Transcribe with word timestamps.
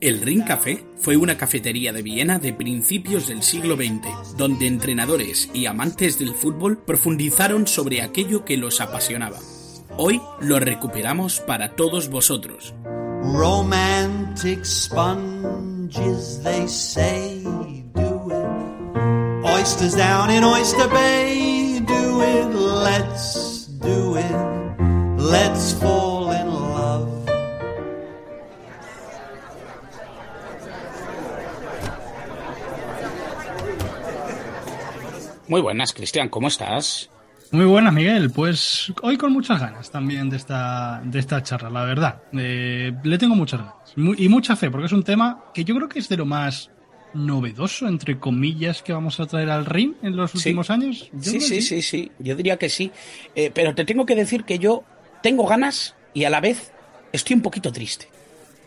El 0.00 0.20
Ring 0.20 0.44
Café 0.44 0.86
fue 0.98 1.16
una 1.16 1.36
cafetería 1.36 1.92
de 1.92 2.02
Viena 2.02 2.38
de 2.38 2.52
principios 2.52 3.26
del 3.26 3.42
siglo 3.42 3.74
XX, 3.74 4.36
donde 4.36 4.68
entrenadores 4.68 5.50
y 5.52 5.66
amantes 5.66 6.20
del 6.20 6.32
fútbol 6.32 6.78
profundizaron 6.78 7.66
sobre 7.66 8.02
aquello 8.02 8.44
que 8.44 8.56
los 8.56 8.80
apasionaba. 8.80 9.40
Hoy 9.96 10.22
lo 10.40 10.60
recuperamos 10.60 11.40
para 11.40 11.74
todos 11.74 12.08
vosotros. 12.08 12.72
Romantic 12.84 14.64
sponges, 14.64 16.40
they 16.44 16.68
say, 16.68 17.42
do 17.94 18.30
it. 18.30 19.44
Oysters 19.44 19.96
down 19.96 20.30
in 20.30 20.44
Oyster 20.44 20.88
Bay, 20.88 21.80
do 21.80 22.22
it. 22.22 22.54
Let's 22.54 23.66
do 23.80 24.18
it. 24.18 24.55
Let's 25.30 25.74
fall 25.80 26.32
in 26.32 26.46
love. 26.46 27.08
Muy 35.48 35.60
buenas, 35.60 35.92
Cristian, 35.92 36.28
¿cómo 36.28 36.46
estás? 36.46 37.10
Muy 37.50 37.64
buenas, 37.64 37.92
Miguel. 37.92 38.30
Pues 38.30 38.92
hoy 39.02 39.16
con 39.16 39.32
muchas 39.32 39.58
ganas 39.58 39.90
también 39.90 40.30
de 40.30 40.36
esta, 40.36 41.02
de 41.04 41.18
esta 41.18 41.42
charla, 41.42 41.70
la 41.70 41.84
verdad. 41.84 42.22
Eh, 42.32 42.92
le 43.02 43.18
tengo 43.18 43.34
muchas 43.34 43.60
ganas 43.60 43.74
y 43.96 44.28
mucha 44.28 44.54
fe, 44.54 44.70
porque 44.70 44.86
es 44.86 44.92
un 44.92 45.02
tema 45.02 45.46
que 45.52 45.64
yo 45.64 45.74
creo 45.74 45.88
que 45.88 45.98
es 45.98 46.08
de 46.08 46.18
lo 46.18 46.26
más 46.26 46.70
novedoso, 47.14 47.88
entre 47.88 48.20
comillas, 48.20 48.80
que 48.80 48.92
vamos 48.92 49.18
a 49.18 49.26
traer 49.26 49.50
al 49.50 49.66
ring 49.66 49.94
en 50.02 50.14
los 50.14 50.36
últimos 50.36 50.70
años. 50.70 51.10
sí, 51.20 51.40
sí, 51.40 51.62
sí, 51.62 51.82
sí, 51.82 52.12
yo 52.20 52.36
diría 52.36 52.58
que 52.58 52.68
sí. 52.68 52.92
Eh, 53.34 53.50
pero 53.52 53.74
te 53.74 53.84
tengo 53.84 54.06
que 54.06 54.14
decir 54.14 54.44
que 54.44 54.60
yo 54.60 54.84
tengo 55.22 55.46
ganas 55.46 55.94
y 56.14 56.24
a 56.24 56.30
la 56.30 56.40
vez 56.40 56.72
estoy 57.12 57.34
un 57.34 57.42
poquito 57.42 57.72
triste. 57.72 58.08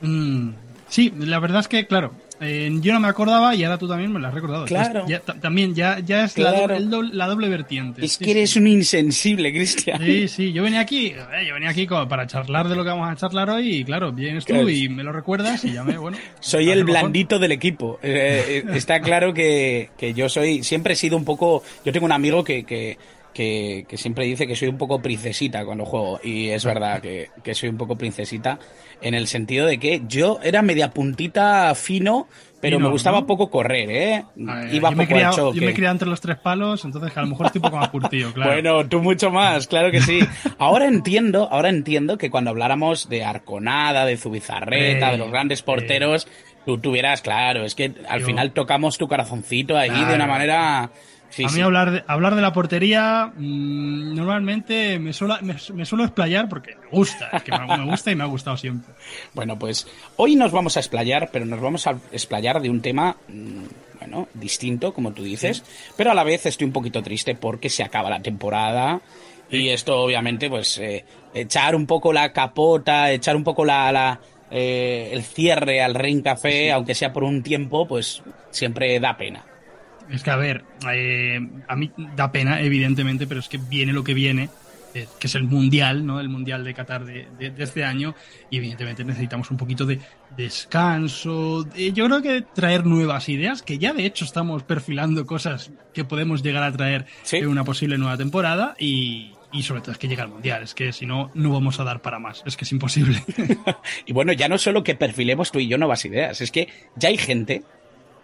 Mm, 0.01 0.51
sí, 0.87 1.13
la 1.17 1.39
verdad 1.39 1.61
es 1.61 1.67
que, 1.67 1.87
claro, 1.87 2.13
eh, 2.41 2.69
yo 2.79 2.93
no 2.93 3.01
me 3.01 3.09
acordaba 3.09 3.53
y 3.53 3.63
ahora 3.63 3.77
tú 3.77 3.87
también 3.87 4.13
me 4.13 4.19
lo 4.19 4.27
has 4.27 4.33
recordado. 4.33 4.65
Claro. 4.65 5.05
también 5.41 5.75
ya, 5.75 5.99
ya 5.99 6.23
es 6.23 6.37
la, 6.37 6.51
doble, 6.51 7.49
vertiente. 7.49 8.05
Es 8.05 8.17
que 8.17 8.31
eres 8.31 8.55
un 8.55 8.67
insensible, 8.67 9.51
Cristian. 9.51 9.99
Sí, 9.99 10.27
sí, 10.27 10.53
yo 10.53 10.63
venía 10.63 10.79
aquí, 10.79 11.07
eh, 11.07 11.45
yo 11.47 11.53
venía 11.53 11.69
aquí 11.69 11.85
para 11.85 12.27
charlar 12.27 12.69
de 12.69 12.75
lo 12.75 12.83
que 12.83 12.89
vamos 12.89 13.09
a 13.09 13.15
charlar 13.15 13.49
hoy 13.49 13.77
y 13.77 13.83
claro, 13.83 14.13
vienes 14.13 14.45
tú 14.45 14.69
y 14.69 14.87
me 14.87 15.03
lo 15.03 15.11
recuerdas 15.11 15.65
y 15.65 15.73
ya 15.73 15.83
me, 15.83 15.97
bueno. 15.97 16.17
soy 16.39 16.69
el 16.69 16.85
blandito 16.85 17.39
del 17.39 17.51
equipo. 17.51 17.99
Eh, 18.01 18.63
está 18.73 19.01
claro 19.01 19.33
que, 19.33 19.89
que, 19.97 20.13
yo 20.13 20.29
soy, 20.29 20.63
siempre 20.63 20.93
he 20.93 20.95
sido 20.95 21.17
un 21.17 21.25
poco, 21.25 21.63
yo 21.83 21.91
tengo 21.91 22.05
un 22.05 22.13
amigo 22.13 22.43
que, 22.43 22.63
que 22.63 22.97
que, 23.39 23.97
siempre 23.97 24.25
dice 24.25 24.45
que 24.47 24.55
soy 24.55 24.67
un 24.67 24.77
poco 24.77 25.01
princesita 25.01 25.63
cuando 25.63 25.85
juego. 25.85 26.19
Y 26.21 26.49
es 26.49 26.65
verdad 26.65 27.01
que, 27.01 27.29
soy 27.53 27.69
un 27.69 27.77
poco 27.77 27.97
princesita 27.97 28.59
en 29.01 29.13
el 29.13 29.27
sentido 29.27 29.65
de 29.65 29.77
que 29.77 30.01
yo 30.07 30.39
era 30.43 30.61
media 30.61 30.91
puntita 30.91 31.73
fino, 31.73 32.27
pero 32.59 32.79
me 32.81 32.89
gustaba 32.89 33.25
poco 33.25 33.49
correr, 33.49 33.89
¿eh? 33.89 34.25
Iba 34.35 34.89
yo, 34.89 34.95
me 34.97 35.07
yo 35.07 35.53
me 35.53 35.73
crié 35.73 35.89
entre 35.89 36.09
los 36.09 36.19
tres 36.19 36.37
palos, 36.37 36.83
entonces 36.83 37.15
a 37.15 37.21
lo 37.21 37.27
mejor 37.27 37.45
estoy 37.45 37.59
un 37.59 37.63
poco 37.63 37.77
más 37.77 37.89
curtido, 37.89 38.33
claro. 38.33 38.51
bueno, 38.51 38.85
tú 38.89 39.01
mucho 39.01 39.31
más, 39.31 39.67
claro 39.67 39.89
que 39.89 40.01
sí. 40.01 40.19
Ahora 40.57 40.87
entiendo, 40.87 41.47
ahora 41.49 41.69
entiendo 41.69 42.17
que 42.17 42.29
cuando 42.29 42.49
habláramos 42.49 43.07
de 43.07 43.23
Arconada, 43.23 44.05
de 44.05 44.17
Zubizarreta, 44.17 45.11
de 45.11 45.17
los 45.17 45.31
grandes 45.31 45.61
porteros, 45.61 46.27
tú 46.65 46.77
tuvieras, 46.77 47.21
claro, 47.21 47.63
es 47.63 47.73
que 47.73 47.93
al 48.09 48.21
final 48.21 48.51
tocamos 48.51 48.97
tu 48.97 49.07
corazoncito 49.07 49.77
ahí 49.77 50.03
de 50.03 50.15
una 50.15 50.27
manera 50.27 50.91
a 51.37 51.51
mí 51.51 51.61
hablar, 51.61 51.91
de, 51.91 52.03
hablar 52.07 52.35
de 52.35 52.41
la 52.41 52.53
portería 52.53 53.31
mm, 53.35 54.15
normalmente 54.15 54.99
me 54.99 55.13
suelo, 55.13 55.37
me, 55.41 55.85
suelo 55.85 56.03
explayar 56.03 56.49
porque 56.49 56.75
me 56.75 56.87
gusta, 56.87 57.29
es 57.33 57.43
que 57.43 57.51
me, 57.51 57.85
gusta 57.85 58.11
y 58.11 58.15
me 58.15 58.23
ha 58.23 58.27
gustado 58.27 58.57
siempre. 58.57 58.93
Bueno, 59.33 59.57
pues 59.57 59.87
hoy 60.17 60.35
nos 60.35 60.51
vamos 60.51 60.77
a 60.77 60.79
explayar, 60.79 61.29
pero 61.31 61.45
nos 61.45 61.61
vamos 61.61 61.87
a 61.87 61.91
explayar 62.11 62.61
de 62.61 62.69
un 62.69 62.81
tema, 62.81 63.15
mm, 63.27 63.99
bueno, 63.99 64.27
distinto, 64.33 64.93
como 64.93 65.11
tú 65.11 65.23
dices, 65.23 65.63
pero 65.95 66.11
a 66.11 66.13
la 66.13 66.23
vez 66.23 66.45
estoy 66.45 66.65
un 66.65 66.73
poquito 66.73 67.01
triste 67.01 67.35
porque 67.35 67.69
se 67.69 67.83
acaba 67.83 68.09
la 68.09 68.21
temporada 68.21 69.01
y 69.51 69.69
esto 69.69 69.99
obviamente, 69.99 70.49
pues, 70.49 70.77
eh, 70.77 71.05
echar 71.33 71.75
un 71.75 71.87
poco 71.87 72.13
la 72.13 72.31
capota, 72.31 73.11
echar 73.11 73.35
un 73.35 73.43
poco 73.43 73.65
la, 73.65 73.91
la 73.91 74.19
eh, 74.51 75.09
el 75.11 75.23
cierre 75.23 75.81
al 75.81 75.95
Rein 75.95 76.21
Café, 76.21 76.71
aunque 76.71 76.95
sea 76.95 77.13
por 77.13 77.23
un 77.23 77.43
tiempo, 77.43 77.87
pues 77.87 78.21
siempre 78.51 78.99
da 78.99 79.17
pena. 79.17 79.45
Es 80.09 80.23
que, 80.23 80.31
a 80.31 80.35
ver, 80.35 80.63
eh, 80.91 81.39
a 81.67 81.75
mí 81.75 81.91
da 82.15 82.31
pena, 82.31 82.61
evidentemente, 82.61 83.27
pero 83.27 83.39
es 83.39 83.47
que 83.47 83.57
viene 83.57 83.93
lo 83.93 84.03
que 84.03 84.13
viene, 84.13 84.49
eh, 84.93 85.07
que 85.19 85.27
es 85.27 85.35
el 85.35 85.43
Mundial, 85.43 86.05
¿no? 86.05 86.19
El 86.19 86.29
Mundial 86.29 86.63
de 86.63 86.73
Qatar 86.73 87.05
de, 87.05 87.27
este 87.57 87.83
año, 87.83 88.15
y 88.49 88.57
evidentemente 88.57 89.03
necesitamos 89.03 89.51
un 89.51 89.57
poquito 89.57 89.85
de 89.85 89.99
descanso. 90.35 91.67
yo 91.93 92.05
creo 92.05 92.21
que 92.21 92.41
traer 92.41 92.85
nuevas 92.85 93.29
ideas, 93.29 93.61
que 93.61 93.77
ya 93.77 93.93
de 93.93 94.05
hecho 94.05 94.25
estamos 94.25 94.63
perfilando 94.63 95.25
cosas 95.25 95.71
que 95.93 96.03
podemos 96.05 96.41
llegar 96.41 96.63
a 96.63 96.71
traer 96.71 97.05
en 97.31 97.47
una 97.47 97.63
posible 97.63 97.97
nueva 97.97 98.17
temporada, 98.17 98.75
y, 98.79 99.33
y 99.51 99.63
sobre 99.63 99.81
todo 99.81 99.91
es 99.91 99.97
que 99.97 100.07
llega 100.07 100.23
el 100.23 100.29
mundial, 100.29 100.63
es 100.63 100.73
que 100.73 100.91
si 100.91 101.05
no, 101.05 101.31
no 101.33 101.51
vamos 101.51 101.79
a 101.79 101.83
dar 101.83 102.01
para 102.01 102.19
más, 102.19 102.43
es 102.45 102.55
que 102.55 102.65
es 102.65 102.71
imposible. 102.71 103.23
y 104.05 104.13
bueno, 104.13 104.33
ya 104.33 104.47
no 104.47 104.57
solo 104.57 104.83
que 104.83 104.95
perfilemos 104.95 105.51
tú 105.51 105.59
y 105.59 105.67
yo 105.67 105.77
nuevas 105.77 106.03
ideas, 106.05 106.41
es 106.41 106.51
que 106.51 106.67
ya 106.95 107.09
hay 107.09 107.17
gente 107.17 107.63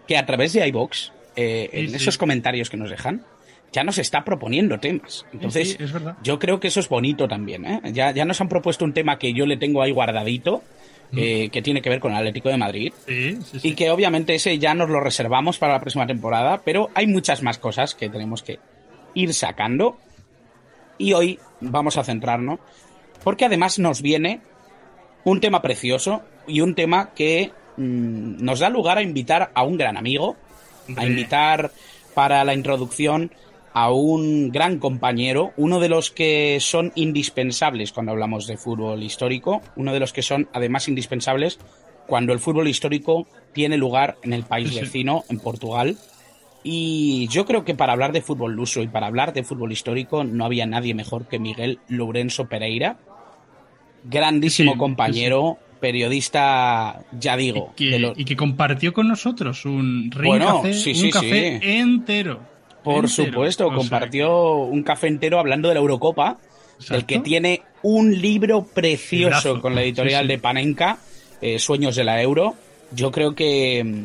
que 0.08 0.18
a 0.18 0.26
través 0.26 0.54
de 0.54 0.68
iBox 0.68 1.12
eh, 1.36 1.70
en 1.72 1.96
esos 1.96 2.18
comentarios 2.18 2.70
que 2.70 2.78
nos 2.78 2.90
dejan, 2.90 3.26
ya 3.72 3.84
nos 3.84 3.98
está 3.98 4.24
proponiendo 4.24 4.80
temas. 4.80 5.26
Entonces, 5.34 5.78
yo 6.24 6.40
creo 6.40 6.60
que 6.60 6.70
eso 6.70 6.80
es 6.80 6.88
bonito 6.88 7.28
también. 7.28 7.66
¿eh? 7.66 7.82
Ya, 7.92 8.12
ya 8.12 8.24
nos 8.24 8.40
han 8.40 8.48
propuesto 8.48 8.86
un 8.86 8.94
tema 8.94 9.20
que 9.20 9.34
yo 9.34 9.46
le 9.46 9.58
tengo 9.58 9.82
ahí 9.82 9.92
guardadito, 9.92 10.64
mm. 11.12 11.18
eh, 11.20 11.50
que 11.52 11.62
tiene 11.62 11.82
que 11.82 11.90
ver 11.90 12.00
con 12.00 12.14
el 12.14 12.18
Atlético 12.18 12.50
de 12.50 12.58
Madrid. 12.58 12.94
y 13.08 13.76
que 13.76 13.92
obviamente 13.92 14.36
ese 14.36 14.58
ya 14.60 14.74
nos 14.74 14.90
lo 14.90 15.02
reservamos 15.02 15.58
para 15.58 15.74
la 15.74 15.82
próxima 15.82 16.08
temporada, 16.08 16.62
pero 16.64 16.90
hay 16.96 17.08
muchas 17.08 17.44
más 17.44 17.58
cosas 17.58 17.96
que 17.96 18.10
tenemos 18.10 18.44
que 18.44 18.60
ir 19.14 19.34
sacando. 19.34 19.98
Y 20.98 21.12
hoy 21.12 21.40
vamos 21.60 21.98
a 21.98 22.06
centrarnos, 22.06 22.60
porque 23.24 23.44
además 23.44 23.78
nos 23.80 24.02
viene 24.02 24.40
un 25.26 25.42
tema 25.42 25.62
precioso 25.62 26.22
y 26.48 26.62
un 26.62 26.76
tema 26.76 27.14
que 27.14 27.52
mm, 27.76 28.44
nos 28.44 28.60
da 28.60 28.70
lugar 28.70 28.98
a 28.98 29.02
invitar 29.02 29.52
a 29.54 29.64
un 29.64 29.76
gran 29.78 29.98
amigo, 29.98 30.38
a 30.96 31.06
invitar 31.06 31.72
para 32.14 32.44
la 32.44 32.54
introducción 32.54 33.32
a 33.74 33.92
un 33.92 34.52
gran 34.52 34.80
compañero, 34.80 35.52
uno 35.58 35.82
de 35.82 35.90
los 35.90 36.10
que 36.10 36.60
son 36.62 36.94
indispensables 36.96 37.92
cuando 37.92 38.14
hablamos 38.14 38.48
de 38.48 38.56
fútbol 38.56 39.04
histórico, 39.04 39.62
uno 39.76 39.92
de 39.92 40.00
los 40.00 40.14
que 40.14 40.22
son 40.22 40.48
además 40.54 40.88
indispensables 40.88 41.60
cuando 42.08 42.32
el 42.32 42.40
fútbol 42.40 42.70
histórico 42.70 43.28
tiene 43.52 43.78
lugar 43.78 44.16
en 44.24 44.32
el 44.32 44.44
país 44.44 44.74
vecino, 44.74 45.26
en 45.30 45.40
Portugal. 45.40 45.98
Y 46.64 47.28
yo 47.28 47.46
creo 47.46 47.66
que 47.66 47.76
para 47.76 47.92
hablar 47.92 48.14
de 48.14 48.22
fútbol 48.22 48.54
luso 48.54 48.82
y 48.82 48.88
para 48.88 49.08
hablar 49.08 49.34
de 49.34 49.44
fútbol 49.44 49.74
histórico 49.74 50.24
no 50.24 50.46
había 50.46 50.66
nadie 50.66 50.94
mejor 50.94 51.28
que 51.28 51.38
Miguel 51.38 51.80
Lourenço 51.90 52.48
Pereira, 52.48 52.98
grandísimo 54.06 54.78
compañero, 54.78 55.58
periodista, 55.86 57.00
ya 57.12 57.38
digo. 57.38 57.76
Y 57.78 58.26
que, 58.26 58.36
compartió 58.36 58.92
con 58.92 59.08
nosotros 59.08 59.66
un 59.66 60.10
ring 60.10 60.40
café, 60.40 60.94
un 60.96 61.10
café 61.12 61.80
entero. 61.80 62.40
Por 62.84 63.08
supuesto, 63.08 63.72
compartió 63.72 64.56
un 64.56 64.82
café 64.82 65.08
entero 65.10 65.38
hablando 65.38 65.68
de 65.68 65.76
la 65.76 65.82
Eurocopa, 65.82 66.40
el 66.90 67.06
que 67.06 67.20
tiene 67.20 67.62
un 67.84 68.20
libro 68.20 68.66
precioso 68.66 69.62
con 69.62 69.76
la 69.76 69.84
editorial 69.84 70.28
de 70.28 70.40
Panenka, 70.40 70.98
eh, 71.40 71.60
Sueños 71.60 71.96
de 71.96 72.04
la 72.04 72.20
Euro. 72.20 72.56
Yo 72.92 73.12
creo 73.12 73.36
que 73.36 73.84
mm, 73.84 74.04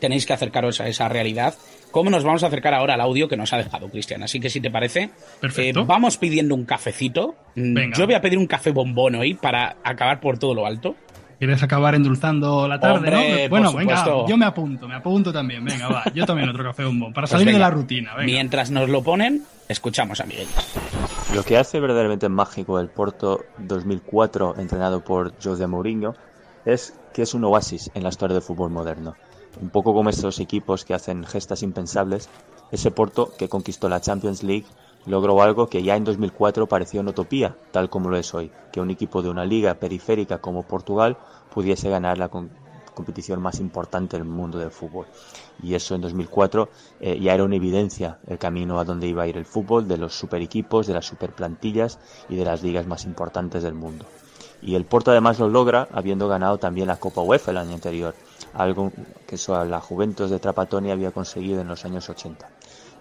tenéis 0.00 0.26
que 0.26 0.34
acercaros 0.34 0.82
a 0.82 0.88
esa 0.88 1.08
realidad. 1.08 1.54
¿Cómo 1.90 2.10
nos 2.10 2.24
vamos 2.24 2.42
a 2.42 2.48
acercar 2.48 2.74
ahora 2.74 2.94
al 2.94 3.00
audio 3.00 3.28
que 3.28 3.36
nos 3.36 3.52
ha 3.52 3.56
dejado 3.56 3.88
Cristian? 3.88 4.22
Así 4.22 4.40
que 4.40 4.50
si 4.50 4.60
te 4.60 4.70
parece, 4.70 5.10
eh, 5.56 5.72
vamos 5.86 6.18
pidiendo 6.18 6.54
un 6.54 6.64
cafecito. 6.64 7.34
Mm, 7.54 7.94
yo 7.96 8.06
voy 8.06 8.14
a 8.14 8.20
pedir 8.20 8.38
un 8.38 8.46
café 8.46 8.70
bombón 8.72 9.14
hoy 9.14 9.34
para 9.34 9.76
acabar 9.82 10.20
por 10.20 10.38
todo 10.38 10.54
lo 10.54 10.66
alto. 10.66 10.96
¿Quieres 11.38 11.62
acabar 11.62 11.94
endulzando 11.94 12.66
la 12.66 12.80
tarde, 12.80 13.10
no? 13.10 13.48
Bueno, 13.48 13.72
venga, 13.72 14.04
yo 14.26 14.36
me 14.36 14.44
apunto, 14.44 14.88
me 14.88 14.96
apunto 14.96 15.32
también. 15.32 15.64
Venga, 15.64 15.88
va, 15.88 16.04
yo 16.12 16.26
también 16.26 16.48
otro 16.48 16.64
café 16.64 16.84
bombón, 16.84 17.12
para 17.12 17.26
pues 17.26 17.38
salir 17.38 17.52
de 17.52 17.60
la 17.60 17.70
rutina. 17.70 18.12
Mientras 18.24 18.72
nos 18.72 18.88
lo 18.88 19.02
ponen, 19.02 19.44
escuchamos 19.68 20.20
a 20.20 20.26
Miguel. 20.26 20.48
Lo 21.34 21.44
que 21.44 21.56
hace 21.56 21.78
verdaderamente 21.78 22.28
mágico 22.28 22.80
el 22.80 22.88
Porto 22.88 23.44
2004, 23.58 24.56
entrenado 24.58 25.04
por 25.04 25.32
José 25.40 25.68
Mourinho, 25.68 26.14
es 26.64 26.98
que 27.14 27.22
es 27.22 27.34
un 27.34 27.44
oasis 27.44 27.90
en 27.94 28.02
la 28.02 28.08
historia 28.08 28.34
del 28.34 28.42
fútbol 28.42 28.70
moderno. 28.70 29.14
Un 29.60 29.70
poco 29.70 29.94
como 29.94 30.10
estos 30.10 30.38
equipos 30.40 30.84
que 30.84 30.94
hacen 30.94 31.24
gestas 31.24 31.62
impensables, 31.62 32.28
ese 32.70 32.90
Porto 32.90 33.32
que 33.36 33.48
conquistó 33.48 33.88
la 33.88 34.00
Champions 34.00 34.42
League 34.42 34.66
logró 35.06 35.40
algo 35.42 35.68
que 35.68 35.82
ya 35.82 35.96
en 35.96 36.04
2004 36.04 36.66
parecía 36.66 37.00
una 37.00 37.10
utopía, 37.10 37.56
tal 37.70 37.88
como 37.88 38.10
lo 38.10 38.16
es 38.16 38.34
hoy, 38.34 38.50
que 38.72 38.80
un 38.80 38.90
equipo 38.90 39.22
de 39.22 39.30
una 39.30 39.44
liga 39.44 39.74
periférica 39.74 40.38
como 40.38 40.64
Portugal 40.64 41.16
pudiese 41.52 41.88
ganar 41.88 42.18
la 42.18 42.28
competición 42.28 43.40
más 43.40 43.58
importante 43.58 44.16
del 44.16 44.26
mundo 44.26 44.58
del 44.58 44.70
fútbol. 44.70 45.06
Y 45.62 45.74
eso 45.74 45.94
en 45.94 46.02
2004 46.02 46.68
eh, 47.00 47.18
ya 47.20 47.34
era 47.34 47.44
una 47.44 47.56
evidencia 47.56 48.18
el 48.26 48.38
camino 48.38 48.78
a 48.78 48.84
donde 48.84 49.08
iba 49.08 49.22
a 49.22 49.26
ir 49.26 49.36
el 49.36 49.46
fútbol, 49.46 49.88
de 49.88 49.96
los 49.96 50.14
super 50.14 50.42
equipos, 50.42 50.86
de 50.86 50.94
las 50.94 51.06
super 51.06 51.32
plantillas 51.32 51.98
y 52.28 52.36
de 52.36 52.44
las 52.44 52.62
ligas 52.62 52.86
más 52.86 53.04
importantes 53.04 53.62
del 53.62 53.74
mundo. 53.74 54.04
Y 54.60 54.74
el 54.74 54.84
Porto 54.84 55.10
además 55.12 55.38
lo 55.38 55.48
logra 55.48 55.88
habiendo 55.92 56.28
ganado 56.28 56.58
también 56.58 56.88
la 56.88 56.96
Copa 56.96 57.22
UEFA 57.22 57.52
el 57.52 57.58
año 57.58 57.74
anterior, 57.74 58.14
algo 58.54 58.92
que 59.26 59.36
la 59.66 59.80
Juventus 59.80 60.30
de 60.30 60.38
Trapatoni 60.38 60.90
había 60.90 61.10
conseguido 61.10 61.60
en 61.60 61.68
los 61.68 61.84
años 61.84 62.08
80. 62.08 62.48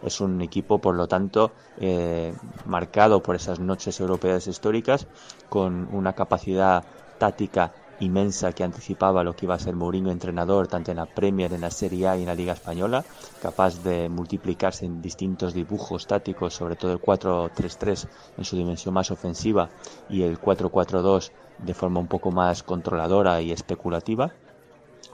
Es 0.03 0.21
un 0.21 0.41
equipo, 0.41 0.79
por 0.79 0.95
lo 0.95 1.07
tanto, 1.07 1.51
eh, 1.79 2.33
marcado 2.65 3.23
por 3.23 3.35
esas 3.35 3.59
noches 3.59 3.99
europeas 3.99 4.47
históricas, 4.47 5.07
con 5.49 5.87
una 5.91 6.13
capacidad 6.13 6.83
táctica 7.17 7.73
inmensa 7.99 8.51
que 8.51 8.63
anticipaba 8.63 9.23
lo 9.23 9.35
que 9.35 9.45
iba 9.45 9.55
a 9.55 9.59
ser 9.59 9.75
Mourinho 9.75 10.11
entrenador 10.11 10.67
tanto 10.67 10.91
en 10.91 10.97
la 10.97 11.05
Premier, 11.05 11.53
en 11.53 11.61
la 11.61 11.71
Serie 11.71 12.07
A 12.07 12.17
y 12.17 12.21
en 12.21 12.27
la 12.27 12.35
Liga 12.35 12.53
Española, 12.53 13.03
capaz 13.41 13.81
de 13.83 14.09
multiplicarse 14.09 14.85
en 14.85 15.01
distintos 15.01 15.53
dibujos 15.53 16.05
tácticos, 16.05 16.53
sobre 16.53 16.75
todo 16.75 16.91
el 16.91 17.01
4-3-3 17.01 18.07
en 18.37 18.45
su 18.45 18.55
dimensión 18.55 18.93
más 18.93 19.09
ofensiva 19.11 19.69
y 20.09 20.21
el 20.21 20.39
4-4-2 20.39 21.31
de 21.57 21.73
forma 21.73 21.99
un 21.99 22.07
poco 22.07 22.31
más 22.31 22.61
controladora 22.61 23.41
y 23.41 23.51
especulativa, 23.51 24.31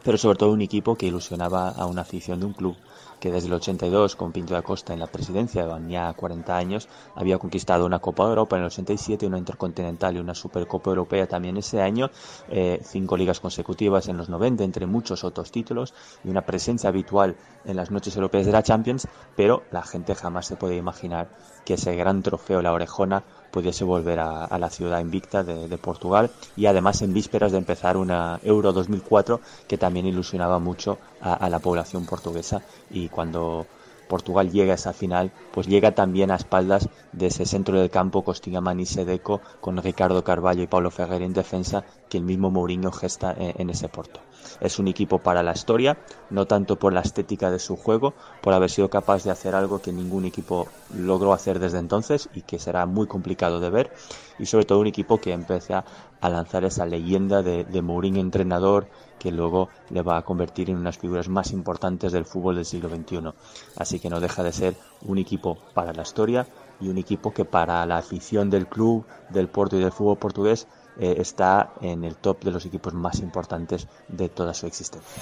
pero 0.04 0.18
sobre 0.18 0.38
todo 0.38 0.52
un 0.52 0.62
equipo 0.62 0.96
que 0.96 1.08
ilusionaba 1.08 1.70
a 1.70 1.86
una 1.86 2.02
afición 2.02 2.40
de 2.40 2.46
un 2.46 2.54
club 2.54 2.76
que 3.24 3.32
desde 3.32 3.48
el 3.48 3.54
82, 3.54 4.18
con 4.18 4.34
Pinto 4.34 4.54
da 4.54 4.62
Costa 4.62 4.92
en 4.92 5.00
la 5.00 5.08
presidencia, 5.08 5.66
ya 5.88 6.14
40 6.14 6.58
años, 6.58 6.90
había 7.16 7.38
conquistado 7.38 7.86
una 7.86 8.00
Copa 8.00 8.24
de 8.26 8.32
Europa 8.32 8.58
en 8.58 8.64
el 8.64 8.68
87, 8.68 9.26
una 9.26 9.38
Intercontinental 9.38 10.18
y 10.18 10.20
una 10.20 10.36
Supercopa 10.36 10.90
Europea 10.90 11.26
también 11.26 11.56
ese 11.56 11.82
año, 11.82 12.10
eh, 12.50 12.82
cinco 12.84 13.16
ligas 13.16 13.40
consecutivas 13.40 14.10
en 14.10 14.18
los 14.18 14.28
90, 14.28 14.66
entre 14.66 14.88
muchos 14.88 15.24
otros 15.24 15.52
títulos, 15.52 15.94
y 16.26 16.30
una 16.30 16.42
presencia 16.42 16.90
habitual 16.90 17.38
en 17.64 17.78
las 17.78 17.92
noches 17.92 18.14
europeas 18.18 18.46
de 18.46 18.52
la 18.52 18.62
Champions, 18.62 19.08
pero 19.38 19.64
la 19.72 19.84
gente 19.84 20.16
jamás 20.16 20.46
se 20.46 20.58
puede 20.58 20.76
imaginar 20.76 21.30
que 21.64 21.76
ese 21.76 21.96
gran 21.96 22.24
trofeo, 22.24 22.62
la 22.62 22.74
orejona, 22.74 23.24
pudiese 23.54 23.84
volver 23.84 24.20
a, 24.20 24.58
la 24.58 24.70
ciudad 24.72 25.00
invicta 25.00 25.44
de, 25.44 25.78
Portugal 25.78 26.32
y 26.56 26.66
además 26.66 27.04
en 27.04 27.14
vísperas 27.14 27.52
de 27.52 27.60
empezar 27.60 27.98
una 27.98 28.40
Euro 28.44 28.74
2004 28.74 29.40
que 29.68 29.78
también 29.78 30.08
ilusionaba 30.08 30.58
mucho 30.58 30.98
a, 31.22 31.48
la 31.50 31.60
población 31.60 32.06
portuguesa 32.08 32.64
y 32.90 33.10
cuando 33.10 33.68
Portugal 34.10 34.52
llega 34.52 34.72
a 34.74 34.76
esa 34.76 34.92
final, 34.92 35.32
pues 35.54 35.68
llega 35.68 35.94
también 35.94 36.32
a 36.32 36.36
espaldas 36.36 36.90
de 37.12 37.28
ese 37.28 37.46
centro 37.46 37.80
del 37.80 37.92
campo 37.92 38.24
Costinha 38.24 38.62
y 38.78 38.86
Sedeco 38.88 39.40
con 39.62 39.78
Ricardo 39.78 40.24
Carvalho 40.24 40.64
y 40.64 40.68
Paulo 40.68 40.90
Ferrer 40.90 41.22
en 41.22 41.34
defensa 41.34 41.84
que 42.10 42.18
el 42.18 42.24
mismo 42.24 42.50
Mourinho 42.50 42.92
gesta 42.92 43.36
en 43.38 43.70
ese 43.70 43.88
Porto. 43.88 44.20
Es 44.60 44.80
un 44.80 44.88
equipo 44.88 45.20
para 45.20 45.44
la 45.44 45.54
historia, 45.54 45.98
no 46.30 46.46
tanto 46.46 46.78
por 46.78 46.94
la 46.94 47.02
estética 47.02 47.52
de 47.52 47.60
su 47.60 47.76
juego, 47.76 48.14
por 48.42 48.54
haber 48.54 48.70
sido 48.70 48.90
capaz 48.90 49.24
de 49.24 49.32
hacer 49.32 49.56
algo 49.56 49.82
que 49.82 49.92
ningún 49.92 50.26
equipo 50.26 50.68
logró 50.96 51.34
hacer 51.34 51.60
desde 51.60 51.80
entonces 51.80 52.30
y 52.34 52.42
que 52.42 52.60
será 52.60 52.86
muy 52.86 53.08
complicado 53.08 53.60
de 53.60 53.70
ver, 53.70 53.94
y 54.40 54.46
sobre 54.46 54.66
todo 54.66 54.80
un 54.80 54.88
equipo 54.88 55.20
que 55.20 55.34
empieza 55.34 55.86
a 56.22 56.30
lanzar 56.30 56.64
esa 56.64 56.86
leyenda 56.86 57.44
de, 57.44 57.82
Mourinho 57.82 58.22
entrenador 58.22 58.88
que 59.20 59.32
luego 59.32 59.70
le 59.90 60.02
va 60.02 60.18
a 60.18 60.22
convertir 60.24 60.70
en 60.70 60.78
unas 60.78 60.98
figuras 60.98 61.28
más 61.28 61.52
importantes 61.52 62.12
del 62.12 62.26
fútbol 62.26 62.56
del 62.56 62.66
siglo 62.66 62.90
XXI. 62.90 63.34
Así 63.78 64.00
que 64.00 64.10
no 64.10 64.20
deja 64.20 64.42
de 64.44 64.54
ser 64.54 64.76
un 65.02 65.18
equipo 65.18 65.58
para 65.74 65.94
la 65.94 66.04
historia 66.04 66.48
y 66.80 66.88
un 66.88 66.98
equipo 66.98 67.34
que 67.34 67.46
para 67.46 67.86
la 67.86 67.98
afición 67.98 68.50
del 68.50 68.68
club, 68.68 69.06
del 69.30 69.50
Porto 69.50 69.78
y 69.78 69.80
del 69.80 69.92
fútbol 69.92 70.18
portugués 70.18 70.68
eh, 71.00 71.16
está 71.18 71.74
en 71.82 72.04
el 72.04 72.16
top 72.16 72.44
de 72.44 72.52
los 72.52 72.66
equipos 72.66 72.94
más 72.94 73.20
importantes 73.20 73.88
de 74.08 74.30
toda 74.30 74.54
su 74.54 74.68
existencia. 74.68 75.22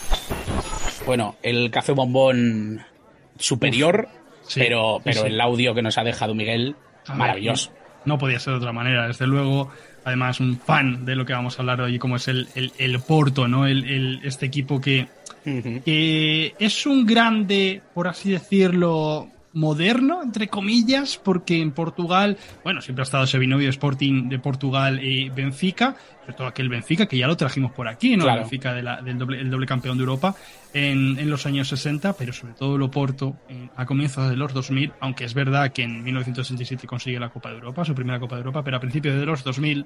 Bueno, 1.05 1.35
el 1.41 1.71
café 1.71 1.93
bombón 1.93 2.81
superior, 3.37 4.07
pero, 4.55 5.01
pero 5.03 5.25
el 5.25 5.39
audio 5.39 5.73
que 5.73 5.81
nos 5.81 5.97
ha 5.97 6.03
dejado 6.03 6.35
Miguel, 6.35 6.75
maravilloso. 7.15 7.71
no, 8.05 8.17
podía 8.17 8.39
ser 8.39 8.53
de 8.53 8.59
otra 8.59 8.73
manera, 8.73 9.07
desde 9.07 9.27
luego. 9.27 9.69
Además, 10.03 10.39
un 10.39 10.57
fan 10.57 11.05
de 11.05 11.15
lo 11.15 11.25
que 11.25 11.33
vamos 11.33 11.57
a 11.57 11.61
hablar 11.61 11.81
hoy, 11.81 11.99
como 11.99 12.15
es 12.15 12.27
el, 12.27 12.47
el, 12.55 12.99
Porto, 13.01 13.47
¿no? 13.47 13.67
El, 13.67 14.19
este 14.23 14.47
equipo 14.47 14.81
que, 14.81 15.07
que 15.43 16.55
es 16.57 16.85
un 16.87 17.05
grande, 17.05 17.81
por 17.93 18.07
así 18.07 18.31
decirlo, 18.31 19.29
moderno, 19.53 20.21
entre 20.23 20.47
comillas, 20.47 21.17
porque 21.17 21.61
en 21.61 21.71
Portugal, 21.71 22.37
bueno, 22.63 22.81
siempre 22.81 23.01
ha 23.01 23.03
estado 23.03 23.23
ese 23.25 23.37
binomio 23.37 23.69
Sporting 23.69 24.29
de 24.29 24.39
Portugal 24.39 25.03
y 25.03 25.29
Benfica, 25.29 25.95
sobre 26.21 26.33
todo 26.33 26.47
aquel 26.47 26.69
Benfica, 26.69 27.05
que 27.05 27.17
ya 27.17 27.27
lo 27.27 27.35
trajimos 27.35 27.71
por 27.71 27.87
aquí, 27.87 28.15
¿no? 28.15 28.25
Benfica 28.25 28.73
del 28.73 29.17
doble, 29.17 29.41
el 29.41 29.49
doble 29.49 29.65
campeón 29.65 29.97
de 29.97 30.03
Europa 30.03 30.35
en, 30.73 31.19
en, 31.19 31.29
los 31.29 31.45
años 31.45 31.67
60, 31.67 32.13
pero 32.13 32.33
sobre 32.33 32.53
todo 32.53 32.77
lo 32.77 32.89
Porto 32.89 33.35
a 33.75 33.85
comienzos 33.85 34.29
de 34.29 34.35
los 34.35 34.53
2000, 34.53 34.93
aunque 34.99 35.25
es 35.25 35.33
verdad 35.33 35.71
que 35.71 35.83
en 35.83 36.03
1967 36.03 36.87
consigue 36.87 37.19
la 37.19 37.29
Copa 37.29 37.49
de 37.49 37.55
Europa, 37.55 37.83
su 37.85 37.95
primera 37.95 38.19
Copa 38.19 38.35
de 38.35 38.41
Europa, 38.41 38.63
pero 38.63 38.77
a 38.77 38.79
principios 38.79 39.19
de 39.19 39.25
los 39.25 39.43
2000, 39.43 39.85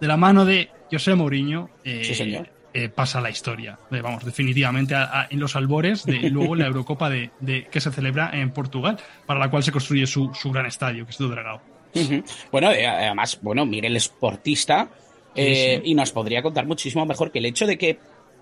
de 0.00 0.06
la 0.06 0.16
mano 0.16 0.44
de 0.44 0.70
José 0.90 1.14
Mourinho, 1.14 1.70
eh, 1.84 2.02
sí, 2.04 2.14
señor 2.14 2.59
eh, 2.72 2.88
pasa 2.88 3.20
la 3.20 3.30
historia. 3.30 3.78
vamos, 3.90 4.24
definitivamente 4.24 4.94
en 5.30 5.40
los 5.40 5.56
albores 5.56 6.04
de 6.04 6.20
luego 6.30 6.54
la 6.54 6.66
Eurocopa 6.66 7.10
de, 7.10 7.30
que 7.70 7.80
se 7.80 7.90
celebra 7.90 8.30
en 8.32 8.52
Portugal, 8.52 8.98
para 9.26 9.40
la 9.40 9.50
cual 9.50 9.62
se 9.62 9.72
construye 9.72 10.06
su, 10.06 10.30
gran 10.52 10.66
estadio, 10.66 11.04
que 11.04 11.10
es 11.10 11.20
el 11.20 11.30
Dragao. 11.30 11.60
Bueno, 12.52 12.70
eh, 12.70 12.86
además, 12.86 13.38
bueno, 13.42 13.66
Miguel 13.66 13.96
es 13.96 14.08
portista 14.08 14.88
eh, 15.34 15.82
y 15.84 15.94
nos 15.94 16.12
podría 16.12 16.42
contar 16.42 16.66
muchísimo 16.66 17.04
mejor 17.06 17.32
que 17.32 17.40
el 17.40 17.46
hecho 17.46 17.66
de 17.66 17.76
que, 17.76 17.98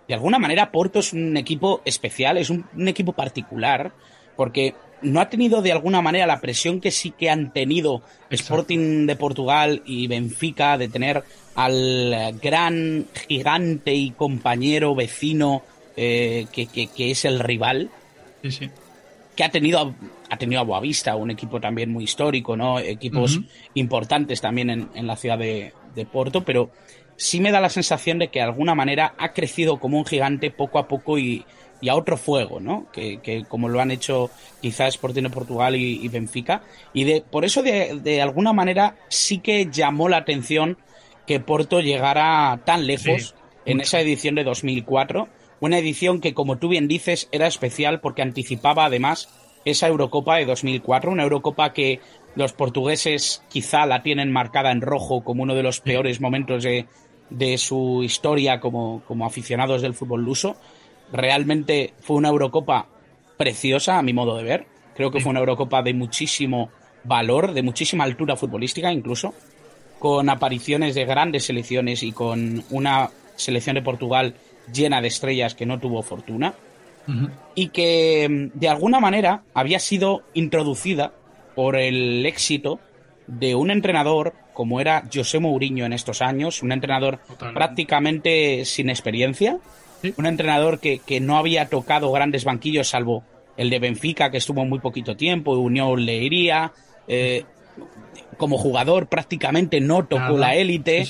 de 0.06 0.14
alguna 0.14 0.38
manera, 0.38 0.70
Porto 0.70 0.98
es 0.98 1.12
un 1.14 1.36
equipo 1.36 1.80
especial, 1.84 2.36
es 2.36 2.50
un, 2.50 2.66
un 2.74 2.88
equipo 2.88 3.12
particular, 3.14 3.92
porque 4.38 4.72
no 5.02 5.20
ha 5.20 5.28
tenido 5.28 5.62
de 5.62 5.72
alguna 5.72 6.00
manera 6.00 6.24
la 6.24 6.40
presión 6.40 6.80
que 6.80 6.92
sí 6.92 7.10
que 7.10 7.28
han 7.28 7.52
tenido 7.52 8.02
Sporting 8.30 9.04
de 9.04 9.16
Portugal 9.16 9.82
y 9.84 10.06
Benfica 10.06 10.78
de 10.78 10.86
tener 10.86 11.24
al 11.56 12.38
gran 12.40 13.06
gigante 13.26 13.94
y 13.94 14.12
compañero 14.12 14.94
vecino 14.94 15.64
eh, 15.96 16.46
que, 16.52 17.10
es 17.10 17.24
el 17.24 17.40
rival. 17.40 17.90
Que 19.34 19.42
ha 19.42 19.50
tenido, 19.50 19.92
ha 20.30 20.36
tenido 20.36 20.60
a 20.60 20.64
Boavista, 20.64 21.16
un 21.16 21.32
equipo 21.32 21.60
también 21.60 21.90
muy 21.90 22.04
histórico, 22.04 22.56
¿no? 22.56 22.78
Equipos 22.78 23.40
importantes 23.74 24.40
también 24.40 24.88
en, 24.94 25.06
la 25.08 25.16
ciudad 25.16 25.38
de, 25.38 25.72
de, 25.96 26.06
Porto, 26.06 26.44
pero 26.44 26.70
sí 27.16 27.40
me 27.40 27.50
da 27.50 27.60
la 27.60 27.70
sensación 27.70 28.20
de 28.20 28.28
que 28.28 28.38
de 28.38 28.44
alguna 28.44 28.76
manera 28.76 29.14
ha 29.18 29.32
crecido 29.32 29.80
como 29.80 29.98
un 29.98 30.06
gigante 30.06 30.52
poco 30.52 30.78
a 30.78 30.86
poco 30.86 31.18
y, 31.18 31.44
y 31.80 31.88
a 31.88 31.94
otro 31.94 32.16
fuego, 32.16 32.60
¿no? 32.60 32.86
Que, 32.92 33.18
que, 33.18 33.44
como 33.44 33.68
lo 33.68 33.80
han 33.80 33.90
hecho 33.90 34.30
quizás 34.60 34.94
Sporting 34.94 35.22
de 35.22 35.30
Portugal 35.30 35.76
y, 35.76 36.06
Benfica. 36.08 36.62
Y 36.92 37.04
de, 37.04 37.20
por 37.22 37.44
eso 37.44 37.62
de, 37.62 38.00
de, 38.02 38.22
alguna 38.22 38.52
manera 38.52 38.96
sí 39.08 39.38
que 39.38 39.68
llamó 39.70 40.08
la 40.08 40.18
atención 40.18 40.78
que 41.26 41.40
Porto 41.40 41.80
llegara 41.80 42.60
tan 42.64 42.86
lejos 42.86 43.34
en 43.64 43.80
esa 43.80 44.00
edición 44.00 44.34
de 44.34 44.44
2004. 44.44 45.28
Una 45.60 45.78
edición 45.78 46.20
que, 46.20 46.34
como 46.34 46.58
tú 46.58 46.68
bien 46.68 46.88
dices, 46.88 47.28
era 47.32 47.46
especial 47.46 48.00
porque 48.00 48.22
anticipaba 48.22 48.86
además 48.86 49.28
esa 49.64 49.88
Eurocopa 49.88 50.36
de 50.36 50.46
2004, 50.46 51.10
una 51.10 51.24
Eurocopa 51.24 51.72
que 51.72 52.00
los 52.34 52.52
portugueses 52.52 53.42
quizá 53.48 53.84
la 53.86 54.02
tienen 54.02 54.32
marcada 54.32 54.70
en 54.70 54.80
rojo 54.80 55.22
como 55.24 55.42
uno 55.42 55.54
de 55.54 55.62
los 55.62 55.80
peores 55.80 56.20
momentos 56.20 56.62
de, 56.62 56.86
de 57.30 57.58
su 57.58 58.02
historia 58.02 58.60
como, 58.60 59.02
como 59.06 59.26
aficionados 59.26 59.82
del 59.82 59.94
fútbol 59.94 60.24
luso 60.24 60.56
Realmente 61.12 61.94
fue 62.00 62.16
una 62.16 62.28
Eurocopa 62.28 62.86
preciosa 63.36 63.98
a 63.98 64.02
mi 64.02 64.12
modo 64.12 64.36
de 64.36 64.44
ver. 64.44 64.66
Creo 64.94 65.10
que 65.10 65.20
fue 65.20 65.30
una 65.30 65.40
Eurocopa 65.40 65.82
de 65.82 65.94
muchísimo 65.94 66.70
valor, 67.04 67.52
de 67.52 67.62
muchísima 67.62 68.04
altura 68.04 68.36
futbolística 68.36 68.92
incluso, 68.92 69.34
con 69.98 70.28
apariciones 70.28 70.94
de 70.94 71.04
grandes 71.04 71.44
selecciones 71.44 72.02
y 72.02 72.12
con 72.12 72.64
una 72.70 73.10
selección 73.36 73.74
de 73.74 73.82
Portugal 73.82 74.34
llena 74.72 75.00
de 75.00 75.08
estrellas 75.08 75.54
que 75.54 75.66
no 75.66 75.78
tuvo 75.78 76.02
fortuna. 76.02 76.54
Y 77.54 77.68
que 77.68 78.28
mm, 78.28 78.58
de 78.58 78.68
alguna 78.68 79.00
manera 79.00 79.42
había 79.54 79.78
sido 79.78 80.24
introducida 80.34 81.14
por 81.54 81.76
el 81.76 82.26
éxito 82.26 82.80
de 83.26 83.54
un 83.54 83.70
entrenador 83.70 84.34
como 84.52 84.80
era 84.80 85.04
José 85.14 85.38
Mourinho 85.38 85.86
en 85.86 85.92
estos 85.92 86.20
años, 86.20 86.62
un 86.62 86.72
entrenador 86.72 87.20
prácticamente 87.54 88.64
sin 88.64 88.90
experiencia, 88.90 89.58
un 90.16 90.26
entrenador 90.26 90.80
que, 90.80 91.20
no 91.20 91.38
había 91.38 91.68
tocado 91.68 92.10
grandes 92.12 92.44
banquillos, 92.44 92.88
salvo 92.88 93.24
el 93.56 93.70
de 93.70 93.78
Benfica, 93.78 94.30
que 94.30 94.38
estuvo 94.38 94.64
muy 94.64 94.78
poquito 94.78 95.16
tiempo, 95.16 95.52
Unión 95.52 96.04
Leiría. 96.04 96.72
Eh, 97.06 97.44
como 98.36 98.56
jugador 98.56 99.08
prácticamente 99.08 99.80
no 99.80 100.06
tocó 100.06 100.38
la 100.38 100.54
élite. 100.54 101.04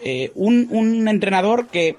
Eh, 0.00 0.32
un, 0.34 0.68
un 0.70 1.08
entrenador 1.08 1.68
que 1.68 1.96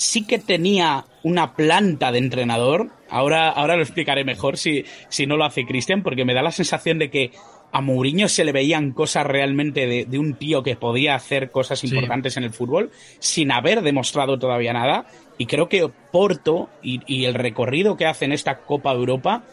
sí 0.00 0.24
que 0.24 0.38
tenía 0.38 1.04
una 1.22 1.54
planta 1.54 2.10
de 2.10 2.18
entrenador. 2.18 2.88
Ahora, 3.10 3.50
ahora 3.50 3.76
lo 3.76 3.82
explicaré 3.82 4.24
mejor 4.24 4.56
si, 4.56 4.86
si 5.10 5.26
no 5.26 5.36
lo 5.36 5.44
hace 5.44 5.66
Cristian, 5.66 6.02
porque 6.02 6.24
me 6.24 6.32
da 6.32 6.40
la 6.40 6.52
sensación 6.52 6.98
de 6.98 7.10
que 7.10 7.32
a 7.70 7.82
Mourinho 7.82 8.26
se 8.28 8.44
le 8.44 8.52
veían 8.52 8.92
cosas 8.92 9.26
realmente 9.26 9.86
de, 9.86 10.18
un 10.18 10.34
tío 10.34 10.62
que 10.62 10.74
podía 10.74 11.14
hacer 11.14 11.50
cosas 11.50 11.84
importantes 11.84 12.38
en 12.38 12.44
el 12.44 12.50
fútbol 12.50 12.90
sin 13.18 13.52
haber 13.52 13.82
demostrado 13.82 14.38
todavía 14.38 14.72
nada. 14.72 15.04
Y 15.36 15.44
creo 15.44 15.68
que 15.68 15.86
Porto 16.10 16.70
y, 16.82 17.02
y, 17.06 17.26
el 17.26 17.34
recorrido 17.34 17.98
que 17.98 18.06
hace 18.06 18.24
en 18.24 18.32
esta 18.32 18.60
Copa 18.60 18.94
de 18.94 19.00
Europa, 19.00 19.44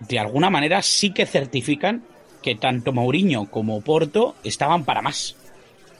de 0.00 0.18
alguna 0.18 0.50
manera 0.50 0.82
sí 0.82 1.12
que 1.12 1.26
certifican 1.26 2.02
que 2.42 2.56
tanto 2.56 2.92
Mourinho 2.92 3.48
como 3.52 3.80
Porto 3.82 4.34
estaban 4.42 4.84
para 4.84 5.00
más. 5.00 5.36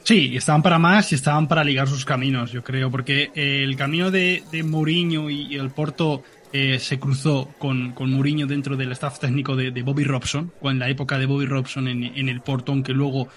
Sí, 0.07 0.37
estaban 0.37 0.63
para 0.63 0.79
más 0.79 1.11
y 1.11 1.17
estaban 1.17 1.49
para 1.49 1.65
ligar 1.65 1.89
sus 1.89 2.05
caminos, 2.05 2.53
yo 2.53 2.63
creo, 2.63 2.93
porque 2.93 3.33
el 3.35 3.75
camino 3.75 4.13
de, 4.13 4.45
de 4.53 4.63
Mourinho 4.63 5.29
y 5.29 5.57
el 5.57 5.71
Porto 5.71 6.23
eh, 6.53 6.79
se 6.79 7.01
cruzó 7.01 7.51
con, 7.59 7.91
con 7.91 8.13
Mourinho 8.13 8.47
dentro 8.47 8.77
del 8.77 8.93
staff 8.93 9.19
técnico 9.19 9.57
de, 9.57 9.83
Bobby 9.83 10.05
Robson, 10.05 10.53
en 10.63 10.79
la 10.79 10.89
época 10.89 11.19
de 11.19 11.27
Bobby 11.27 11.47
Robson 11.47 11.89
en, 11.89 12.05
en 12.05 12.29
el 12.29 12.41
Porto, 12.41 12.71
aunque 12.71 12.93
luego 12.93 13.29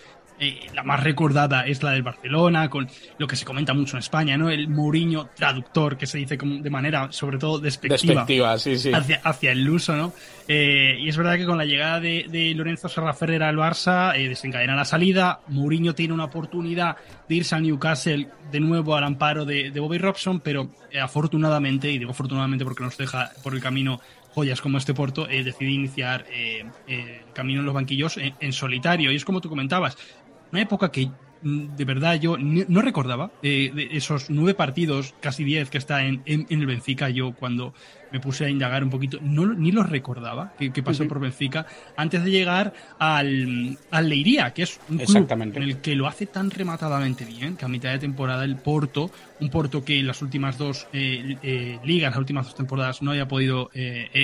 eh, 0.42 0.68
la 0.74 0.84
más 0.84 1.04
recordada 1.04 1.66
es 1.66 1.84
la 1.84 1.92
del 1.92 2.04
Barcelona, 2.04 2.70
con 2.70 2.88
lo 3.18 3.28
que 3.28 3.36
se 3.36 3.44
comenta 3.44 3.74
mucho 3.74 3.98
en 3.98 4.00
España, 4.00 4.38
¿no? 4.38 4.50
El 4.50 4.70
Mourinho 4.70 5.30
traductor, 5.36 5.98
que 5.98 6.08
se 6.08 6.18
dice 6.18 6.38
como 6.38 6.62
de 6.62 6.70
manera, 6.70 7.12
sobre 7.12 7.38
todo, 7.38 7.60
despectiva, 7.60 8.26
Hacia, 9.24 9.52
el 9.52 9.70
uso, 9.70 9.96
¿no? 9.98 10.14
Eh, 10.48 10.98
y 10.98 11.10
es 11.10 11.18
verdad 11.18 11.36
que 11.36 11.46
con 11.46 11.58
la 11.58 11.66
llegada 11.66 12.00
de, 12.00 12.54
Lorenzo 12.56 12.88
Serraferrer 12.88 13.44
al 13.44 13.58
Barça, 13.58 14.16
eh, 14.16 14.30
desencadena 14.30 14.76
la 14.76 14.86
salida, 14.86 15.42
Mourinho 15.50 15.94
tiene 15.94 16.14
una 16.14 16.26
oportunidad 16.26 16.96
de 17.28 17.36
irse 17.36 17.56
al 17.56 17.64
Newcastle 17.64 18.30
de 18.50 18.60
nuevo 18.62 18.96
al 18.96 19.04
amparo 19.04 19.44
de, 19.44 19.78
Bobby 19.78 19.98
Robson, 19.98 20.40
pero 20.40 20.70
afortunadamente, 21.02 21.92
y 21.92 21.98
digo 21.98 22.12
afortunadamente 22.12 22.64
porque 22.64 22.84
nos 22.84 22.98
deja 22.98 23.32
por 23.44 23.54
el 23.54 23.62
camino 23.62 24.00
joyas 24.34 24.62
como 24.62 24.78
este 24.78 24.94
Porto, 24.94 25.28
eh, 25.30 25.44
decidí 25.44 25.74
iniciar 25.74 26.26
el 26.88 27.22
camino 27.34 27.60
en 27.60 27.66
los 27.66 27.76
banquillos 27.76 28.18
en, 28.18 28.54
solitario. 28.54 29.12
Y 29.12 29.16
es 29.16 29.26
como 29.26 29.42
tú 29.42 29.50
comentabas, 29.50 29.98
una 30.52 30.62
época 30.62 30.92
que 30.92 31.10
mm, 31.42 31.76
de 31.76 31.86
verdad 31.86 32.16
yo 32.16 32.38
no 32.38 32.82
recordaba 32.82 33.32
eh, 33.44 33.90
esos 33.92 34.30
nueve 34.30 34.54
partidos, 34.54 35.16
casi 35.20 35.44
diez 35.44 35.70
que 35.70 35.78
está 35.78 36.06
en, 36.06 36.22
en, 36.26 36.46
el 36.50 36.66
Benfica. 36.66 37.10
Yo 37.10 37.34
cuando 37.34 37.74
me 38.12 38.20
puse 38.20 38.46
a 38.46 38.50
indagar 38.50 38.84
un 38.84 38.90
poquito, 38.90 39.20
no, 39.22 39.46
ni 39.46 39.72
los 39.72 39.90
recordaba 39.90 40.54
que, 40.58 40.84
pasó 40.84 41.08
por 41.08 41.20
Benfica 41.20 41.66
antes 41.98 42.24
de 42.24 42.32
llegar 42.32 42.74
al, 42.98 43.78
al 43.92 44.10
Leiría, 44.10 44.52
que 44.54 44.64
es 44.64 44.80
un 44.90 44.98
club 44.98 45.32
en 45.56 45.64
el 45.64 45.78
que 45.78 45.96
lo 45.96 46.08
hace 46.08 46.26
tan 46.26 46.50
rematadamente 46.50 47.26
bien 47.26 47.56
que 47.56 47.66
a 47.66 47.68
mitad 47.68 47.92
de 47.92 48.00
temporada 48.00 48.44
el 48.44 48.56
Porto, 48.56 49.12
un 49.40 49.50
Porto 49.50 49.84
que 49.84 50.00
en 50.00 50.08
las 50.08 50.22
últimas 50.22 50.58
dos 50.58 50.88
eh, 50.94 51.38
eh, 51.44 51.80
ligas, 51.84 52.12
las 52.12 52.20
últimas 52.20 52.46
dos 52.46 52.56
temporadas 52.56 53.02
no 53.02 53.12
había 53.12 53.28
podido 53.28 53.70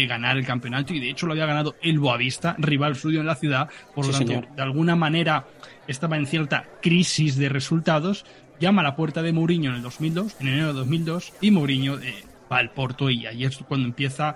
ganar 0.08 0.38
el 0.38 0.46
campeonato 0.46 0.94
y 0.94 1.00
de 1.00 1.10
hecho 1.10 1.25
lo 1.25 1.34
había 1.34 1.46
ganado 1.46 1.75
el 1.82 2.00
Boavista, 2.00 2.56
rival 2.58 2.96
suyo 2.96 3.20
en 3.20 3.25
la 3.25 3.36
ciudad, 3.36 3.70
por 3.94 4.06
lo 4.06 4.12
tanto, 4.12 4.48
de 4.56 4.62
alguna 4.62 4.96
manera 4.96 5.46
estaba 5.88 6.18
en 6.18 6.25
cierta 6.25 6.65
crisis 6.82 7.38
de 7.38 7.50
resultados, 7.50 8.25
llama 8.60 8.82
a 8.82 8.86
la 8.86 8.96
puerta 8.96 9.22
de 9.22 9.34
Mourinho 9.34 9.72
en 9.72 9.77
el 9.77 9.82
2002, 9.82 10.38
en 10.39 10.48
enero 10.48 10.68
de 10.68 10.74
2002, 10.74 11.34
y 11.42 11.51
Mourinho 11.51 12.00
eh, 12.00 12.24
va 12.55 12.59
al 12.59 12.71
Porto 12.71 13.09
y 13.09 13.25
ahí 13.27 13.45
es 13.45 13.57
cuando 13.67 13.88
empieza 13.88 14.35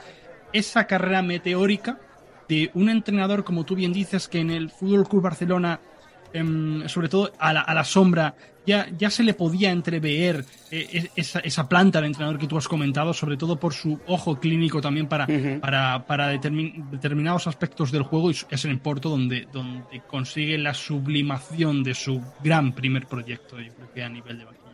esa 0.54 0.86
carrera 0.88 1.22
meteórica 1.22 2.00
de 2.48 2.72
un 2.74 2.90
entrenador, 2.90 3.44
como 3.44 3.64
tú 3.64 3.76
bien 3.76 3.94
dices, 3.94 4.28
que 4.28 4.40
en 4.40 4.50
el 4.50 4.70
Fútbol 4.70 5.08
Club 5.08 5.24
Barcelona 5.24 5.80
Em, 6.32 6.88
sobre 6.88 7.10
todo 7.10 7.32
a 7.40 7.54
la, 7.54 7.84
sombra, 7.84 8.36
ya, 8.66 8.88
ya 8.96 9.10
se 9.10 9.24
le 9.24 9.34
podía 9.34 9.72
entrever 9.72 10.46
eh, 10.70 11.10
esa, 11.16 11.40
esa, 11.40 11.68
planta 11.68 12.02
de 12.02 12.08
entrenador 12.08 12.38
que 12.38 12.46
tú 12.46 12.56
has 12.56 12.68
comentado, 12.68 13.14
sobre 13.14 13.36
todo 13.36 13.60
por 13.60 13.74
su 13.74 14.00
ojo 14.06 14.40
clínico 14.40 14.80
también 14.80 15.08
para, 15.08 15.28
para, 15.60 16.06
para 16.06 16.28
determinados 16.28 17.48
aspectos 17.48 17.92
del 17.92 18.04
juego, 18.04 18.30
y 18.30 18.36
es 18.50 18.66
en 18.66 18.72
el 18.72 18.80
Porto 18.80 19.10
donde, 19.10 19.48
donde 19.52 20.02
consigue 20.08 20.58
la 20.60 20.76
sublimación 20.76 21.84
de 21.84 21.96
su 21.96 22.22
gran 22.44 22.74
primer 22.74 23.08
proyecto, 23.08 23.60
yo 23.60 23.74
creo 23.74 23.92
que 23.92 24.04
a 24.04 24.10
nivel 24.10 24.38
de 24.38 24.46
banquillos. 24.46 24.69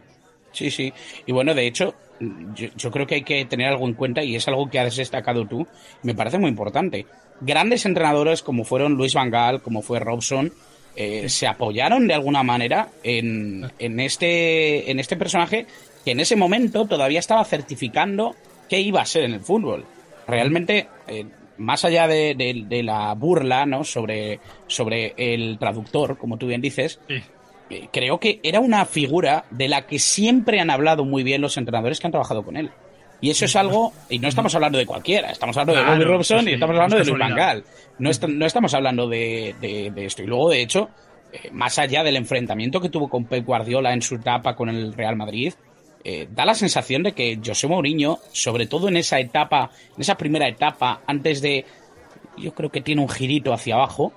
Sí, 0.56 0.72
sí. 0.72 0.94
Y 1.26 1.32
bueno, 1.34 1.54
de 1.54 1.68
hecho, 1.68 1.94
yo, 2.20 2.70
yo, 2.76 2.92
creo 2.92 3.06
que 3.06 3.16
hay 3.16 3.24
que 3.24 3.44
tener 3.46 3.68
algo 3.68 3.86
en 3.86 3.94
cuenta 3.94 4.24
y 4.24 4.36
es 4.36 4.48
algo 4.48 4.70
que 4.70 4.80
has 4.80 4.96
destacado 4.96 5.46
tú, 5.46 5.68
me 6.02 6.16
parece 6.16 6.40
muy 6.40 6.50
importante. 6.50 7.06
Grandes 7.42 7.86
entrenadores 7.86 8.42
como 8.42 8.64
fueron 8.64 8.94
Luis 8.94 9.14
Van 9.14 9.30
Gaal, 9.30 9.62
como 9.62 9.82
fue 9.82 10.00
Robson, 10.00 10.54
eh, 10.96 11.28
se 11.28 11.46
apoyaron 11.46 12.08
de 12.08 12.14
alguna 12.14 12.42
manera 12.42 12.88
en, 13.04 13.70
en, 13.80 14.00
este, 14.00 14.90
en 14.90 15.00
este 15.02 15.18
personaje 15.18 15.68
que 16.06 16.12
en 16.12 16.22
ese 16.22 16.38
momento 16.38 16.86
todavía 16.86 17.20
estaba 17.20 17.44
certificando 17.44 18.34
qué 18.70 18.80
iba 18.80 19.02
a 19.02 19.06
ser 19.06 19.24
en 19.24 19.34
el 19.34 19.42
fútbol. 19.42 19.84
Realmente, 20.26 20.88
eh, 21.08 21.26
más 21.58 21.84
allá 21.84 22.08
de, 22.08 22.82
la 22.84 23.14
burla 23.14 23.66
¿no? 23.66 23.84
sobre, 23.84 24.40
sobre 24.68 25.14
el 25.18 25.58
traductor, 25.60 26.18
como 26.18 26.38
tú 26.38 26.48
bien 26.48 26.62
dices, 26.62 27.00
creo 27.92 28.20
que 28.20 28.40
era 28.44 28.60
una 28.60 28.86
figura 28.86 29.46
de 29.50 29.68
la 29.68 29.88
que 29.88 30.00
siempre 30.00 30.60
han 30.60 30.70
hablado 30.70 31.06
muy 31.06 31.24
bien 31.24 31.42
los 31.42 31.58
entrenadores 31.58 32.00
que 32.00 32.08
han 32.08 32.12
trabajado 32.12 32.44
con 32.44 32.58
él. 32.58 32.72
Y 33.22 33.30
eso 33.30 33.46
es 33.46 33.56
algo, 33.56 33.94
y 34.10 34.20
no 34.20 34.28
estamos 34.28 34.54
hablando 34.56 34.78
de 34.78 34.86
cualquiera, 34.86 35.32
estamos 35.32 35.58
hablando 35.58 35.82
de 35.82 35.90
Bobby 35.90 36.04
Robson 36.04 36.48
y 36.48 36.54
estamos 36.54 36.76
hablando 36.76 36.98
de 36.98 37.06
Luis 37.06 37.20
Van 37.20 37.64
No, 37.98 38.10
no 38.28 38.46
estamos 38.46 38.74
hablando 38.74 39.08
de, 39.08 39.56
de, 39.60 40.06
esto. 40.06 40.22
Y 40.22 40.28
luego, 40.28 40.50
de 40.50 40.62
hecho, 40.62 40.90
eh, 41.32 41.50
más 41.52 41.80
allá 41.80 42.04
del 42.04 42.18
enfrentamiento 42.18 42.80
que 42.82 42.90
tuvo 42.90 43.08
con 43.08 43.26
Pep 43.26 43.46
Guardiola 43.46 43.94
en 43.94 44.02
su 44.02 44.16
etapa 44.16 44.56
con 44.56 44.70
el 44.70 44.94
Real 44.94 45.16
Madrid, 45.16 45.54
eh, 46.04 46.28
da 46.30 46.46
la 46.46 46.54
sensación 46.54 47.02
de 47.02 47.14
que 47.14 47.40
José 47.44 47.68
Mourinho, 47.68 48.20
sobre 48.32 48.68
todo 48.68 48.90
en 48.90 48.98
esa 48.98 49.20
etapa, 49.20 49.72
en 49.96 50.02
esa 50.02 50.16
primera 50.16 50.48
etapa, 50.48 51.02
antes 51.08 51.42
de, 51.42 51.66
yo 52.38 52.54
creo 52.54 52.70
que 52.70 52.82
tiene 52.82 53.02
un 53.02 53.10
girito 53.10 53.54
hacia 53.54 53.76
abajo, 53.76 54.14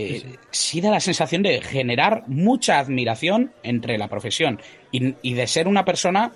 eh, 0.00 0.36
sí, 0.50 0.80
da 0.80 0.90
la 0.90 1.00
sensación 1.00 1.42
de 1.42 1.60
generar 1.60 2.22
mucha 2.28 2.78
admiración 2.78 3.52
entre 3.62 3.98
la 3.98 4.08
profesión 4.08 4.60
y, 4.92 5.14
y 5.22 5.34
de 5.34 5.46
ser 5.46 5.66
una 5.66 5.84
persona 5.84 6.32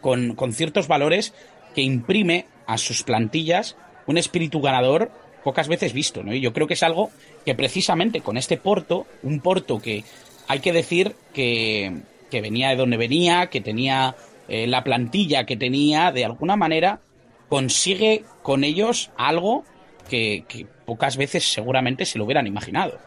con, 0.00 0.52
ciertos 0.52 0.86
valores 0.86 1.34
que 1.74 1.82
imprime 1.82 2.46
a 2.66 2.78
sus 2.78 3.02
plantillas 3.02 3.76
un 4.06 4.18
espíritu 4.18 4.60
ganador 4.60 5.10
pocas 5.42 5.66
veces 5.66 5.92
visto, 5.92 6.22
¿no? 6.22 6.32
Y 6.32 6.40
yo 6.40 6.52
creo 6.52 6.68
que 6.68 6.74
es 6.74 6.82
algo 6.84 7.10
que 7.44 7.56
precisamente 7.56 8.20
con 8.20 8.36
este 8.36 8.56
Porto, 8.56 9.06
un 9.24 9.40
Porto 9.40 9.80
que 9.80 10.04
hay 10.46 10.60
que 10.60 10.72
decir 10.72 11.16
que, 11.32 12.02
venía 12.30 12.68
de 12.68 12.76
donde 12.76 12.96
venía, 12.96 13.46
que 13.46 13.60
tenía 13.60 14.14
eh, 14.46 14.66
la 14.68 14.84
plantilla 14.84 15.44
que 15.44 15.56
tenía, 15.56 16.12
de 16.12 16.24
alguna 16.24 16.54
manera 16.54 17.00
consigue 17.48 18.24
con 18.42 18.62
ellos 18.62 19.10
algo 19.16 19.64
que, 20.08 20.44
que, 20.48 20.66
pocas 20.84 21.16
veces 21.16 21.52
seguramente 21.52 22.04
se 22.04 22.18
lo 22.18 22.24
hubieran 22.24 22.46
imaginado. 22.46 22.98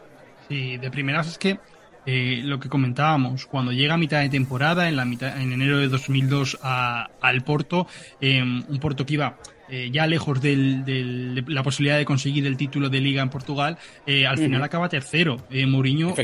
Sí, 0.48 0.76
de 0.76 0.90
primeras 0.90 1.28
es 1.28 1.38
que 1.38 1.58
eh, 2.06 2.40
lo 2.44 2.58
que 2.58 2.68
comentábamos, 2.68 3.46
cuando 3.46 3.72
llega 3.72 3.94
a 3.94 3.98
mitad 3.98 4.20
de 4.20 4.28
temporada, 4.28 4.88
en, 4.88 4.96
la 4.96 5.04
mitad, 5.04 5.40
en 5.40 5.52
enero 5.52 5.78
de 5.78 5.88
2002 5.88 6.58
al 6.62 7.42
Porto, 7.44 7.86
em, 8.20 8.64
un 8.68 8.78
Porto 8.78 9.04
que 9.04 9.14
iba 9.14 9.36
eh, 9.68 9.90
ya 9.92 10.06
lejos 10.06 10.40
de 10.40 11.44
la 11.46 11.62
posibilidad 11.62 11.98
de 11.98 12.04
conseguir 12.04 12.46
el 12.46 12.56
título 12.56 12.88
de 12.88 13.00
liga 13.00 13.22
en 13.22 13.28
Portugal, 13.28 13.78
eh, 14.06 14.26
al 14.26 14.38
final 14.38 14.62
acaba 14.62 14.88
tercero. 14.88 15.44
Mourinho 15.68 16.14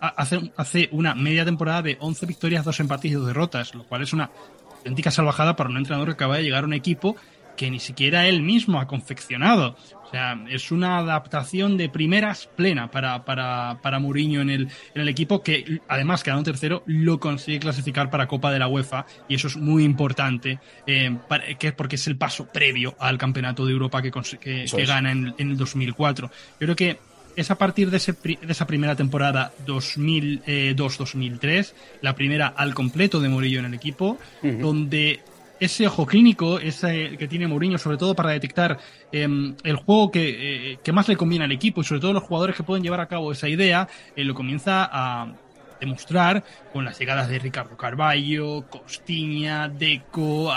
hace, 0.00 0.52
hace 0.56 0.88
una 0.92 1.14
media 1.14 1.44
temporada 1.44 1.82
de 1.82 1.96
11 2.00 2.26
victorias, 2.26 2.64
2 2.64 2.80
empates 2.80 3.10
y 3.10 3.14
2 3.14 3.26
derrotas, 3.28 3.74
lo 3.74 3.84
cual 3.84 4.02
es 4.02 4.12
una 4.12 4.30
auténtica 4.76 5.10
salvajada 5.10 5.56
para 5.56 5.70
un 5.70 5.78
entrenador 5.78 6.08
que 6.08 6.14
acaba 6.14 6.36
de 6.36 6.42
llegar 6.42 6.64
a 6.64 6.66
un 6.66 6.74
equipo 6.74 7.16
que 7.56 7.70
ni 7.70 7.80
siquiera 7.80 8.28
él 8.28 8.42
mismo 8.42 8.80
ha 8.80 8.86
confeccionado. 8.86 9.76
O 10.04 10.10
sea, 10.10 10.40
es 10.48 10.70
una 10.70 10.98
adaptación 10.98 11.76
de 11.76 11.88
primeras 11.88 12.46
plena 12.46 12.90
para, 12.90 13.24
para, 13.24 13.80
para 13.82 13.98
Mourinho 13.98 14.40
en 14.40 14.50
el, 14.50 14.68
en 14.94 15.02
el 15.02 15.08
equipo 15.08 15.42
que, 15.42 15.80
además, 15.88 16.22
quedando 16.22 16.44
tercero, 16.44 16.84
lo 16.86 17.18
consigue 17.18 17.58
clasificar 17.58 18.08
para 18.08 18.28
Copa 18.28 18.52
de 18.52 18.60
la 18.60 18.68
UEFA 18.68 19.04
y 19.28 19.34
eso 19.34 19.48
es 19.48 19.56
muy 19.56 19.82
importante, 19.82 20.60
eh, 20.86 21.16
que, 21.58 21.72
porque 21.72 21.96
es 21.96 22.06
el 22.06 22.16
paso 22.16 22.46
previo 22.46 22.94
al 23.00 23.18
Campeonato 23.18 23.66
de 23.66 23.72
Europa 23.72 24.00
que, 24.00 24.12
que, 24.38 24.86
gana 24.86 25.10
en, 25.10 25.34
en, 25.38 25.50
el 25.50 25.56
2004. 25.56 26.28
Yo 26.28 26.58
creo 26.58 26.76
que 26.76 26.98
es 27.36 27.50
a 27.50 27.58
partir 27.58 27.90
de, 27.90 27.96
ese, 27.98 28.12
de 28.12 28.38
esa 28.48 28.66
primera 28.66 28.96
temporada 28.96 29.52
2002-2003, 29.66 31.74
la 32.00 32.14
primera 32.14 32.46
al 32.46 32.72
completo 32.74 33.20
de 33.20 33.28
Mourinho 33.28 33.58
en 33.60 33.66
el 33.66 33.74
equipo, 33.74 34.18
donde 34.42 35.20
ese 35.60 35.86
ojo 35.86 36.06
clínico 36.06 36.58
ese 36.58 37.16
que 37.18 37.28
tiene 37.28 37.46
Mourinho, 37.46 37.78
sobre 37.78 37.96
todo 37.96 38.14
para 38.14 38.30
detectar 38.30 38.78
em, 39.12 39.54
el 39.64 39.76
juego 39.76 40.10
que, 40.10 40.72
eh, 40.72 40.78
que, 40.82 40.92
más 40.92 41.08
le 41.08 41.16
conviene 41.16 41.44
al 41.44 41.52
equipo 41.52 41.80
y 41.80 41.84
sobre 41.84 42.00
todo 42.00 42.12
los 42.12 42.22
jugadores 42.22 42.56
que 42.56 42.62
pueden 42.62 42.82
llevar 42.82 43.00
a 43.00 43.08
cabo 43.08 43.32
esa 43.32 43.48
idea, 43.48 43.88
eh, 44.14 44.24
lo 44.24 44.34
comienza 44.34 44.88
a, 44.90 45.32
demostrar 45.80 46.42
con 46.72 46.84
las 46.84 46.98
llegadas 46.98 47.28
de 47.28 47.38
Ricardo 47.38 47.76
Carballo, 47.76 48.66
Costiña, 48.68 49.68
Deco, 49.68 50.52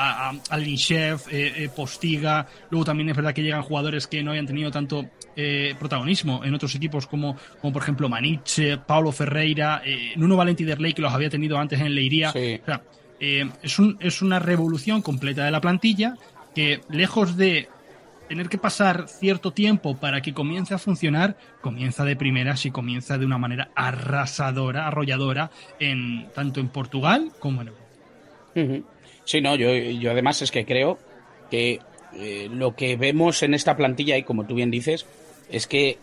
Alinshev, 0.49 1.21
eh, 1.31 1.53
eh, 1.57 1.69
Postiga. 1.75 2.47
Luego 2.69 2.85
también 2.85 3.09
es 3.09 3.15
verdad 3.15 3.33
que 3.33 3.43
llegan 3.43 3.61
jugadores 3.61 4.07
que 4.07 4.23
no 4.23 4.31
hayan 4.31 4.47
tenido 4.47 4.71
tanto 4.71 5.05
eh, 5.35 5.75
protagonismo 5.79 6.43
en 6.43 6.53
otros 6.53 6.75
equipos 6.75 7.07
como, 7.07 7.37
como 7.61 7.73
por 7.73 7.81
ejemplo 7.81 8.09
Maniche, 8.09 8.77
Paulo 8.77 9.11
Ferreira, 9.11 9.81
Nuno 10.15 10.35
Valenti 10.35 10.63
Derley 10.63 10.93
que 10.93 11.01
los 11.01 11.13
había 11.13 11.29
tenido 11.29 11.57
antes 11.57 11.79
en 11.79 11.93
Leiría. 11.93 12.33
Es, 13.19 13.79
un, 13.79 13.97
es 13.99 14.21
una 14.21 14.39
revolución 14.39 15.01
completa 15.01 15.43
de 15.45 15.51
la 15.51 15.61
plantilla 15.61 16.15
que 16.55 16.81
lejos 16.89 17.37
de 17.37 17.67
tener 18.29 18.47
que 18.47 18.59
pasar 18.59 19.07
cierto 19.07 19.51
tiempo 19.51 19.97
para 19.97 20.21
que 20.21 20.33
comience 20.33 20.73
a 20.73 20.77
funcionar, 20.77 21.35
comienza 21.61 22.05
de 22.05 22.15
primeras 22.15 22.65
y 22.65 22.71
comienza 22.71 23.17
de 23.17 23.25
una 23.25 23.39
manera 23.39 23.71
arrasadora, 23.73 24.87
arrolladora, 24.87 25.49
en, 25.79 26.29
tanto 26.35 26.59
en 26.59 26.69
Portugal 26.69 27.31
como 27.39 27.61
en 27.61 27.69
Europa. 27.69 28.79
Sí, 29.25 29.41
no, 29.41 29.55
yo, 29.55 29.73
yo 29.73 30.11
además 30.11 30.41
es 30.43 30.51
que 30.51 30.63
creo 30.63 30.99
que 31.49 31.79
eh, 32.15 32.49
lo 32.51 32.75
que 32.75 32.97
vemos 32.97 33.41
en 33.43 33.53
esta 33.53 33.75
plantilla, 33.75 34.17
y 34.17 34.23
como 34.23 34.45
tú 34.45 34.55
bien 34.55 34.71
dices, 34.71 35.05
es 35.51 35.65
que 35.65 35.97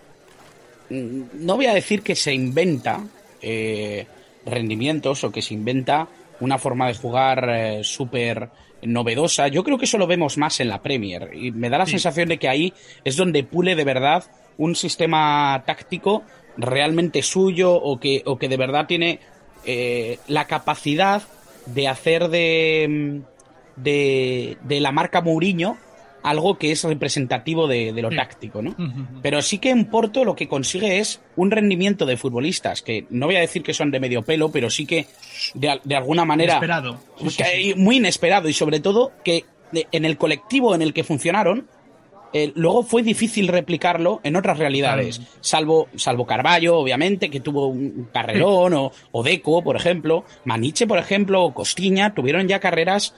mm, 0.91 1.23
no 1.35 1.57
voy 1.57 1.67
a 1.67 1.75
decir 1.75 2.03
que 2.03 2.17
se 2.17 2.35
inventa 2.35 3.05
eh, 3.41 4.07
rendimientos 4.45 5.23
o 5.25 5.31
que 5.31 5.43
se 5.43 5.55
inventa 5.55 6.09
una 6.41 6.59
forma 6.59 6.89
de 6.89 6.95
jugar 6.95 7.49
eh, 7.49 7.85
súper 7.85 8.51
novedosa. 8.83 9.49
Yo 9.49 9.65
creo 9.65 9.79
que 9.79 9.87
eso 9.87 9.99
lo 9.99 10.07
vemos 10.07 10.39
más 10.39 10.61
en 10.61 10.69
la 10.69 10.83
Premier 10.83 11.31
y 11.35 11.53
me 11.53 11.71
da 11.71 11.79
la 11.79 11.87
sensación 11.87 12.29
de 12.29 12.39
que 12.39 12.49
ahí 12.49 12.73
es 13.05 13.17
donde 13.17 13.45
pule 13.45 13.75
de 13.75 13.85
verdad 13.85 14.25
un 14.59 14.75
sistema 14.75 15.63
táctico 15.67 16.23
realmente 16.57 17.23
suyo 17.23 17.75
o 17.75 17.99
que, 17.99 18.23
o 18.27 18.39
que 18.39 18.49
de 18.49 18.57
verdad 18.57 18.87
tiene 18.87 19.21
eh, 19.65 20.19
la 20.29 20.47
capacidad 20.47 21.23
de 21.67 21.89
hacer 21.89 22.29
de, 22.29 23.23
de, 23.77 24.57
de 24.63 24.81
la 24.81 24.93
marca 24.93 25.21
Mourinho 25.21 25.77
algo 26.27 26.59
que 26.59 26.73
es 26.73 26.83
representativo 26.83 27.69
de, 27.69 27.93
lo 27.93 28.11
táctico, 28.11 28.61
¿no? 28.61 28.75
Pero 29.23 29.41
sí 29.43 29.59
que 29.59 29.71
en 29.71 29.85
Porto 29.85 30.25
lo 30.25 30.35
que 30.35 30.49
consigue 30.49 30.99
es 30.99 31.21
un 31.37 31.53
rendimiento 31.53 32.05
de 32.05 32.17
futbolistas, 32.17 32.83
que 32.83 33.07
no 33.11 33.27
voy 33.27 33.37
a 33.37 33.41
decir 33.41 33.63
que 33.63 33.73
son 33.73 33.93
de 33.93 34.01
medio 34.01 34.23
pelo, 34.23 34.51
pero 34.51 34.69
sí 34.69 34.87
que 34.87 35.07
de, 35.55 35.95
alguna 35.95 36.25
manera... 36.25 36.55
Inesperado. 36.55 36.99
Muy 37.77 37.97
inesperado 37.99 38.49
y 38.49 38.53
sobre 38.53 38.81
todo 38.81 39.13
que 39.25 39.45
en 39.73 40.05
el 40.05 40.19
colectivo 40.19 40.75
en 40.75 40.83
el 40.83 40.93
que 40.93 41.05
funcionaron, 41.05 41.69
eh, 42.33 42.51
luego 42.57 42.83
fue 42.83 43.05
difícil 43.05 43.47
replicarlo 43.47 44.21
en 44.25 44.35
otras 44.35 44.59
realidades, 44.59 45.21
salvo, 45.41 45.87
salvo 45.95 46.27
Carballo, 46.27 46.77
obviamente, 46.77 47.31
que 47.31 47.39
tuvo 47.39 47.69
un 47.69 48.09
carrerón, 48.13 48.75
o, 48.75 48.91
o, 49.13 49.23
Deco, 49.23 49.63
por 49.63 49.77
ejemplo, 49.77 50.25
Maniche, 50.45 50.89
por 50.89 50.99
ejemplo, 50.99 51.45
o 51.45 51.55
Costiña, 51.55 52.15
tuvieron 52.15 52.49
ya 52.49 52.59
carreras 52.59 53.15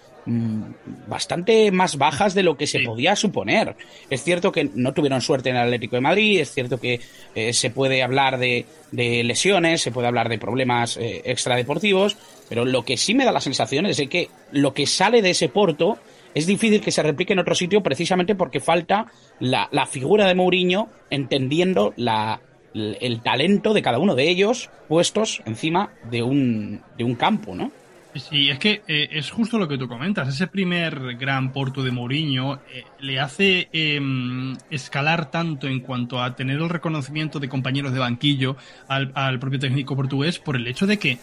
bastante 1.07 1.71
más 1.71 1.97
bajas 1.97 2.35
de 2.35 2.43
lo 2.43 2.57
que 2.57 2.67
se 2.67 2.81
podía 2.81 3.17
suponer. 3.17 3.77
Es 4.11 4.23
cierto 4.23 4.53
que 4.53 4.71
no 4.75 4.93
tuvieron 4.93 5.21
suerte 5.21 5.51
en 5.51 5.57
el 5.57 5.63
Atlético 5.63 5.97
de 5.97 6.03
Madrid, 6.03 6.41
es 6.41 6.53
cierto 6.53 6.79
que 6.79 7.01
eh, 7.35 7.53
se 7.53 7.71
puede 7.71 8.03
hablar 8.03 8.39
de, 8.39 8.67
lesiones, 8.93 9.81
se 9.81 9.91
puede 9.91 10.09
hablar 10.09 10.29
de 10.29 10.39
problemas 10.39 10.97
eh, 10.97 11.23
extradeportivos, 11.25 12.17
pero 12.49 12.65
lo 12.65 12.85
que 12.85 12.97
sí 12.97 13.15
me 13.15 13.25
da 13.25 13.33
la 13.33 13.41
sensación 13.41 13.87
es 13.87 13.97
de 13.97 14.09
que 14.09 14.29
lo 14.53 14.75
que 14.75 14.87
sale 14.87 15.23
de 15.23 15.31
ese 15.31 15.49
Porto 15.49 15.99
es 16.35 16.47
difícil 16.47 16.81
que 16.81 16.93
se 16.93 17.03
replique 17.03 17.33
en 17.33 17.39
otro 17.39 17.55
sitio 17.55 17.83
precisamente 17.83 18.35
porque 18.35 18.61
falta 18.61 19.07
la, 19.41 19.69
figura 19.87 20.27
de 20.27 20.35
Mourinho 20.35 20.89
entendiendo 21.11 21.95
la, 21.97 22.41
el 22.75 23.21
talento 23.23 23.73
de 23.73 23.83
cada 23.83 23.99
uno 23.99 24.15
de 24.15 24.29
ellos 24.29 24.71
puestos 24.89 25.43
encima 25.47 25.95
de 26.11 26.23
un, 26.23 26.83
de 26.97 27.05
un 27.05 27.15
campo, 27.15 27.55
¿no? 27.55 27.73
Sí, 28.19 28.51
es 28.51 28.59
que 28.59 28.83
eh, 28.87 29.09
es 29.13 29.31
justo 29.31 29.59
lo 29.59 29.69
que 29.69 29.79
tú 29.79 29.89
comentas. 29.89 30.29
Ese 30.29 30.47
primer 30.47 31.17
gran 31.17 31.53
Porto 31.53 31.83
de 31.83 31.91
Mourinho 31.91 32.61
eh, 32.73 32.85
le 33.01 33.21
hace 33.21 33.69
em, 33.73 34.57
escalar 34.71 35.31
tanto 35.31 35.67
en 35.67 35.81
cuanto 35.81 36.23
a 36.23 36.35
tener 36.35 36.57
el 36.57 36.69
reconocimiento 36.69 37.39
de 37.41 37.49
compañeros 37.49 37.93
de 37.93 37.99
banquillo 37.99 38.57
al, 38.89 39.13
al 39.15 39.39
propio 39.39 39.59
técnico 39.59 39.97
portugués 39.97 40.39
por 40.39 40.57
el 40.57 40.67
hecho 40.67 40.87
de 40.87 40.99
que, 40.99 41.19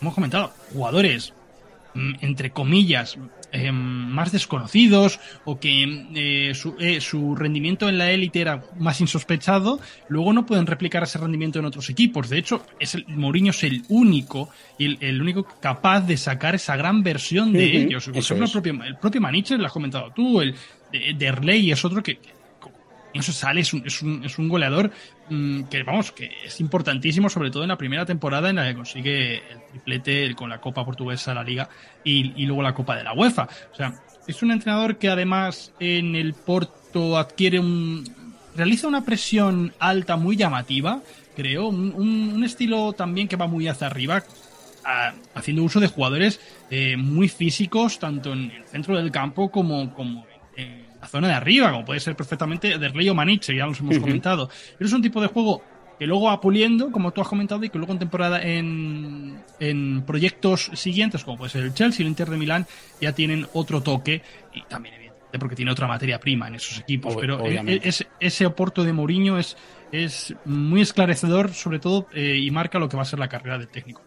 hemos 0.00 0.14
comentado, 0.14 0.52
jugadores 0.72 1.32
entre 1.94 2.50
comillas, 2.50 3.18
eh, 3.52 3.70
más 3.70 4.32
desconocidos 4.32 5.20
o 5.44 5.60
que 5.60 5.82
eh, 6.14 6.52
eh, 6.78 7.00
su, 7.00 7.34
rendimiento 7.34 7.88
en 7.88 7.98
la 7.98 8.10
élite 8.10 8.40
era 8.40 8.62
más 8.78 9.00
insospechado, 9.00 9.78
luego 10.08 10.32
no 10.32 10.46
pueden 10.46 10.66
replicar 10.66 11.02
ese 11.02 11.18
rendimiento 11.18 11.58
en 11.58 11.66
otros 11.66 11.90
equipos. 11.90 12.30
De 12.30 12.38
hecho, 12.38 12.64
es 12.80 12.94
el, 12.94 13.04
Mourinho 13.08 13.50
es 13.50 13.62
el 13.64 13.82
único 13.88 14.48
y 14.78 15.04
el, 15.04 15.20
único 15.20 15.44
capaz 15.60 16.00
de 16.00 16.16
sacar 16.16 16.54
esa 16.54 16.76
gran 16.76 17.02
versión 17.02 17.52
de 17.52 17.82
ellos. 17.82 18.08
el 18.08 18.96
propio 18.96 19.20
Maniche, 19.20 19.58
lo 19.58 19.66
has 19.66 19.72
comentado 19.72 20.12
tú, 20.14 20.40
el 20.40 20.54
de 20.90 21.14
Derley 21.18 21.72
es 21.72 21.84
otro 21.84 22.02
que 22.02 22.18
se 23.20 23.32
sale, 23.32 23.60
es 23.60 23.72
un, 23.74 23.86
es 23.86 24.00
un, 24.00 24.24
es 24.24 24.38
un 24.38 24.48
goleador 24.48 24.90
mm, 25.28 25.64
que, 25.64 25.82
vamos, 25.82 26.12
que 26.12 26.30
es 26.44 26.60
importantísimo, 26.60 27.28
sobre 27.28 27.50
todo 27.50 27.62
en 27.64 27.68
la 27.68 27.76
primera 27.76 28.06
temporada 28.06 28.48
en 28.48 28.56
la 28.56 28.68
que 28.68 28.74
consigue 28.74 29.36
el 29.50 29.66
triplete 29.70 30.34
con 30.34 30.48
la 30.48 30.60
Copa 30.60 30.84
Portuguesa, 30.84 31.34
la 31.34 31.42
Liga 31.44 31.68
y, 32.04 32.46
luego 32.46 32.62
la 32.62 32.74
Copa 32.74 32.96
de 32.96 33.04
la 33.04 33.12
UEFA. 33.12 33.48
O 33.72 33.74
sea, 33.74 33.94
es 34.26 34.42
un 34.42 34.52
entrenador 34.52 34.96
que 34.96 35.10
además 35.10 35.72
en 35.78 36.14
el 36.14 36.32
Porto 36.32 37.18
adquiere 37.18 37.58
un. 37.58 38.04
realiza 38.56 38.88
una 38.88 39.04
presión 39.04 39.74
alta 39.78 40.16
muy 40.16 40.36
llamativa, 40.36 41.02
creo, 41.36 41.68
un, 41.68 41.92
un 42.34 42.44
estilo 42.44 42.92
también 42.94 43.28
que 43.28 43.36
va 43.36 43.46
muy 43.46 43.68
hacia 43.68 43.88
arriba, 43.88 44.22
haciendo 45.34 45.62
uso 45.62 45.80
de 45.80 45.88
jugadores 45.88 46.40
eh, 46.70 46.96
muy 46.96 47.28
físicos, 47.28 47.98
tanto 47.98 48.32
en 48.32 48.50
el 48.50 48.64
centro 48.64 48.96
del 48.96 49.10
campo 49.10 49.50
como, 49.50 49.92
como 49.94 50.26
en 50.56 50.84
la 51.02 51.08
zona 51.08 51.28
de 51.28 51.34
arriba, 51.34 51.72
como 51.72 51.84
puede 51.84 51.98
ser 51.98 52.14
perfectamente 52.14 52.78
Derley 52.78 53.08
o 53.08 53.14
Maniche, 53.14 53.56
ya 53.56 53.66
los 53.66 53.80
hemos 53.80 53.98
comentado. 53.98 54.48
Pero 54.78 54.86
es 54.86 54.94
un 54.94 55.02
tipo 55.02 55.20
de 55.20 55.26
juego 55.26 55.60
que 55.98 56.06
luego 56.06 56.26
va 56.26 56.40
puliendo, 56.40 56.92
como 56.92 57.10
tú 57.10 57.20
has 57.20 57.26
comentado, 57.26 57.64
y 57.64 57.70
que 57.70 57.78
luego 57.78 57.92
en 57.92 57.98
temporada 57.98 58.40
en, 58.40 59.36
en 59.58 60.02
proyectos 60.06 60.70
siguientes, 60.74 61.24
como 61.24 61.38
puede 61.38 61.50
ser 61.50 61.64
el 61.64 61.74
Chelsea, 61.74 62.04
el 62.04 62.08
Inter 62.08 62.30
de 62.30 62.36
Milán, 62.36 62.66
ya 63.00 63.12
tienen 63.12 63.48
otro 63.52 63.82
toque 63.82 64.22
y 64.54 64.62
también 64.62 64.94
evidentemente 64.94 65.38
porque 65.40 65.56
tiene 65.56 65.72
otra 65.72 65.88
materia 65.88 66.20
prima 66.20 66.46
en 66.46 66.54
esos 66.54 66.78
equipos. 66.78 67.16
pero 67.18 67.42
ese 68.20 68.44
aporto 68.44 68.84
de 68.84 68.92
Mourinho 68.92 69.38
es, 69.38 69.56
es 69.90 70.34
muy 70.44 70.82
esclarecedor, 70.82 71.52
sobre 71.52 71.80
todo, 71.80 72.06
eh, 72.14 72.36
y 72.36 72.48
marca 72.52 72.78
lo 72.78 72.88
que 72.88 72.96
va 72.96 73.02
a 73.02 73.06
ser 73.06 73.18
la 73.18 73.28
carrera 73.28 73.58
del 73.58 73.68
técnico. 73.68 74.02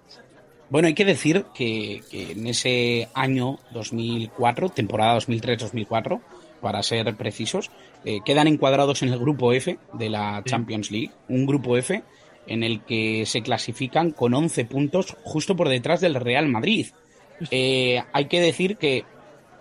Bueno, 0.69 0.87
hay 0.87 0.93
que 0.93 1.05
decir 1.05 1.45
que, 1.53 2.03
que 2.09 2.31
en 2.31 2.47
ese 2.47 3.09
año 3.13 3.59
2004, 3.73 4.69
temporada 4.69 5.17
2003-2004, 5.17 6.21
para 6.65 6.81
ser 6.81 7.15
precisos, 7.15 7.69
eh, 8.05 8.21
quedan 8.25 8.47
encuadrados 8.47 9.03
en 9.03 9.09
el 9.09 9.19
grupo 9.19 9.53
F 9.53 9.77
de 9.93 10.09
la 10.09 10.41
Champions 10.43 10.89
League, 10.89 11.11
un 11.29 11.45
grupo 11.45 11.77
F 11.77 12.01
en 12.47 12.63
el 12.63 12.81
que 12.81 13.27
se 13.27 13.43
clasifican 13.43 14.09
con 14.09 14.33
11 14.33 14.65
puntos 14.65 15.15
justo 15.23 15.55
por 15.55 15.69
detrás 15.69 16.01
del 16.01 16.15
Real 16.15 16.47
Madrid. 16.47 16.87
Eh, 17.51 18.01
hay 18.11 18.25
que 18.25 18.41
decir 18.41 18.77
que, 18.77 19.03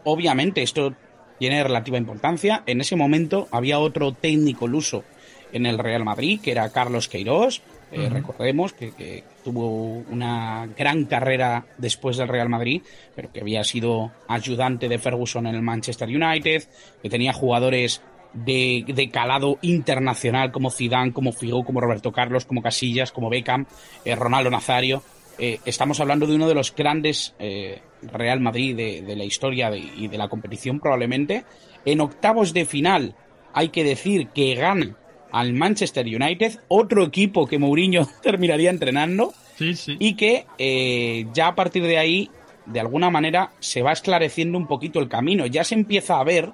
obviamente, 0.05 0.63
esto 0.63 0.95
tiene 1.39 1.63
relativa 1.63 1.99
importancia. 1.99 2.63
En 2.65 2.81
ese 2.81 2.97
momento 2.97 3.49
había 3.51 3.79
otro 3.79 4.13
técnico 4.13 4.67
luso 4.67 5.05
en 5.53 5.67
el 5.67 5.79
Real 5.79 6.05
Madrid, 6.05 6.41
que 6.41 6.53
era 6.53 6.73
Carlos 6.73 7.09
Queiroz, 7.09 7.61
eh, 7.93 8.09
recordemos 8.09 8.73
que, 8.73 9.25
tuvo 9.43 10.03
una 10.11 10.67
gran 10.77 11.05
carrera 11.05 11.67
después 11.77 12.17
del 12.17 12.29
Real 12.29 12.49
Madrid, 12.49 12.83
pero 13.15 13.31
que 13.31 13.41
había 13.41 13.63
sido 13.63 14.11
ayudante 14.27 14.89
de 14.89 14.99
Ferguson 14.99 15.47
en 15.47 15.55
el 15.55 15.63
Manchester 15.63 16.09
United, 16.09 16.65
que 17.03 17.11
tenía 17.11 17.33
jugadores 17.33 18.01
de, 18.33 19.11
calado 19.13 19.59
internacional 19.63 20.51
como 20.51 20.71
Zidane, 20.71 21.13
como 21.13 21.33
Figo, 21.33 21.65
como 21.65 21.81
Roberto 21.81 22.11
Carlos, 22.11 22.47
como 22.47 22.63
Casillas, 22.63 23.13
como 23.13 23.29
Beckham, 23.29 23.67
eh, 24.05 24.17
Ronaldo 24.17 24.51
Nazario. 24.51 25.03
Eh, 25.39 25.61
estamos 25.65 26.01
hablando 26.01 26.27
de 26.27 26.37
uno 26.37 26.49
de 26.49 26.55
los 26.55 26.75
grandes 26.75 27.35
Real 27.39 28.41
Madrid 28.41 28.77
de, 28.77 29.17
la 29.17 29.25
historia 29.25 29.71
y 29.75 30.09
de 30.09 30.19
la 30.19 30.29
competición 30.29 30.81
probablemente. 30.81 31.45
En 31.85 32.01
octavos 32.01 32.55
de 32.55 32.65
final 32.65 33.15
hay 33.53 33.69
que 33.69 33.85
decir 33.85 34.29
que 34.29 34.55
gana 34.55 34.97
al 35.35 35.53
Manchester 35.53 36.07
United, 36.07 36.61
otro 36.69 37.03
equipo 37.03 37.45
que 37.47 37.59
Mourinho 37.59 38.09
terminaría 38.23 38.71
entrenando 38.71 39.35
y 39.59 40.15
que 40.15 40.47
eh, 40.59 41.27
ya 41.33 41.49
a 41.49 41.55
partir 41.57 41.83
de 41.83 41.99
ahí, 41.99 42.31
de 42.67 42.79
alguna 42.79 43.11
manera, 43.11 43.51
se 43.59 43.83
va 43.83 43.93
esclareciendo 43.93 44.57
un 44.57 44.69
poquito 44.69 45.01
el 45.01 45.09
camino. 45.09 45.47
Ya 45.47 45.65
se 45.65 45.75
empieza 45.75 46.21
a 46.21 46.25
ver 46.25 46.53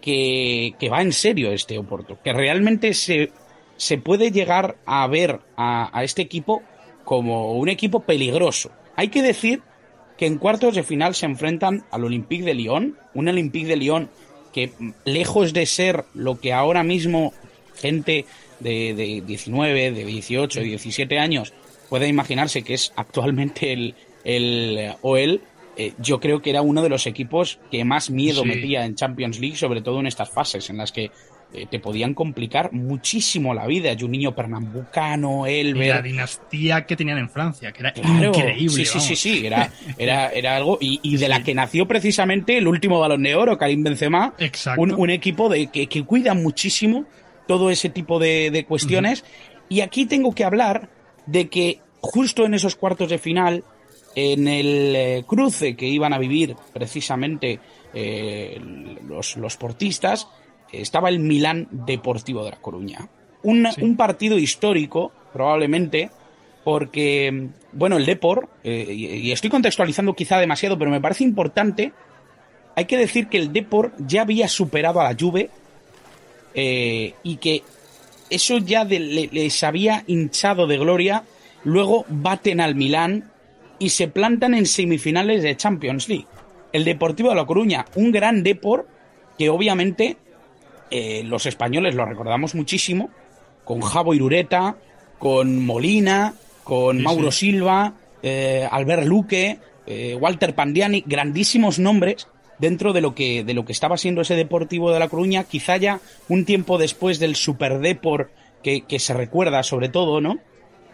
que, 0.00 0.74
va 0.92 1.02
en 1.02 1.12
serio 1.12 1.50
este 1.50 1.76
Oporto, 1.76 2.18
que 2.22 2.32
realmente 2.32 2.94
se, 2.94 3.32
se 3.76 3.98
puede 3.98 4.30
llegar 4.30 4.76
a 4.86 5.04
ver 5.08 5.40
a, 5.56 5.96
a 5.96 6.04
este 6.04 6.22
equipo 6.22 6.62
como 7.02 7.54
un 7.54 7.68
equipo 7.68 8.00
peligroso. 8.00 8.70
Hay 8.94 9.08
que 9.08 9.22
decir 9.22 9.60
que 10.16 10.26
en 10.26 10.38
cuartos 10.38 10.76
de 10.76 10.84
final 10.84 11.16
se 11.16 11.26
enfrentan 11.26 11.84
al 11.90 12.04
Olympique 12.04 12.44
de 12.44 12.54
Lyon, 12.54 12.96
un 13.12 13.28
Olympique 13.28 13.66
de 13.66 13.76
Lyon 13.76 14.08
que 14.52 14.70
lejos 15.04 15.52
de 15.52 15.66
ser 15.66 16.04
lo 16.14 16.38
que 16.38 16.52
ahora 16.52 16.84
mismo 16.84 17.32
gente 17.76 18.24
de, 18.60 18.94
de 18.94 19.22
19, 19.26 19.92
de 19.92 20.04
18, 20.04 20.60
de 20.60 20.66
17 20.66 21.18
años 21.18 21.52
puede 21.88 22.08
imaginarse 22.08 22.62
que 22.62 22.74
es 22.74 22.92
actualmente 22.96 23.72
el, 23.72 23.94
el 24.24 24.94
OEL, 25.02 25.42
eh, 25.76 25.92
yo 25.98 26.20
creo 26.20 26.40
que 26.40 26.50
era 26.50 26.62
uno 26.62 26.82
de 26.82 26.88
los 26.88 27.06
equipos 27.06 27.58
que 27.70 27.84
más 27.84 28.10
miedo 28.10 28.44
metía 28.44 28.84
en 28.84 28.94
Champions 28.94 29.40
League, 29.40 29.56
sobre 29.56 29.80
todo 29.82 30.00
en 30.00 30.06
estas 30.06 30.30
fases 30.30 30.70
en 30.70 30.76
las 30.76 30.92
que 30.92 31.10
eh, 31.52 31.66
te 31.68 31.80
podían 31.80 32.14
complicar 32.14 32.72
muchísimo 32.72 33.54
la 33.54 33.66
vida. 33.66 33.94
Juninho 33.98 34.34
Pernambucano, 34.34 35.46
Elber. 35.46 35.84
Y 35.84 35.88
la 35.88 36.02
dinastía 36.02 36.86
que 36.86 36.96
tenían 36.96 37.18
en 37.18 37.28
Francia, 37.28 37.72
que 37.72 37.80
era 37.80 37.92
increíble. 37.96 38.84
Sí, 38.84 38.86
sí, 38.86 39.00
sí, 39.00 39.16
sí, 39.16 39.46
era, 39.46 39.72
era, 39.98 40.30
era 40.30 40.56
algo. 40.56 40.78
Y, 40.80 41.16
de 41.16 41.28
la 41.28 41.42
que 41.42 41.54
nació 41.54 41.86
precisamente 41.86 42.56
el 42.56 42.68
último 42.68 43.00
balón 43.00 43.22
de 43.22 43.34
oro, 43.34 43.58
Karim 43.58 43.82
Benzema. 43.82 44.34
Exacto. 44.38 44.80
Un, 44.80 45.10
equipo 45.10 45.48
de, 45.48 45.68
que, 45.68 45.86
que, 45.86 46.04
cuida 46.04 46.34
muchísimo 46.34 47.06
todo 47.46 47.70
ese 47.70 47.88
tipo 47.88 48.18
de, 48.18 48.64
cuestiones. 48.68 49.24
Y 49.68 49.80
aquí 49.80 50.06
tengo 50.06 50.34
que 50.34 50.44
hablar 50.44 50.88
de 51.26 51.48
que 51.48 51.80
justo 52.00 52.44
en 52.44 52.54
esos 52.54 52.76
cuartos 52.76 53.10
de 53.10 53.18
final, 53.18 53.64
en 54.14 54.46
el 54.46 54.94
eh, 54.96 55.24
cruce 55.26 55.74
que 55.74 55.86
iban 55.86 56.12
a 56.12 56.18
vivir 56.18 56.54
precisamente 56.72 57.60
eh, 57.92 58.60
los, 59.08 59.36
los 59.36 59.56
portistas, 59.56 60.28
estaba 60.72 61.08
el 61.08 61.20
Milán 61.20 61.68
Deportivo 61.70 62.44
de 62.44 62.50
La 62.50 62.60
Coruña. 62.60 63.08
Un, 63.42 63.96
partido 63.96 64.38
histórico, 64.38 65.12
probablemente, 65.32 66.10
porque, 66.64 67.48
bueno, 67.72 67.98
el 67.98 68.06
Depor, 68.06 68.48
eh, 68.62 68.86
y, 68.90 69.32
estoy 69.32 69.50
contextualizando 69.50 70.14
quizá 70.14 70.38
demasiado, 70.38 70.78
pero 70.78 70.90
me 70.90 71.00
parece 71.00 71.24
importante, 71.24 71.92
hay 72.74 72.86
que 72.86 72.96
decir 72.96 73.28
que 73.28 73.36
el 73.36 73.52
Depor 73.52 73.92
ya 73.98 74.22
había 74.22 74.48
superado 74.48 75.00
a 75.00 75.04
la 75.04 75.16
Juve 75.18 75.50
eh, 76.54 77.14
y 77.22 77.36
que 77.36 77.62
eso 78.30 78.58
ya 78.58 78.84
les 78.84 79.62
había 79.62 80.04
hinchado 80.06 80.66
de 80.66 80.78
gloria, 80.78 81.24
luego 81.64 82.04
baten 82.08 82.60
al 82.60 82.74
Milán 82.74 83.30
y 83.78 83.90
se 83.90 84.08
plantan 84.08 84.54
en 84.54 84.66
semifinales 84.66 85.42
de 85.42 85.56
Champions 85.56 86.08
League. 86.08 86.26
El 86.72 86.84
Deportivo 86.84 87.30
de 87.30 87.36
La 87.36 87.46
Coruña, 87.46 87.84
un 87.94 88.10
gran 88.10 88.42
Depor 88.42 88.88
que 89.38 89.48
obviamente 89.50 90.16
eh, 90.90 91.22
los 91.24 91.46
españoles 91.46 91.94
lo 91.94 92.04
recordamos 92.06 92.54
muchísimo, 92.54 93.10
con 93.64 93.80
Javo 93.80 94.14
Irureta, 94.14 94.76
con 95.18 95.64
Molina, 95.64 96.34
con 96.62 97.02
Mauro 97.02 97.30
Silva, 97.30 97.94
eh, 98.22 98.68
Albert 98.70 99.04
Luque, 99.04 99.58
eh, 99.86 100.16
Walter 100.18 100.54
Pandiani, 100.54 101.02
grandísimos 101.06 101.78
nombres 101.78 102.28
dentro 102.58 102.92
de 102.92 103.00
lo 103.00 103.14
que 103.14 103.44
de 103.44 103.54
lo 103.54 103.64
que 103.64 103.72
estaba 103.72 103.96
siendo 103.96 104.20
ese 104.20 104.34
Deportivo 104.34 104.92
de 104.92 104.98
La 104.98 105.08
Coruña, 105.08 105.44
quizá 105.44 105.76
ya 105.76 106.00
un 106.28 106.44
tiempo 106.44 106.78
después 106.78 107.18
del 107.18 107.36
Super 107.36 107.78
Depor 107.78 108.30
que, 108.62 108.82
que 108.82 108.98
se 108.98 109.14
recuerda 109.14 109.62
sobre 109.62 109.88
todo, 109.88 110.20
¿no? 110.20 110.38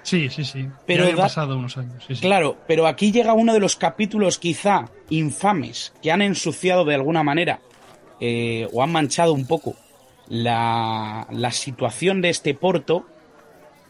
Sí, 0.03 0.29
sí, 0.31 0.45
sí. 0.45 0.67
Pero 0.87 1.07
ha 1.07 1.17
pasado 1.17 1.57
unos 1.57 1.77
años. 1.77 2.07
Claro, 2.21 2.57
pero 2.67 2.87
aquí 2.87 3.13
llega 3.13 3.35
uno 3.35 3.53
de 3.53 3.61
los 3.61 3.77
capítulos 3.77 4.39
quizá 4.39 4.87
infames 5.11 5.93
que 6.03 6.11
han 6.11 6.23
ensuciado 6.23 6.85
de 6.85 6.95
alguna 6.95 7.23
manera 7.23 7.61
eh, 8.19 8.69
o 8.73 8.83
han 8.83 8.93
manchado 8.93 9.33
un 9.33 9.47
poco 9.47 9.77
la, 10.29 11.27
situación 11.53 12.23
de 12.23 12.31
este 12.31 12.55
Porto 12.55 13.07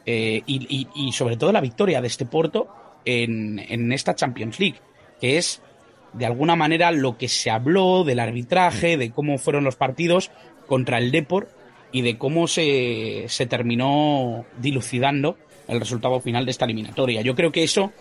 eh, 0.06 0.42
y, 0.46 1.12
sobre 1.12 1.36
todo 1.36 1.52
la 1.52 1.60
victoria 1.60 2.00
de 2.00 2.08
este 2.08 2.26
Porto 2.26 2.68
en, 3.04 3.58
en 3.58 3.92
esta 3.92 4.14
Champions 4.14 4.58
League, 4.58 4.80
que 5.20 5.38
es 5.38 5.62
de 6.12 6.26
alguna 6.26 6.56
manera 6.56 6.90
lo 6.90 7.16
que 7.16 7.28
se 7.28 7.50
habló 7.50 8.04
del 8.04 8.20
arbitraje, 8.20 8.96
de 8.96 9.10
cómo 9.10 9.38
fueron 9.38 9.64
los 9.64 9.76
partidos 9.76 10.30
contra 10.66 10.98
el 10.98 11.10
Depor 11.10 11.48
y 11.92 12.02
de 12.02 12.18
cómo 12.18 12.46
se, 12.46 13.24
se 13.28 13.46
terminó 13.46 14.44
dilucidando 14.58 15.36
el 15.68 15.80
resultado 15.80 16.20
final 16.20 16.44
de 16.44 16.50
esta 16.50 16.64
eliminatoria. 16.64 17.22
Yo 17.22 17.34
creo 17.34 17.52
que 17.52 17.62
eso 17.62 17.92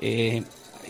eh, 0.00 0.42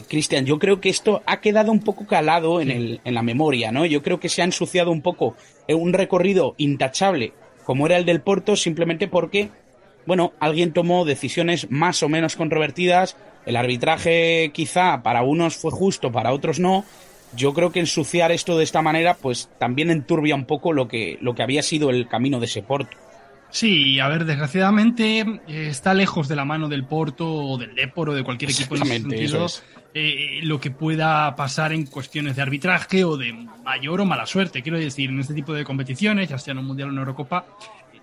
Cristian, 0.09 0.47
yo 0.47 0.59
creo 0.59 0.81
que 0.81 0.89
esto 0.89 1.23
ha 1.27 1.41
quedado 1.41 1.73
un 1.73 1.81
poco 1.81 2.07
calado 2.07 2.61
en, 2.61 2.71
el, 2.71 3.01
en 3.05 3.15
la 3.15 3.23
memoria, 3.23 3.73
¿no? 3.73 3.85
Yo 3.85 4.03
creo 4.03 4.21
que 4.21 4.29
se 4.29 4.43
ha 4.43 4.45
ensuciado 4.45 4.91
un 4.91 5.03
poco 5.03 5.37
un 5.69 5.93
recorrido 5.93 6.55
intachable 6.59 7.33
como 7.65 7.87
era 7.87 7.97
el 7.97 8.05
del 8.05 8.21
Porto 8.21 8.57
simplemente 8.57 9.09
porque, 9.09 9.51
bueno, 10.07 10.33
alguien 10.41 10.73
tomó 10.73 11.05
decisiones 11.05 11.71
más 11.71 12.03
o 12.03 12.09
menos 12.09 12.37
controvertidas, 12.37 13.17
el 13.47 13.57
arbitraje 13.57 14.51
quizá 14.53 15.03
para 15.03 15.23
unos 15.23 15.57
fue 15.57 15.71
justo, 15.71 16.13
para 16.13 16.33
otros 16.33 16.59
no. 16.59 16.85
Yo 17.35 17.55
creo 17.55 17.73
que 17.73 17.81
ensuciar 17.81 18.31
esto 18.31 18.59
de 18.59 18.65
esta 18.65 18.83
manera 18.83 19.15
pues 19.15 19.51
también 19.59 19.91
enturbia 19.91 20.35
un 20.35 20.45
poco 20.45 20.73
lo 20.73 20.89
que, 20.89 21.19
lo 21.21 21.35
que 21.35 21.43
había 21.43 21.63
sido 21.63 21.91
el 21.91 22.09
camino 22.09 22.41
de 22.41 22.47
ese 22.47 22.63
Porto. 22.63 22.97
Sí, 23.53 24.01
a 24.01 24.09
ver, 24.09 24.25
desgraciadamente 24.25 25.21
eh, 25.21 25.37
está 25.47 25.93
lejos 25.93 26.27
de 26.27 26.37
la 26.37 26.47
mano 26.47 26.71
del 26.71 26.85
Porto 26.85 27.31
o 27.31 27.59
del 27.59 27.75
Depor 27.75 28.09
o 28.09 28.15
de 28.15 28.25
cualquier 28.25 28.51
equipo 28.51 28.77
en 28.77 28.83
ese 28.83 28.93
sentido. 28.95 29.47
Eh, 29.95 30.41
lo 30.43 30.59
que 30.59 30.71
pueda 30.71 31.37
pasar 31.37 31.75
en 31.75 31.85
cuestiones 31.85 32.35
de 32.35 32.41
arbitraje 32.41 33.05
o 33.05 33.19
de 33.19 33.35
mayor 33.63 34.01
o 34.01 34.07
mala 34.07 34.25
suerte. 34.25 34.63
Quiero 34.63 34.79
decir, 34.79 35.11
en 35.11 35.21
este 35.21 35.35
tipo 35.35 35.53
de 35.53 35.65
competiciones, 35.65 36.31
ya 36.31 36.39
sea 36.39 36.53
en 36.53 36.59
un 36.59 36.67
Mundial 36.67 36.89
o 36.89 36.93
en 36.93 36.99
Eurocopa, 36.99 37.45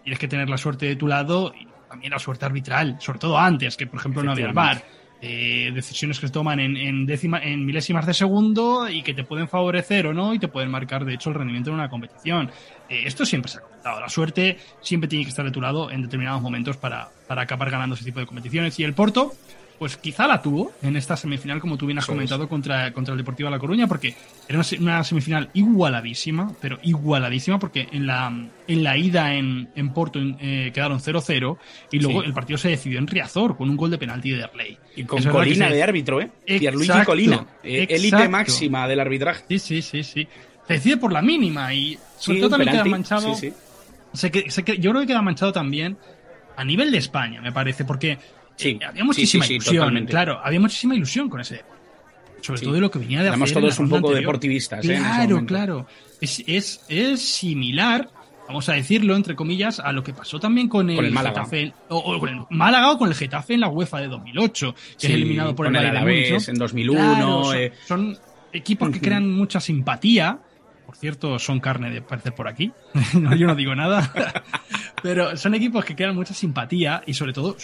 tienes 0.04 0.20
que 0.20 0.28
tener 0.28 0.48
la 0.50 0.58
suerte 0.60 0.86
de 0.86 0.96
tu 0.96 1.08
lado 1.08 1.52
y 1.60 1.68
también 1.90 2.12
la 2.12 2.20
suerte 2.20 2.46
arbitral, 2.46 2.98
sobre 3.00 3.18
todo 3.18 3.40
antes, 3.40 3.76
que 3.76 3.88
por 3.88 4.00
ejemplo 4.00 4.22
no 4.22 4.32
había 4.32 4.46
el 4.46 4.54
VAR. 4.54 4.84
Eh, 5.22 5.72
decisiones 5.74 6.18
que 6.18 6.28
se 6.28 6.34
toman 6.34 6.62
en, 6.62 6.78
en, 6.78 7.06
en 7.10 7.66
milésimas 7.66 8.06
de 8.06 8.14
segundo 8.14 8.88
y 8.90 9.04
que 9.04 9.14
te 9.14 9.26
pueden 9.26 9.50
favorecer 9.50 10.08
o 10.08 10.14
no 10.14 10.34
y 10.34 10.40
te 10.40 10.48
pueden 10.48 10.72
marcar 10.72 11.04
de 11.04 11.14
hecho 11.14 11.30
el 11.30 11.36
rendimiento 11.36 11.72
en 11.72 11.76
una 11.76 11.90
competición. 11.90 12.50
Eh, 12.88 13.02
esto 13.06 13.26
siempre 13.26 13.52
se 13.52 13.58
ha 13.58 13.62
comentado. 13.62 14.00
La 14.00 14.08
suerte 14.08 14.58
siempre 14.82 15.10
tiene 15.10 15.26
que 15.26 15.30
estar 15.32 15.44
de 15.44 15.52
tu 15.52 15.60
lado 15.60 15.92
en 15.92 16.04
determinados 16.04 16.42
momentos 16.42 16.78
para, 16.78 17.10
para 17.28 17.42
acabar 17.42 17.70
ganando 17.70 17.96
ese 17.96 18.06
tipo 18.06 18.22
de 18.22 18.28
competiciones. 18.28 18.80
Y 18.80 18.86
el 18.86 18.94
Porto, 18.94 19.34
pues 19.80 19.96
quizá 19.96 20.28
la 20.28 20.42
tuvo 20.42 20.74
en 20.84 20.98
esta 20.98 21.16
semifinal, 21.16 21.62
como 21.62 21.78
tú 21.78 21.86
bien 21.86 21.98
has 21.98 22.06
comentado, 22.06 22.50
contra, 22.50 22.92
contra 22.92 23.14
el 23.14 23.18
Deportivo 23.18 23.48
de 23.48 23.56
La 23.56 23.60
Coruña, 23.60 23.88
porque 23.88 24.14
era 24.48 24.62
una, 24.80 25.04
semifinal 25.06 25.50
igualadísima, 25.54 26.54
pero 26.60 26.80
igualadísima, 26.84 27.58
porque 27.60 27.88
en 27.94 28.06
la, 28.06 28.28
en 28.68 28.84
la 28.84 28.98
ida 28.98 29.34
en, 29.34 29.70
en 29.76 29.94
Porto 29.94 30.20
eh, 30.22 30.72
quedaron 30.74 31.00
0-0 31.00 31.58
y 31.94 32.00
luego 32.00 32.24
el 32.24 32.34
partido 32.34 32.58
se 32.58 32.70
decidió 32.70 33.00
en 33.00 33.08
Riazor 33.08 33.56
con 33.56 33.70
un 33.70 33.78
gol 33.78 33.90
de 33.90 33.98
penalti 33.98 34.32
de 34.32 34.38
Derley. 34.38 34.78
Y 34.98 35.06
con 35.06 35.24
Colina 35.24 35.70
de 35.70 35.82
árbitro, 35.82 36.20
¿eh? 36.20 36.30
Pierluigi 36.46 37.06
Colina, 37.06 37.46
eh, 37.64 37.88
élite 37.90 38.28
máxima 38.28 38.86
del 38.86 39.00
arbitraje. 39.00 39.46
Sí, 39.48 39.60
sí, 39.60 39.82
sí, 39.82 40.04
sí. 40.04 40.28
Se 40.68 40.74
decide 40.74 40.98
por 40.98 41.14
la 41.14 41.22
mínima 41.22 41.74
y 41.74 41.98
sobre 42.18 42.42
todo 42.42 42.50
también 42.50 42.72
queda 42.72 42.84
manchado. 42.84 43.34
Sí, 43.34 43.54
yo 44.14 44.92
creo 44.92 45.02
que 45.02 45.08
queda 45.08 45.22
manchado 45.22 45.54
también 45.54 45.98
a 46.58 46.66
nivel 46.66 46.92
de 46.92 46.98
España, 46.98 47.42
me 47.42 47.54
parece, 47.54 47.86
porque 47.86 48.20
Sí, 48.60 48.78
había 48.86 49.06
muchísima 49.06 49.46
ilusión, 49.46 50.06
claro, 50.06 50.42
había 50.44 50.60
muchísima 50.60 50.94
ilusión 50.94 51.30
con 51.30 51.40
ese 51.40 51.64
sobre 52.42 52.62
todo 52.62 52.74
de 52.74 52.82
lo 52.82 52.92
que 52.92 53.00
venía 53.00 53.22
de 53.22 53.28
Éramos 53.28 53.54
todos 53.54 53.80
un 53.80 53.90
poco 53.90 54.14
deportivistas. 54.14 54.86
¿eh? 54.86 54.98
Claro, 54.98 55.46
claro. 55.46 55.88
Es, 56.22 56.44
es, 56.48 56.82
es, 56.88 57.22
similar, 57.22 58.10
vamos 58.48 58.68
a 58.70 58.74
decirlo 58.74 59.16
entre 59.16 59.36
comillas, 59.36 59.80
a 59.80 59.92
lo 59.92 60.04
que 60.04 60.14
pasó 60.14 60.40
también 60.40 60.68
con 60.68 60.90
el, 60.90 61.12
Málaga. 61.12 61.46
Getafe, 61.46 61.74
o, 61.90 62.20
con 62.20 62.30
el 62.30 62.42
Málaga 62.50 62.92
o 62.92 62.98
con 62.98 63.10
el 63.10 63.16
Getafe 63.16 63.54
en 63.54 63.62
la 63.62 63.70
UEFA 63.70 64.02
de 64.02 64.08
2008, 64.08 64.76
que 65.00 65.08
es 65.08 65.14
eliminado 65.14 65.56
por 65.56 65.68
el, 65.68 65.76
el 65.76 65.86
Alavés 65.86 66.48
en 66.50 66.56
2001. 66.56 67.54
Eh. 67.54 67.74
son, 67.88 68.18
equipos 68.52 68.90
que 68.90 69.00
crean 69.00 69.32
mucha 69.32 69.60
simpatía. 69.60 70.40
Por 70.86 70.96
cierto, 70.96 71.38
son 71.38 71.60
carne 71.60 71.92
de 71.92 72.02
parecer 72.02 72.34
por 72.34 72.48
aquí. 72.48 72.72
yo 73.14 73.48
no 73.48 73.56
digo 73.56 73.76
nada. 73.76 74.12
Pero 75.04 75.38
son 75.38 75.54
equipos 75.54 75.86
que 75.86 75.96
crean 75.96 76.16
mucha 76.16 76.34
simpatía 76.34 77.04
y 77.06 77.14
sobre 77.14 77.32
todo 77.32 77.56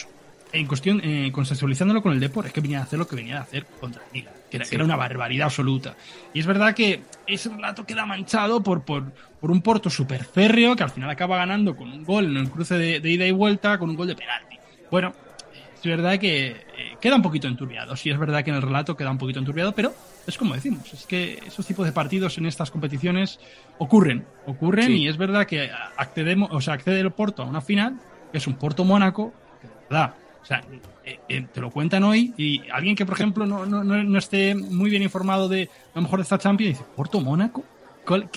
en 0.55 0.67
cuestión, 0.67 1.01
eh, 1.03 1.31
consensualizándolo 1.33 2.01
con 2.01 2.13
el 2.13 2.19
Depor, 2.19 2.45
es 2.45 2.53
que 2.53 2.61
venía 2.61 2.79
a 2.79 2.83
hacer 2.83 2.97
lo 2.97 3.07
que 3.07 3.15
venía 3.15 3.39
a 3.39 3.41
hacer 3.41 3.65
contra 3.65 4.01
el 4.01 4.11
Milan, 4.13 4.33
que 4.49 4.57
era, 4.57 4.83
una 4.83 4.95
barbaridad 4.95 5.45
absoluta. 5.47 5.95
Y 6.33 6.39
es 6.39 6.45
verdad 6.45 6.73
que 6.73 7.01
ese 7.27 7.49
relato 7.49 7.85
queda 7.85 8.05
manchado 8.05 8.63
por, 8.63 8.83
por, 8.83 9.11
por 9.39 9.51
un 9.51 9.61
Porto 9.61 9.89
super 9.89 10.23
férreo 10.23 10.75
que 10.75 10.83
al 10.83 10.91
final 10.91 11.09
acaba 11.09 11.37
ganando 11.37 11.75
con 11.75 11.91
un 11.91 12.03
gol 12.03 12.25
en 12.25 12.37
el 12.37 12.49
cruce 12.49 12.75
de, 12.75 13.09
ida 13.09 13.25
y 13.25 13.31
vuelta, 13.31 13.77
con 13.77 13.89
un 13.89 13.97
gol 13.97 14.07
de 14.07 14.15
penalti. 14.15 14.57
Bueno, 14.89 15.13
es 15.75 15.83
verdad 15.83 16.17
que 16.17 16.47
eh, 16.47 16.55
queda 17.01 17.17
un 17.17 17.21
poquito 17.21 17.47
enturbiado. 17.47 17.95
Sí, 17.97 18.09
es 18.09 18.17
verdad 18.17 18.43
que 18.43 18.51
en 18.51 18.55
el 18.55 18.61
relato 18.61 18.95
queda 18.95 19.11
un 19.11 19.17
poquito 19.17 19.39
enturbiado, 19.39 19.73
pero 19.75 19.93
es 20.25 20.37
como 20.37 20.53
decimos, 20.53 20.93
es 20.93 21.05
que 21.05 21.39
esos 21.45 21.67
tipos 21.67 21.85
de 21.85 21.91
partidos 21.91 22.37
en 22.37 22.45
estas 22.45 22.71
competiciones 22.71 23.39
ocurren, 23.77 24.25
ocurren 24.45 24.93
y 24.93 25.09
es 25.09 25.17
verdad 25.17 25.45
que 25.45 25.69
accedemos, 25.97 26.49
o 26.51 26.61
sea, 26.61 26.75
accede 26.75 27.01
el 27.01 27.11
Porto 27.11 27.43
a 27.43 27.45
una 27.45 27.61
final, 27.61 27.99
que 28.31 28.37
es 28.37 28.47
un 28.47 28.55
Porto 28.55 28.85
Mónaco, 28.85 29.33
que 29.61 29.67
de 29.67 29.73
verdad 29.89 30.15
o 30.45 30.47
sea, 30.47 30.61
eh, 31.03 31.17
eh, 31.27 31.47
te 31.51 31.59
lo 31.59 31.71
cuentan 31.71 32.03
hoy 32.03 32.31
y 32.37 32.61
alguien 32.71 32.95
que, 32.95 33.03
por 33.03 33.15
ejemplo, 33.15 33.47
no, 33.47 33.65
no, 33.65 33.83
no, 33.83 34.17
esté 34.19 34.53
muy 34.53 34.91
bien 34.91 35.01
informado 35.01 35.49
de 35.49 35.63
a 35.63 35.95
lo 35.95 36.03
mejor 36.03 36.19
de 36.19 36.23
esta 36.23 36.37
Champions 36.37 36.77
dice, 36.77 36.89
¿Porto 36.95 37.19
Mónaco? 37.19 37.65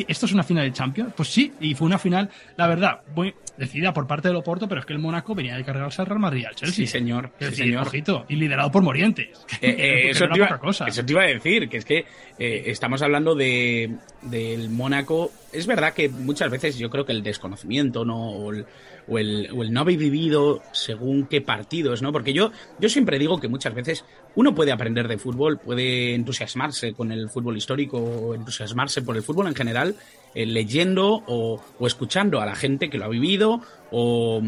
¿Esto 0.08 0.24
es 0.24 0.32
una 0.32 0.42
final 0.42 0.64
de 0.64 0.72
Champions? 0.72 1.12
Pues 1.14 1.28
sí, 1.28 1.52
y 1.60 1.74
fue 1.74 1.86
una 1.86 1.98
final, 1.98 2.30
la 2.56 2.66
verdad, 2.66 3.02
muy 3.14 3.34
decidida 3.58 3.92
por 3.92 4.06
parte 4.06 4.28
de 4.28 4.32
Loporto, 4.32 4.66
pero 4.66 4.80
es 4.80 4.86
que 4.86 4.94
el 4.94 5.00
Mónaco 5.00 5.34
venía 5.34 5.54
de 5.54 5.64
cargarse 5.64 6.00
al 6.00 6.06
Real 6.06 6.18
Madrid 6.18 6.46
al 6.46 6.54
Chelsea. 6.54 6.74
Sí, 6.74 6.86
señor. 6.86 7.30
Sí, 7.38 7.54
señor. 7.54 7.86
Ojito, 7.86 8.24
y 8.26 8.36
liderado 8.36 8.72
por 8.72 8.82
Morientes. 8.82 9.28
Eh, 9.60 10.08
eso, 10.10 10.26
te 10.28 10.38
iba, 10.38 10.58
eso, 10.86 11.04
te 11.04 11.12
iba, 11.12 11.22
a 11.22 11.26
decir, 11.26 11.68
que 11.68 11.76
es 11.76 11.84
que 11.84 12.06
estamos 12.38 13.02
hablando 13.02 13.34
de, 13.34 13.96
del 14.22 14.70
Mónaco 14.70 15.30
es 15.52 15.66
verdad 15.66 15.94
que 15.94 16.08
muchas 16.08 16.50
veces 16.50 16.76
yo 16.76 16.90
creo 16.90 17.04
que 17.04 17.12
el 17.12 17.22
desconocimiento, 17.22 18.04
¿no? 18.04 18.30
O 18.30 18.52
el, 18.52 18.66
o 19.06 19.18
el, 19.18 19.72
no 19.72 19.80
haber 19.80 19.96
vivido 19.96 20.62
según 20.72 21.26
qué 21.26 21.40
partidos, 21.40 22.02
¿no? 22.02 22.12
Porque 22.12 22.32
yo, 22.32 22.52
yo 22.78 22.88
siempre 22.88 23.18
digo 23.18 23.40
que 23.40 23.48
muchas 23.48 23.74
veces 23.74 24.04
uno 24.34 24.54
puede 24.54 24.72
aprender 24.72 25.08
de 25.08 25.18
fútbol, 25.18 25.58
puede 25.58 26.14
entusiasmarse 26.14 26.92
con 26.92 27.12
el 27.12 27.30
fútbol 27.30 27.56
histórico 27.56 27.98
o 27.98 28.34
entusiasmarse 28.34 29.02
por 29.02 29.16
el 29.16 29.22
fútbol 29.22 29.46
en 29.46 29.54
general, 29.54 29.96
eh, 30.34 30.44
leyendo 30.44 31.22
o, 31.26 31.60
escuchando 31.80 32.40
a 32.40 32.46
la 32.46 32.54
gente 32.54 32.90
que 32.90 32.98
lo 32.98 33.06
ha 33.06 33.08
vivido 33.08 33.62
o, 33.90 34.42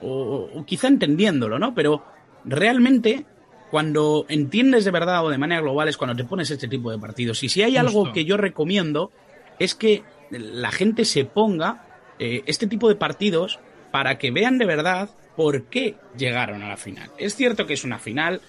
o 0.00 0.64
quizá 0.66 0.88
entendiéndolo, 0.88 1.58
¿no? 1.58 1.74
Pero 1.74 2.02
realmente 2.44 3.26
cuando 3.70 4.24
entiendes 4.28 4.84
de 4.84 4.90
verdad 4.90 5.24
o 5.24 5.28
de 5.28 5.38
manera 5.38 5.60
global 5.60 5.88
es 5.88 5.96
cuando 5.96 6.16
te 6.16 6.24
pones 6.24 6.50
este 6.50 6.68
tipo 6.68 6.90
de 6.90 6.98
partidos. 6.98 7.42
Y 7.42 7.48
si 7.48 7.62
hay 7.62 7.76
algo 7.76 8.12
que 8.12 8.24
yo 8.24 8.36
recomiendo 8.36 9.10
es 9.58 9.74
que 9.74 10.02
la 10.30 10.70
gente 10.70 11.04
se 11.04 11.24
ponga 11.24 11.84
eh, 12.18 12.42
este 12.46 12.66
tipo 12.66 12.88
de 12.88 12.96
partidos 12.96 13.58
para 13.90 14.18
que 14.18 14.30
vean 14.30 14.58
de 14.58 14.66
verdad 14.66 15.08
por 15.36 15.64
qué 15.64 15.96
llegaron 16.16 16.62
a 16.62 16.68
la 16.68 16.76
final. 16.76 17.10
Es 17.18 17.34
cierto 17.34 17.66
que 17.66 17.74
es 17.74 17.84
una 17.84 17.98
final 17.98 18.40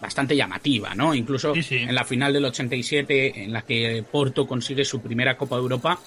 bastante 0.00 0.36
llamativa, 0.36 0.94
¿no? 0.94 1.14
Incluso 1.14 1.52
en 1.54 1.94
la 1.94 2.04
final 2.04 2.32
del 2.32 2.44
87, 2.46 3.44
en 3.44 3.52
la 3.52 3.62
que 3.62 4.04
Porto 4.10 4.46
consigue 4.46 4.84
su 4.84 5.00
primera 5.00 5.36
Copa 5.36 5.56
de 5.56 5.62
Europa, 5.62 5.98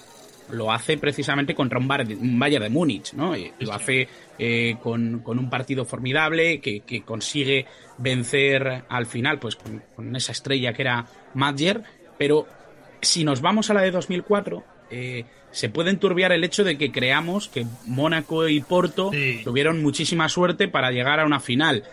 lo 0.52 0.72
hace 0.72 0.98
precisamente 0.98 1.54
contra 1.54 1.78
un, 1.78 1.86
Bayern 1.86 2.62
de 2.62 2.70
Múnich, 2.70 3.12
¿no? 3.12 3.34
lo 3.58 3.72
hace 3.72 4.08
eh, 4.38 4.76
con, 4.82 5.22
un 5.24 5.50
partido 5.50 5.84
formidable 5.84 6.60
que, 6.60 7.02
consigue 7.04 7.66
vencer 7.98 8.84
al 8.88 9.06
final, 9.06 9.38
pues 9.38 9.56
con, 9.56 10.16
esa 10.16 10.32
estrella 10.32 10.72
que 10.72 10.82
era 10.82 11.06
Madger, 11.34 11.82
pero 12.18 12.46
si 13.00 13.24
nos 13.24 13.40
vamos 13.40 13.70
a 13.70 13.74
la 13.74 13.82
de 13.82 13.90
2004, 13.90 14.64
eh, 14.90 15.24
se 15.50 15.68
puede 15.68 15.90
enturbiar 15.90 16.32
el 16.32 16.44
hecho 16.44 16.64
de 16.64 16.78
que 16.78 16.92
creamos 16.92 17.48
que 17.48 17.66
Mónaco 17.86 18.48
y 18.48 18.60
Porto 18.60 19.10
tuvieron 19.44 19.82
muchísima 19.82 20.28
suerte 20.28 20.68
para 20.68 20.90
llegar 20.90 21.20
a 21.20 21.26
una 21.26 21.40
final. 21.40 21.84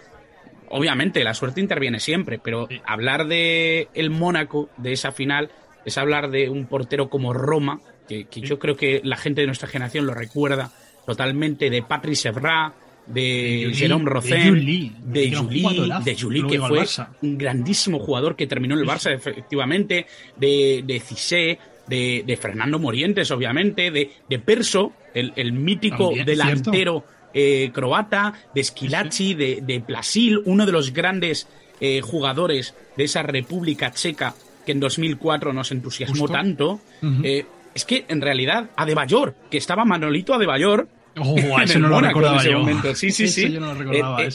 Obviamente, 0.70 1.24
la 1.24 1.34
suerte 1.34 1.62
interviene 1.62 2.00
siempre, 2.00 2.40
pero 2.40 2.68
hablar 2.86 3.28
de 3.28 3.88
el 3.94 4.10
Mónaco, 4.10 4.70
de 4.78 4.94
esa 4.94 5.12
final, 5.12 5.50
es 5.86 5.98
hablar 5.98 6.30
de 6.30 6.50
un 6.50 6.66
portero 6.66 7.10
como 7.10 7.34
Roma, 7.34 7.80
que, 8.08 8.28
yo 8.30 8.60
creo 8.60 8.76
que 8.76 9.02
la 9.04 9.18
gente 9.18 9.42
de 9.42 9.48
nuestra 9.48 9.68
generación 9.68 10.06
lo 10.06 10.14
recuerda 10.14 10.72
totalmente, 11.06 11.70
de 11.70 11.82
Patrice 11.82 12.30
Evra, 12.30 12.74
de, 13.08 13.72
Jerome 13.74 14.06
Rosen, 14.06 14.54
de 14.54 15.32
Juli, 15.36 15.92
de 16.04 16.16
Juli, 16.18 16.48
que 16.48 16.60
fue 16.60 16.86
un 17.22 17.38
grandísimo 17.38 18.00
jugador 18.00 18.36
que 18.36 18.48
terminó 18.48 18.76
en 18.76 18.82
el 18.82 18.88
Barça, 18.88 19.14
efectivamente, 19.14 20.06
de, 20.36 20.84
de 20.86 21.00
Cissé, 21.00 21.60
de, 21.88 22.40
Fernando 22.40 22.80
Morientes, 22.80 23.32
obviamente, 23.32 23.92
de, 23.92 24.12
de 24.30 24.40
Perso, 24.40 24.94
el, 25.14 25.54
mítico 25.54 26.12
delantero 26.26 27.04
eh, 27.34 27.72
croata, 27.74 28.34
de 28.54 28.64
Schilacci, 28.64 29.34
de, 29.34 29.60
de 29.62 29.80
Plasil, 29.80 30.42
uno 30.46 30.66
de 30.66 30.72
los 30.72 30.94
grandes 30.94 31.48
eh, 31.80 32.02
jugadores 32.02 32.74
de 32.96 33.04
esa 33.04 33.24
República 33.24 33.92
Checa 33.92 34.34
que 34.66 34.74
en 34.74 34.82
2004 34.82 35.54
nos 35.54 35.72
entusiasmó 35.72 36.28
tanto. 36.28 36.82
Eh, 37.24 37.46
es 37.74 37.86
que 37.86 38.06
en 38.10 38.22
realidad 38.22 38.70
Adebayor, 38.76 39.36
que 39.50 39.58
estaba 39.58 39.86
Manolito 39.86 40.34
Adebayor, 40.34 40.90
Oh, 41.20 41.60
eso 41.62 41.80
no 41.80 41.90
lo 41.90 42.02
recordaba 42.02 42.44
yo. 42.44 42.60
Momento. 42.60 42.94
Sí, 42.96 43.12
sí, 43.12 43.28
sí. 43.28 43.58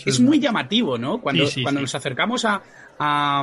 es, 0.07 0.21
muy 0.21 0.39
llamativo, 0.39 0.99
¿no? 0.99 1.21
Cuando, 1.21 1.45
cuando 1.63 1.81
nos 1.81 1.95
acercamos 1.95 2.45
a, 2.45 2.63
a, 2.99 3.43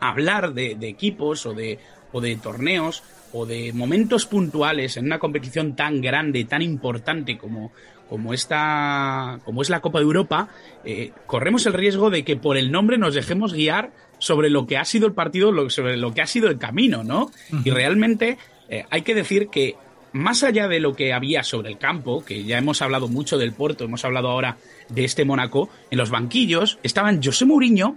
hablar 0.00 0.52
de, 0.52 0.76
equipos 0.82 1.46
o 1.46 1.54
de, 1.54 1.78
o 2.12 2.20
de 2.20 2.36
torneos 2.36 3.02
o 3.32 3.46
de 3.46 3.72
momentos 3.72 4.26
puntuales 4.26 4.96
en 4.96 5.06
una 5.06 5.18
competición 5.18 5.74
tan 5.74 6.00
grande, 6.00 6.44
tan 6.44 6.60
importante 6.60 7.38
como, 7.38 7.72
como 8.08 8.34
esta, 8.34 9.40
como 9.44 9.62
es 9.62 9.70
la 9.70 9.80
Copa 9.80 9.98
de 9.98 10.04
Europa, 10.04 10.48
eh, 10.84 11.12
corremos 11.26 11.64
el 11.66 11.72
riesgo 11.72 12.10
de 12.10 12.24
que 12.24 12.36
por 12.36 12.56
el 12.58 12.70
nombre 12.70 12.98
nos 12.98 13.14
dejemos 13.14 13.54
guiar 13.54 13.92
sobre 14.18 14.50
lo 14.50 14.66
que 14.66 14.76
ha 14.76 14.84
sido 14.84 15.06
el 15.06 15.14
partido, 15.14 15.70
sobre 15.70 15.96
lo 15.96 16.12
que 16.12 16.20
ha 16.20 16.26
sido 16.26 16.48
el 16.48 16.58
camino, 16.58 17.02
¿no? 17.02 17.30
Y 17.64 17.70
realmente 17.70 18.36
eh, 18.68 18.84
hay 18.90 19.02
que 19.02 19.14
decir 19.14 19.48
que 19.48 19.76
más 20.12 20.42
allá 20.42 20.68
de 20.68 20.80
lo 20.80 20.94
que 20.94 21.12
había 21.12 21.42
sobre 21.42 21.70
el 21.70 21.78
campo, 21.78 22.24
que 22.24 22.44
ya 22.44 22.58
hemos 22.58 22.82
hablado 22.82 23.08
mucho 23.08 23.38
del 23.38 23.52
Porto, 23.52 23.84
hemos 23.84 24.04
hablado 24.04 24.28
ahora 24.28 24.56
de 24.88 25.04
este 25.04 25.24
Mónaco, 25.24 25.68
en 25.90 25.98
los 25.98 26.10
banquillos 26.10 26.78
estaban 26.82 27.22
José 27.22 27.44
Mourinho 27.44 27.96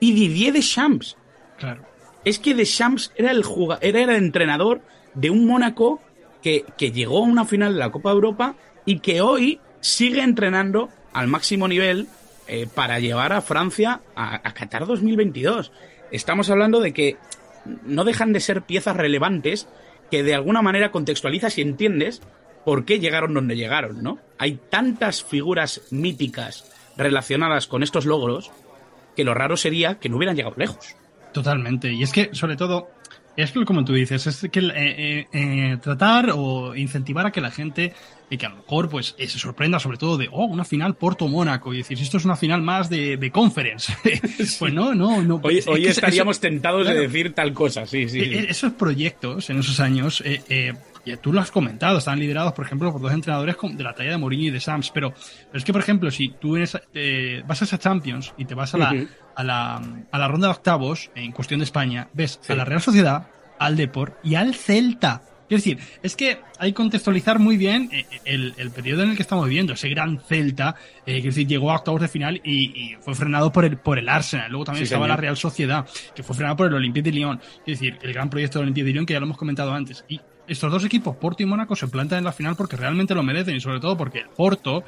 y 0.00 0.12
Didier 0.12 0.52
Deschamps. 0.52 1.16
Claro 1.58 1.96
es 2.26 2.40
que 2.40 2.56
Deschamps 2.56 3.12
era 3.14 3.30
el, 3.30 3.44
era 3.80 4.02
el 4.02 4.10
entrenador 4.10 4.82
de 5.14 5.30
un 5.30 5.46
Mónaco 5.46 6.02
que, 6.42 6.64
llegó 6.92 7.18
a 7.18 7.28
una 7.28 7.44
final 7.44 7.74
de 7.74 7.78
la 7.78 7.92
Copa 7.92 8.10
de 8.10 8.14
Europa 8.16 8.56
y 8.84 8.98
que 8.98 9.20
hoy 9.20 9.60
sigue 9.80 10.22
entrenando 10.22 10.88
al 11.12 11.28
máximo 11.28 11.68
nivel 11.68 12.08
eh, 12.48 12.66
para 12.72 12.98
llevar 12.98 13.32
a 13.32 13.42
Francia 13.42 14.00
a, 14.16 14.34
a, 14.36 14.54
Qatar 14.54 14.86
2022. 14.86 15.70
Estamos 16.10 16.50
hablando 16.50 16.80
de 16.80 16.92
que 16.92 17.16
no 17.84 18.02
dejan 18.02 18.32
de 18.32 18.40
ser 18.40 18.62
piezas 18.62 18.96
relevantes 18.96 19.68
que 20.10 20.22
de 20.22 20.34
alguna 20.34 20.62
manera 20.62 20.90
contextualizas 20.90 21.58
y 21.58 21.62
entiendes 21.62 22.22
por 22.64 22.84
qué 22.84 22.98
llegaron 22.98 23.34
donde 23.34 23.56
llegaron, 23.56 24.02
¿no? 24.02 24.18
Hay 24.38 24.58
tantas 24.68 25.22
figuras 25.22 25.82
míticas 25.90 26.70
relacionadas 26.96 27.66
con 27.66 27.82
estos 27.82 28.06
logros 28.06 28.50
que 29.14 29.24
lo 29.24 29.34
raro 29.34 29.56
sería 29.56 29.98
que 29.98 30.08
no 30.08 30.16
hubieran 30.16 30.36
llegado 30.36 30.54
lejos. 30.56 30.96
Totalmente. 31.32 31.92
Y 31.92 32.02
es 32.02 32.12
que, 32.12 32.30
sobre 32.32 32.56
todo, 32.56 32.88
es 33.36 33.52
como 33.66 33.84
tú 33.84 33.92
dices, 33.92 34.26
es 34.26 34.48
que 34.50 34.60
eh, 34.60 34.72
eh, 34.74 35.26
eh, 35.32 35.76
tratar 35.82 36.30
o 36.34 36.74
incentivar 36.74 37.26
a 37.26 37.30
que 37.30 37.40
la 37.40 37.50
gente, 37.50 37.92
y 38.30 38.38
que 38.38 38.46
a 38.46 38.48
lo 38.48 38.56
mejor 38.56 38.88
pues 38.88 39.14
se 39.18 39.38
sorprenda 39.38 39.78
sobre 39.78 39.98
todo 39.98 40.16
de, 40.16 40.28
oh, 40.32 40.46
una 40.46 40.64
final 40.64 40.94
Porto-Mónaco, 40.94 41.74
y 41.74 41.78
decir, 41.78 41.98
esto 42.00 42.16
es 42.16 42.24
una 42.24 42.36
final 42.36 42.62
más 42.62 42.88
de, 42.88 43.16
de 43.18 43.30
conference. 43.30 43.92
pues 44.58 44.72
no, 44.72 44.94
no, 44.94 45.22
no. 45.22 45.40
Hoy, 45.42 45.62
hoy 45.66 45.86
estaríamos 45.86 46.40
tentados 46.40 46.86
de 46.86 46.94
decir 46.94 47.34
tal 47.34 47.52
cosa, 47.52 47.86
sí, 47.86 48.08
sí. 48.08 48.20
E, 48.20 48.40
e, 48.40 48.50
esos 48.50 48.72
proyectos 48.72 49.50
en 49.50 49.58
esos 49.58 49.80
años, 49.80 50.22
eh, 50.24 50.72
tú 51.20 51.32
lo 51.32 51.40
has 51.40 51.50
comentado, 51.50 51.98
están 51.98 52.18
liderados, 52.18 52.54
por 52.54 52.64
ejemplo, 52.64 52.90
por 52.90 53.02
dos 53.02 53.12
entrenadores 53.12 53.56
de 53.62 53.84
la 53.84 53.94
talla 53.94 54.12
de 54.12 54.16
Mourinho 54.16 54.48
y 54.48 54.50
de 54.50 54.60
Sams, 54.60 54.90
pero, 54.90 55.10
pero 55.10 55.58
es 55.58 55.64
que, 55.64 55.72
por 55.72 55.82
ejemplo, 55.82 56.10
si 56.10 56.30
tú 56.30 56.56
vas 56.56 57.62
a 57.62 57.64
esa 57.64 57.78
Champions 57.78 58.32
y 58.38 58.46
te 58.46 58.54
vas 58.54 58.74
a 58.74 58.78
la, 58.78 59.06
a, 59.36 59.44
la, 59.44 59.82
a 60.10 60.18
la 60.18 60.28
ronda 60.28 60.48
de 60.48 60.54
octavos, 60.54 61.10
en 61.14 61.30
cuestión 61.32 61.60
de 61.60 61.64
España, 61.64 62.08
ves 62.14 62.40
a 62.48 62.54
la 62.54 62.64
Real 62.64 62.80
Sociedad, 62.80 63.28
al 63.58 63.76
Deport 63.76 64.16
y 64.24 64.34
al 64.34 64.54
Celta. 64.54 65.22
Es 65.48 65.62
decir, 65.62 65.78
es 66.02 66.16
que 66.16 66.40
hay 66.58 66.72
que 66.72 66.74
contextualizar 66.74 67.38
muy 67.38 67.56
bien 67.56 67.88
eh, 67.92 68.04
el, 68.24 68.54
el, 68.56 68.70
periodo 68.72 69.04
en 69.04 69.10
el 69.10 69.16
que 69.16 69.22
estamos 69.22 69.46
viviendo. 69.46 69.74
Ese 69.74 69.88
gran 69.88 70.18
Celta, 70.18 70.74
eh, 71.04 71.20
que 71.20 71.28
decir, 71.28 71.46
llegó 71.46 71.70
a 71.70 71.76
octavos 71.76 72.00
de 72.00 72.08
final 72.08 72.40
y, 72.42 72.96
fue 73.00 73.14
frenado 73.14 73.52
por 73.52 73.64
el, 73.64 73.76
por 73.76 73.98
el 73.98 74.08
Arsenal. 74.08 74.50
Luego 74.50 74.64
también 74.64 74.84
estaba 74.84 75.06
la 75.06 75.16
Real 75.16 75.36
Sociedad, 75.36 75.86
que 76.14 76.24
fue 76.24 76.34
frenado 76.34 76.56
por 76.56 76.66
el 76.66 76.74
Olympique 76.74 77.10
de 77.10 77.12
Lyon. 77.12 77.40
Es 77.60 77.78
decir, 77.78 77.96
el 78.02 78.12
gran 78.12 78.28
proyecto 78.28 78.58
del 78.58 78.64
Olympique 78.64 78.86
de 78.86 78.92
Lyon, 78.92 79.06
que 79.06 79.12
ya 79.12 79.20
lo 79.20 79.26
hemos 79.26 79.38
comentado 79.38 79.72
antes. 79.72 80.04
Y 80.08 80.20
estos 80.48 80.72
dos 80.72 80.84
equipos, 80.84 81.14
Porto 81.16 81.44
y 81.44 81.46
Mónaco, 81.46 81.76
se 81.76 81.86
plantan 81.86 82.18
en 82.18 82.24
la 82.24 82.32
final 82.32 82.56
porque 82.56 82.76
realmente 82.76 83.14
lo 83.14 83.22
merecen 83.22 83.54
y 83.54 83.60
sobre 83.60 83.78
todo 83.78 83.96
porque 83.96 84.20
el 84.20 84.28
Porto, 84.30 84.82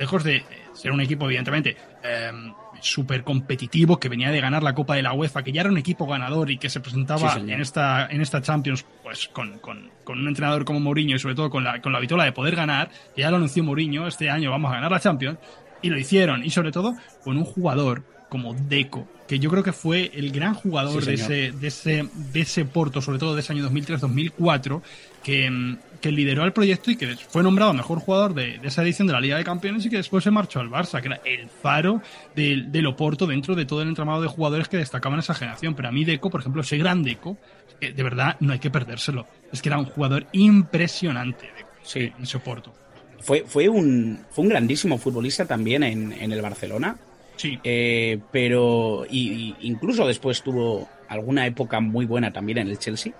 lejos 0.00 0.24
de 0.24 0.44
ser 0.72 0.90
un 0.90 1.00
equipo, 1.00 1.26
evidentemente, 1.26 1.76
em, 2.02 2.52
súper 2.82 3.24
competitivo, 3.24 3.98
que 3.98 4.08
venía 4.08 4.30
de 4.30 4.40
ganar 4.40 4.62
la 4.62 4.74
Copa 4.74 4.94
de 4.94 5.02
la 5.02 5.12
UEFA, 5.12 5.42
que 5.42 5.52
ya 5.52 5.62
era 5.62 5.70
un 5.70 5.78
equipo 5.78 6.06
ganador 6.06 6.50
y 6.50 6.58
que 6.58 6.68
se 6.68 6.80
presentaba 6.80 7.34
en, 7.34 7.60
esta, 7.60 8.06
en 8.06 8.20
esta 8.20 8.42
Champions 8.42 8.84
pues 9.02 9.28
con, 9.28 9.58
con, 9.58 9.90
con, 10.04 10.20
un 10.20 10.28
entrenador 10.28 10.64
como 10.64 10.80
Mourinho 10.80 11.16
y 11.16 11.18
sobre 11.18 11.34
todo 11.34 11.48
con 11.48 11.64
la, 11.64 11.80
con 11.80 11.92
la 11.92 12.00
vitola 12.00 12.24
de 12.24 12.32
poder 12.32 12.56
ganar, 12.56 12.90
que 13.14 13.22
ya 13.22 13.30
lo 13.30 13.36
anunció 13.36 13.62
Mourinho, 13.64 14.06
este 14.06 14.28
año 14.28 14.50
vamos 14.50 14.70
a 14.70 14.74
ganar 14.74 14.90
la 14.90 15.00
Champions, 15.00 15.38
y 15.80 15.90
lo 15.90 15.98
hicieron, 15.98 16.44
y 16.44 16.50
sobre 16.50 16.72
todo 16.72 16.94
con 17.24 17.36
un 17.36 17.44
jugador 17.44 18.04
como 18.32 18.54
Deco, 18.54 19.06
que 19.28 19.38
yo 19.38 19.50
creo 19.50 19.62
que 19.62 19.74
fue 19.74 20.10
el 20.14 20.32
gran 20.32 20.54
jugador 20.54 21.04
de, 21.04 21.12
ese, 21.12 21.52
de, 21.52 21.68
ese, 21.68 22.08
de 22.32 22.40
ese 22.40 22.64
Porto, 22.64 23.02
sobre 23.02 23.18
todo 23.18 23.34
de 23.34 23.42
ese 23.42 23.52
año 23.52 23.68
2003-2004, 23.68 24.80
que, 25.22 25.76
que 26.00 26.10
lideró 26.10 26.42
el 26.46 26.54
proyecto 26.54 26.90
y 26.90 26.96
que 26.96 27.14
fue 27.28 27.42
nombrado 27.42 27.74
mejor 27.74 27.98
jugador 27.98 28.32
de, 28.32 28.58
esa 28.62 28.82
edición 28.84 29.06
de 29.06 29.12
la 29.12 29.20
Liga 29.20 29.36
de 29.36 29.44
Campeones 29.44 29.84
y 29.84 29.90
que 29.90 29.98
después 29.98 30.24
se 30.24 30.30
marchó 30.30 30.60
al 30.60 30.70
Barça, 30.70 31.02
que 31.02 31.08
era 31.08 31.20
el 31.26 31.50
faro 31.50 32.00
del, 32.34 32.72
del 32.72 32.86
Oporto 32.86 33.26
dentro 33.26 33.54
de 33.54 33.66
todo 33.66 33.82
el 33.82 33.88
entramado 33.88 34.22
de 34.22 34.28
jugadores 34.28 34.66
que 34.66 34.78
destacaban 34.78 35.18
esa 35.18 35.34
generación. 35.34 35.74
Pero 35.74 35.88
a 35.88 35.92
mí 35.92 36.06
Deco, 36.06 36.30
por 36.30 36.40
ejemplo, 36.40 36.62
ese 36.62 36.78
gran 36.78 37.02
Deco, 37.02 37.36
de 37.82 38.02
verdad 38.02 38.38
no 38.40 38.54
hay 38.54 38.60
que 38.60 38.70
perdérselo. 38.70 39.26
Es 39.52 39.60
que 39.60 39.68
era 39.68 39.76
un 39.76 39.84
jugador 39.84 40.26
impresionante 40.32 41.50
en 41.96 42.14
ese 42.22 42.36
Oporto. 42.38 42.72
Fue, 43.20 43.44
fue, 43.46 43.68
un, 43.68 44.24
fue 44.30 44.44
un 44.44 44.48
grandísimo 44.48 44.96
futbolista 44.96 45.44
también 45.44 45.82
en, 45.82 46.12
en 46.12 46.32
el 46.32 46.40
Barcelona 46.40 46.96
Sí. 47.36 47.58
Eh, 47.64 48.18
pero 48.30 49.04
y, 49.08 49.54
incluso 49.60 50.06
después 50.06 50.42
tuvo 50.42 50.88
alguna 51.08 51.46
época 51.46 51.80
muy 51.80 52.06
buena 52.06 52.32
también 52.32 52.58
en 52.58 52.68
el 52.68 52.78
Chelsea. 52.78 53.12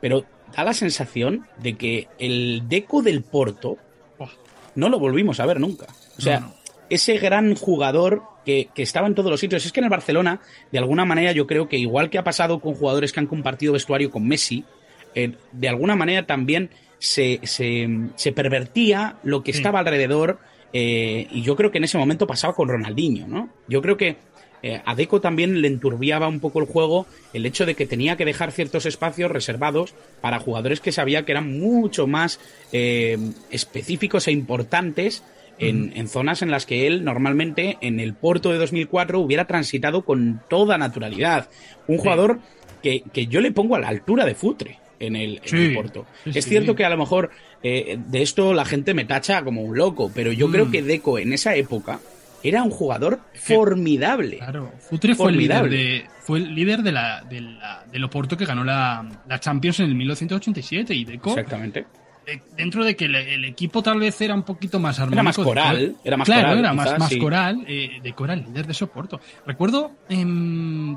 Pero 0.00 0.24
da 0.54 0.64
la 0.64 0.74
sensación 0.74 1.46
de 1.58 1.74
que 1.74 2.08
el 2.18 2.68
Deco 2.68 3.02
del 3.02 3.22
Porto 3.22 3.78
no 4.74 4.88
lo 4.88 4.98
volvimos 4.98 5.40
a 5.40 5.46
ver 5.46 5.58
nunca. 5.58 5.86
O 6.18 6.20
sea, 6.20 6.50
ese 6.90 7.18
gran 7.18 7.54
jugador 7.54 8.22
que, 8.46 8.70
estaba 8.76 9.06
en 9.08 9.14
todos 9.14 9.30
los 9.30 9.40
sitios. 9.40 9.66
Es 9.66 9.72
que 9.72 9.80
en 9.80 9.84
el 9.84 9.90
Barcelona, 9.90 10.40
de 10.70 10.78
alguna 10.78 11.04
manera, 11.04 11.32
yo 11.32 11.46
creo 11.46 11.68
que 11.68 11.76
igual 11.76 12.10
que 12.10 12.18
ha 12.18 12.24
pasado 12.24 12.60
con 12.60 12.74
jugadores 12.74 13.12
que 13.12 13.20
han 13.20 13.26
compartido 13.26 13.72
vestuario 13.72 14.10
con 14.10 14.26
Messi, 14.26 14.64
eh, 15.14 15.32
de 15.52 15.68
alguna 15.68 15.96
manera 15.96 16.26
también 16.26 16.70
se, 16.98 17.40
se, 17.44 18.32
pervertía 18.32 19.16
lo 19.22 19.42
que 19.42 19.50
estaba 19.50 19.80
alrededor 19.80 20.38
eh, 20.78 21.26
y 21.30 21.40
yo 21.40 21.56
creo 21.56 21.70
que 21.70 21.78
en 21.78 21.84
ese 21.84 21.96
momento 21.96 22.26
pasaba 22.26 22.54
con 22.54 22.68
Ronaldinho, 22.68 23.26
¿no? 23.26 23.48
Yo 23.66 23.80
creo 23.80 23.96
que 23.96 24.18
eh, 24.62 24.82
a 24.84 24.94
Deco 24.94 25.22
también 25.22 25.62
le 25.62 25.68
enturbiaba 25.68 26.28
un 26.28 26.38
poco 26.38 26.60
el 26.60 26.66
juego 26.66 27.06
el 27.32 27.46
hecho 27.46 27.64
de 27.64 27.74
que 27.74 27.86
tenía 27.86 28.18
que 28.18 28.26
dejar 28.26 28.52
ciertos 28.52 28.84
espacios 28.84 29.30
reservados 29.30 29.94
para 30.20 30.38
jugadores 30.38 30.82
que 30.82 30.92
sabía 30.92 31.24
que 31.24 31.32
eran 31.32 31.58
mucho 31.58 32.06
más 32.06 32.40
eh, 32.72 33.16
específicos 33.48 34.28
e 34.28 34.32
importantes 34.32 35.22
en, 35.58 36.08
zonas 36.08 36.42
en 36.42 36.50
las 36.50 36.66
que 36.66 36.86
él 36.86 37.02
normalmente 37.04 37.78
en 37.80 37.98
el 37.98 38.12
Porto 38.12 38.52
de 38.52 38.58
2004 38.58 39.18
hubiera 39.18 39.46
transitado 39.46 40.04
con 40.04 40.42
toda 40.50 40.76
naturalidad. 40.76 41.48
Un 41.86 41.96
jugador 41.96 42.40
que, 42.82 43.02
yo 43.28 43.40
le 43.40 43.50
pongo 43.50 43.76
a 43.76 43.80
la 43.80 43.88
altura 43.88 44.26
de 44.26 44.34
Futre 44.34 44.78
en 44.98 45.16
el, 45.16 45.40
Porto. 45.74 46.06
es 46.24 46.44
cierto 46.44 46.74
que 46.74 46.84
a 46.84 46.90
lo 46.90 46.96
mejor 46.96 47.30
eh, 47.62 47.98
de 47.98 48.22
esto 48.22 48.54
la 48.54 48.64
gente 48.64 48.94
me 48.94 49.04
tacha 49.04 49.42
como 49.42 49.62
un 49.62 49.76
loco, 49.76 50.10
pero 50.14 50.32
yo 50.32 50.50
creo 50.50 50.66
mm. 50.66 50.70
que 50.70 50.82
Deco 50.82 51.18
en 51.18 51.32
esa 51.32 51.54
época 51.54 52.00
era 52.42 52.62
un 52.62 52.70
jugador 52.70 53.20
formidable. 53.34 54.38
Claro, 54.38 54.72
Futre 54.78 55.14
fue 55.14 55.30
el 55.30 55.38
líder 55.38 55.68
de, 55.68 56.04
fue 56.20 56.38
el 56.38 56.54
líder 56.54 56.82
de 56.82 56.92
la, 56.92 57.22
de 57.22 57.40
la 57.40 57.84
del 57.90 58.04
Oporto 58.04 58.36
que 58.36 58.44
ganó 58.44 58.64
la, 58.64 59.04
la, 59.26 59.40
Champions 59.40 59.80
en 59.80 59.86
el 59.86 59.94
1987 59.94 60.94
y 60.94 61.04
Deco. 61.04 61.30
Exactamente. 61.30 61.86
Eh, 62.26 62.40
dentro 62.56 62.84
de 62.84 62.96
que 62.96 63.04
el, 63.04 63.44
equipo 63.44 63.82
tal 63.82 64.00
vez 64.00 64.20
era 64.20 64.34
un 64.34 64.42
poquito 64.42 64.80
más 64.80 64.98
armónico. 64.98 65.14
Era 65.14 65.22
más 65.22 65.36
coral, 65.36 65.96
era 66.02 66.16
más 66.16 66.26
claro, 66.26 66.42
coral, 66.42 66.58
era 66.58 66.72
más, 66.72 66.98
más 66.98 67.16
coral. 67.16 67.64
Eh, 67.68 68.00
Deco 68.02 68.24
era 68.24 68.34
el 68.34 68.44
líder 68.44 68.66
de 68.66 68.72
ese 68.72 68.84
Oporto. 68.84 69.20
Recuerdo 69.46 69.92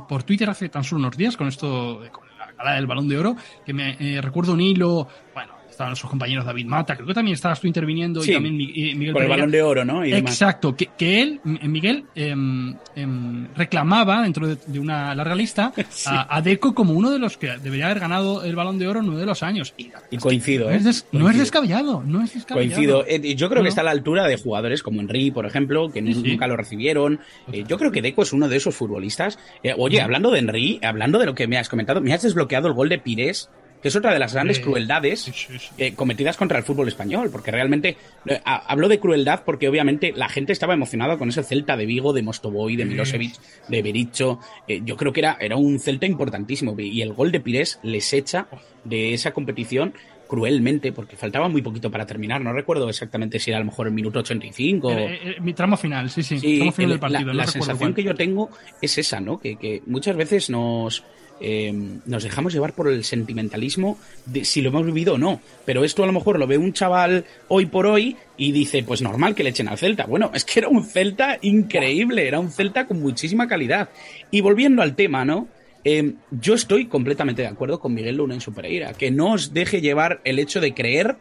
por 0.08 0.24
Twitter 0.24 0.50
hace 0.50 0.70
tan 0.70 0.84
solo 0.84 1.02
unos 1.02 1.16
días 1.16 1.38
con 1.38 1.48
esto, 1.48 2.02
con 2.12 2.29
la 2.60 2.66
gala 2.66 2.76
del 2.76 2.88
Balón 2.88 3.08
de 3.08 3.18
Oro, 3.18 3.36
que 3.66 3.74
me 3.74 3.98
eh, 4.00 4.22
recuerdo 4.22 4.54
un 4.54 4.62
hilo, 4.62 5.08
bueno, 5.34 5.54
estaban 5.80 5.96
sus 5.96 6.10
compañeros 6.10 6.44
David 6.44 6.66
Mata, 6.66 6.94
creo 6.94 7.08
que 7.08 7.14
también 7.14 7.36
estabas 7.36 7.62
tú 7.62 7.68
interviniendo 7.68 8.22
y 8.24 8.34
también 8.34 8.58
Miguel 8.58 9.14
Con 9.14 9.24
el 9.24 9.30
balón 9.30 9.50
de 9.50 9.64
oro, 9.64 9.86
¿no? 9.86 10.04
Exacto, 10.04 10.76
que, 10.76 10.90
que, 10.98 11.22
él, 11.22 11.40
Miguel, 11.44 12.04
em, 12.16 12.76
em, 12.98 13.48
reclamaba 13.56 14.22
dentro 14.22 14.48
de, 14.48 14.80
una 14.80 15.16
larga 15.16 15.36
lista 15.36 15.72
a, 16.06 16.42
Deco 16.42 16.76
como 16.76 16.94
uno 16.94 17.12
de 17.12 17.20
los 17.20 17.38
que 17.38 17.58
debería 17.60 17.86
haber 17.86 18.02
ganado 18.02 18.44
el 18.44 18.58
balón 18.58 18.78
de 18.78 18.90
oro 18.90 19.00
en 19.00 19.08
uno 19.08 19.20
de 19.20 19.26
los 19.26 19.42
años. 19.42 19.74
Y, 19.78 20.18
coincido, 20.18 20.70
no, 20.70 20.76
es 20.76 21.06
no, 21.14 21.30
es 21.30 21.38
descabellado, 21.38 22.04
no 22.06 22.24
es 22.24 22.34
descabellado. 22.34 22.76
Coincido. 22.76 23.06
Eh, 23.08 23.36
yo 23.36 23.50
creo 23.50 23.64
que 23.64 23.70
está 23.70 23.80
a 23.80 23.86
la 23.86 23.92
altura 23.92 24.28
de 24.28 24.36
jugadores 24.36 24.84
como 24.84 25.00
Henry, 25.00 25.32
por 25.32 25.46
ejemplo, 25.46 25.90
que 25.90 26.02
nunca 26.02 26.48
lo 26.48 26.58
recibieron. 26.58 27.22
Eh, 27.54 27.64
yo 27.66 27.78
creo 27.78 27.92
que 27.92 28.02
Deco 28.02 28.24
es 28.24 28.34
uno 28.34 28.50
de 28.50 28.58
esos 28.58 28.76
futbolistas. 28.76 29.40
Eh, 29.64 29.74
oye, 29.78 30.02
hablando 30.02 30.30
de 30.32 30.40
Henry, 30.40 30.80
hablando 30.84 31.20
de 31.20 31.26
lo 31.26 31.36
que 31.36 31.48
me 31.48 31.58
has 31.58 31.70
comentado, 31.70 32.02
me 32.02 32.14
has 32.14 32.24
desbloqueado 32.24 32.68
el 32.68 32.74
gol 32.74 32.90
de 32.90 33.00
Pires 33.00 33.50
que 33.82 33.88
es 33.88 33.96
otra 33.96 34.14
de 34.14 34.20
las 34.20 34.34
grandes 34.34 34.60
crueldades 34.60 35.32
eh, 35.78 35.94
cometidas 35.94 36.38
contra 36.38 36.58
el 36.58 36.64
fútbol 36.64 36.88
español, 36.88 37.30
porque 37.32 37.52
realmente 37.52 37.98
eh, 38.26 38.40
hablo 38.44 38.90
de 38.90 39.00
crueldad 39.00 39.44
porque 39.46 39.70
obviamente 39.70 40.12
la 40.16 40.30
gente 40.30 40.52
estaba 40.52 40.74
emocionada 40.74 41.18
con 41.18 41.30
ese 41.30 41.44
Celta 41.44 41.78
de 41.78 41.86
Vigo, 41.86 42.14
de 42.14 42.22
Mostoboy, 42.22 42.76
de 42.76 42.86
Milosevic, 42.86 43.34
de 43.68 43.82
Bericho. 43.82 44.40
Eh, 44.68 44.82
yo 44.84 44.98
creo 44.98 45.14
que 45.14 45.22
era, 45.22 45.38
era 45.40 45.56
un 45.56 45.80
Celta 45.80 46.06
importantísimo 46.06 46.76
y 46.78 47.02
el 47.02 47.14
gol 47.14 47.32
de 47.32 47.40
Pires 47.40 47.80
les 47.84 48.12
echa 48.14 48.48
de 48.84 49.14
esa 49.14 49.32
competición 49.32 49.94
cruelmente, 50.28 50.92
porque 50.92 51.16
faltaba 51.16 51.50
muy 51.50 51.64
poquito 51.64 51.90
para 51.90 52.06
terminar. 52.06 52.40
No 52.42 52.54
recuerdo 52.54 52.88
exactamente 52.88 53.40
si 53.40 53.50
era 53.50 53.58
a 53.58 53.62
lo 53.62 53.66
mejor 53.66 53.88
el 53.88 53.94
minuto 53.94 54.20
85. 54.20 54.96
mi 55.42 55.54
tramo 55.54 55.76
final, 55.76 56.10
sí, 56.12 56.22
sí. 56.22 56.58
tramo 56.58 56.72
final 56.72 56.92
del 56.92 57.00
partido, 57.00 57.34
la, 57.34 57.48
sensación 57.48 57.96
que 57.96 58.04
yo 58.04 58.14
tengo 58.14 58.50
es 58.80 59.00
esa, 59.00 59.20
¿no? 59.20 59.40
Que, 59.40 59.56
que 59.56 59.82
muchas 59.88 60.16
veces 60.16 60.52
nos, 60.52 61.04
eh, 61.42 61.72
nos 62.06 62.24
dejamos 62.24 62.54
llevar 62.54 62.74
por 62.74 62.90
el 62.90 63.04
sentimentalismo 63.04 63.98
de 64.26 64.44
si 64.46 64.62
lo 64.62 64.70
hemos 64.70 64.86
vivido 64.86 65.16
o 65.16 65.18
no. 65.18 65.42
Pero 65.66 65.84
esto 65.84 66.04
a 66.04 66.06
lo 66.06 66.12
mejor 66.12 66.40
lo 66.40 66.48
ve 66.48 66.58
un 66.58 66.74
chaval 66.74 67.26
hoy 67.48 67.66
por 67.66 67.86
hoy 67.86 68.18
y 68.38 68.52
dice, 68.52 68.84
pues 68.84 69.02
normal 69.02 69.36
que 69.36 69.44
le 69.44 69.52
echen 69.52 69.68
al 69.68 69.78
Celta. 69.78 70.06
Bueno, 70.06 70.32
es 70.34 70.46
que 70.46 70.60
era 70.60 70.70
un 70.70 70.84
Celta 70.84 71.38
increíble, 71.42 72.28
era 72.28 72.40
un 72.40 72.52
Celta 72.52 72.86
con 72.86 73.00
muchísima 73.00 73.48
calidad. 73.48 73.90
Y 74.32 74.42
volviendo 74.42 74.82
al 74.82 74.96
tema, 74.96 75.26
¿no? 75.26 75.48
Eh, 75.84 76.14
yo 76.32 76.56
estoy 76.56 76.88
completamente 76.88 77.42
de 77.42 77.48
acuerdo 77.48 77.80
con 77.80 77.94
Miguel 77.94 78.18
Luna 78.18 78.34
en 78.34 78.42
su 78.42 78.54
Pereira, 78.54 78.94
que 78.94 79.12
no 79.12 79.34
os 79.34 79.54
deje 79.54 79.82
llevar 79.82 80.20
el 80.26 80.40
hecho 80.40 80.60
de 80.60 80.74
creer 80.74 81.16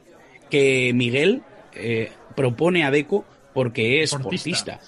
que 0.51 0.93
Miguel 0.95 1.43
eh, 1.75 2.11
propone 2.35 2.85
a 2.85 2.91
Deco 2.91 3.25
porque 3.55 4.03
es 4.03 4.11
sportista, 4.11 4.81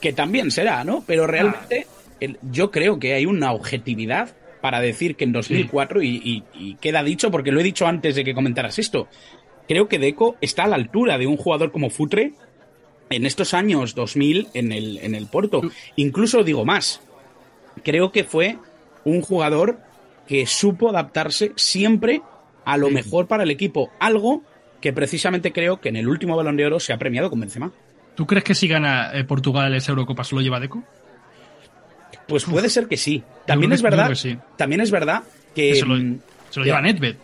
Que, 0.00 0.12
también 0.12 0.50
será, 0.50 0.84
¿no? 0.84 1.02
Pero 1.06 1.26
realmente 1.26 1.86
yo 2.50 2.70
creo 2.70 2.98
que 2.98 3.14
hay 3.14 3.26
una 3.26 3.52
objetividad 3.52 4.30
para 4.62 4.80
decir 4.80 5.16
que 5.16 5.24
en 5.24 5.32
2004, 5.32 6.02
y, 6.02 6.76
queda 6.80 7.02
dicho 7.02 7.30
porque 7.30 7.52
lo 7.52 7.60
he 7.60 7.64
dicho 7.64 7.86
antes 7.86 8.14
de 8.14 8.24
que 8.24 8.32
comentaras 8.32 8.78
esto, 8.78 9.08
creo 9.68 9.88
que 9.88 9.98
Deco 9.98 10.36
está 10.40 10.64
a 10.64 10.68
la 10.68 10.76
altura 10.76 11.18
de 11.18 11.26
un 11.26 11.36
jugador 11.36 11.72
como 11.72 11.90
Futre 11.90 12.32
en 13.10 13.26
estos 13.26 13.52
años 13.52 13.94
2000 13.94 14.48
en 14.54 14.72
el, 14.72 14.98
en 14.98 15.14
el 15.14 15.26
Porto. 15.26 15.60
Incluso 15.96 16.44
digo 16.44 16.64
más, 16.64 17.02
creo 17.82 18.12
que 18.12 18.24
fue 18.24 18.56
un 19.04 19.20
jugador 19.20 19.80
que 20.26 20.46
supo 20.46 20.88
adaptarse 20.88 21.52
siempre 21.56 22.22
a 22.64 22.76
lo 22.76 22.88
mejor 22.88 23.26
para 23.26 23.42
el 23.42 23.50
equipo, 23.50 23.90
algo 23.98 24.44
que 24.80 24.92
precisamente 24.92 25.52
creo 25.52 25.80
que 25.80 25.88
en 25.88 25.96
el 25.96 26.08
último 26.08 26.36
Balón 26.36 26.56
de 26.56 26.66
Oro 26.66 26.78
se 26.78 26.92
ha 26.92 26.98
premiado 26.98 27.28
con 27.28 27.40
Benzema. 27.40 27.72
¿Tú 28.14 28.26
crees 28.26 28.44
que 28.44 28.54
si 28.54 28.68
gana 28.68 29.10
eh, 29.12 29.24
Portugal 29.24 29.74
esa 29.74 29.90
Eurocopa 29.90 30.22
se 30.22 30.36
lo 30.36 30.40
lleva 30.40 30.60
Deco? 30.60 30.84
Pues 32.32 32.44
puede 32.44 32.70
ser 32.70 32.86
que 32.88 32.96
sí. 32.96 33.22
También 33.46 33.72
es 33.72 33.82
verdad. 33.82 34.10
Que 34.10 34.38
También 34.56 34.80
es 34.80 34.90
verdad 34.90 35.22
que. 35.54 35.74
Se 35.74 35.84
lo, 35.84 35.96
mm, 35.96 36.18
lleva 36.64 36.80
Nedved. 36.80 37.16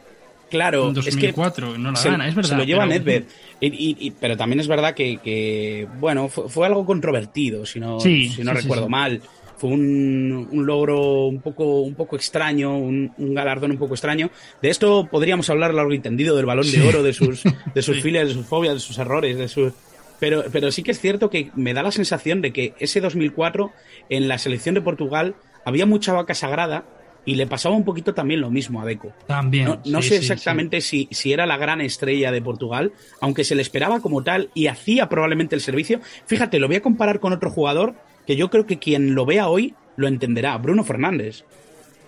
Claro, 0.51 0.89
en 0.89 0.95
2004, 0.95 1.73
es 1.73 1.79
no 1.79 1.93
la 1.93 2.03
gana, 2.03 2.29
es 2.29 2.35
verdad. 2.35 2.51
Se 2.51 2.57
lo 2.57 2.65
lleva 2.65 2.85
Nedved. 2.85 3.25
Y, 3.59 4.11
pero 4.21 4.37
también 4.37 4.61
es 4.61 4.69
verdad 4.69 4.95
que, 4.95 5.89
bueno, 5.99 6.29
fue, 6.29 6.67
algo 6.67 6.85
controvertido, 6.85 7.65
si 7.65 7.81
no, 7.81 7.99
si 8.01 8.37
no 8.43 8.53
recuerdo 8.53 8.91
mal. 8.91 9.23
Fue 9.57 9.71
un, 9.71 10.47
un, 10.53 10.67
logro 10.67 11.27
un 11.27 11.41
poco, 11.41 11.81
un 11.81 11.95
poco 11.95 12.17
extraño, 12.17 12.77
un, 12.77 13.11
galardón 13.17 13.71
un 13.71 13.79
poco 13.79 13.95
extraño. 13.95 14.31
De 14.61 14.69
esto 14.69 15.09
podríamos 15.11 15.49
hablar 15.49 15.73
largo 15.73 15.95
y 15.95 16.01
tendido 16.01 16.37
del 16.37 16.45
balón 16.45 16.71
de 16.71 16.87
oro, 16.87 17.03
de 17.03 17.15
sus, 17.15 17.43
de 17.75 17.83
sus 17.83 18.03
filas, 18.03 18.29
de 18.29 18.35
sus 18.35 18.47
fobias, 18.47 18.75
de 18.75 18.81
sus 18.81 18.99
errores, 18.99 19.39
de 19.39 19.49
sus, 19.49 19.73
pero, 20.19 20.45
pero 20.53 20.71
sí 20.73 20.83
que 20.83 20.91
es 20.91 21.01
cierto 21.01 21.31
que 21.31 21.51
me 21.55 21.75
da 21.75 21.83
la 21.83 21.93
sensación 21.93 22.41
de 22.41 22.53
que 22.53 22.75
ese 22.79 23.01
2004 23.01 23.73
en 24.09 24.29
la 24.29 24.39
selección 24.39 24.75
de 24.75 24.81
Portugal 24.81 25.35
había 25.65 25.87
mucha 25.87 26.13
vaca 26.13 26.35
sagrada 26.35 26.85
y 27.25 27.35
le 27.35 27.47
pasaba 27.47 27.75
un 27.75 27.85
poquito 27.85 28.15
también 28.15 28.41
lo 28.41 28.51
mismo 28.51 28.81
a 28.81 28.87
Deco. 28.87 29.13
También. 29.27 29.81
No, 29.85 30.01
sé 30.01 30.17
exactamente 30.17 30.81
Si, 30.81 31.09
si 31.11 31.33
era 31.33 31.45
la 31.45 31.59
gran 31.59 31.81
estrella 31.83 32.33
de 32.33 32.41
Portugal, 32.41 32.93
aunque 33.21 33.45
se 33.45 33.55
le 33.55 33.61
esperaba 33.61 34.01
como 34.01 34.23
tal 34.23 34.51
y 34.55 34.69
hacía 34.69 35.11
probablemente 35.11 35.55
el 35.55 35.61
servicio. 35.61 36.01
Fíjate, 36.27 36.59
lo 36.59 36.69
voy 36.69 36.77
a 36.77 36.83
comparar 36.83 37.21
con 37.21 37.35
otro 37.35 37.51
jugador 37.51 37.97
que 38.27 38.37
yo 38.37 38.49
creo 38.49 38.67
que 38.67 38.79
quien 38.79 39.15
lo 39.15 39.27
vea 39.27 39.49
hoy 39.49 39.75
lo 39.97 40.09
entenderá, 40.09 40.57
Bruno 40.57 40.85
Fernández. 40.85 41.45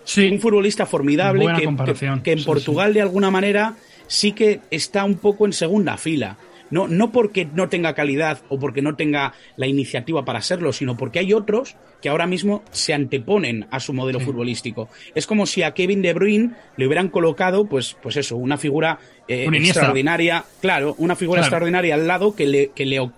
Sí. 0.05 0.27
Un 0.31 0.39
futbolista 0.39 0.87
formidable 0.87 1.45
que, 1.55 2.21
que, 2.23 2.31
en 2.31 2.43
Portugal 2.43 2.93
de 2.93 3.01
alguna 3.01 3.29
manera 3.29 3.75
sí 4.07 4.31
que 4.31 4.61
está 4.71 5.03
un 5.03 5.17
poco 5.17 5.45
en 5.45 5.53
segunda 5.53 5.97
fila. 5.97 6.37
No, 6.71 6.87
no 6.87 7.11
porque 7.11 7.45
no 7.53 7.69
tenga 7.69 7.93
calidad 7.93 8.39
o 8.49 8.59
porque 8.59 8.81
no 8.81 8.95
tenga 8.95 9.33
la 9.57 9.67
iniciativa 9.67 10.25
para 10.25 10.41
serlo, 10.41 10.73
sino 10.73 10.97
porque 10.97 11.19
hay 11.19 11.33
otros 11.33 11.75
que 12.01 12.09
ahora 12.09 12.25
mismo 12.25 12.63
se 12.71 12.93
anteponen 12.93 13.67
a 13.69 13.79
su 13.79 13.93
modelo 13.93 14.19
futbolístico. 14.19 14.89
Es 15.13 15.27
como 15.27 15.45
si 15.45 15.63
a 15.63 15.73
Kevin 15.73 16.01
De 16.01 16.13
Bruyne 16.13 16.51
le 16.77 16.87
hubieran 16.87 17.09
colocado, 17.09 17.65
pues, 17.65 17.95
pues 18.01 18.17
eso, 18.17 18.37
una 18.37 18.57
figura 18.57 18.99
eh, 19.27 19.47
extraordinaria, 19.53 20.43
claro, 20.61 20.95
una 20.97 21.15
figura 21.15 21.41
extraordinaria 21.41 21.93
al 21.93 22.07
lado 22.07 22.35
que 22.35 22.47
le, 22.47 22.69
que 22.69 22.85
le 22.85 23.11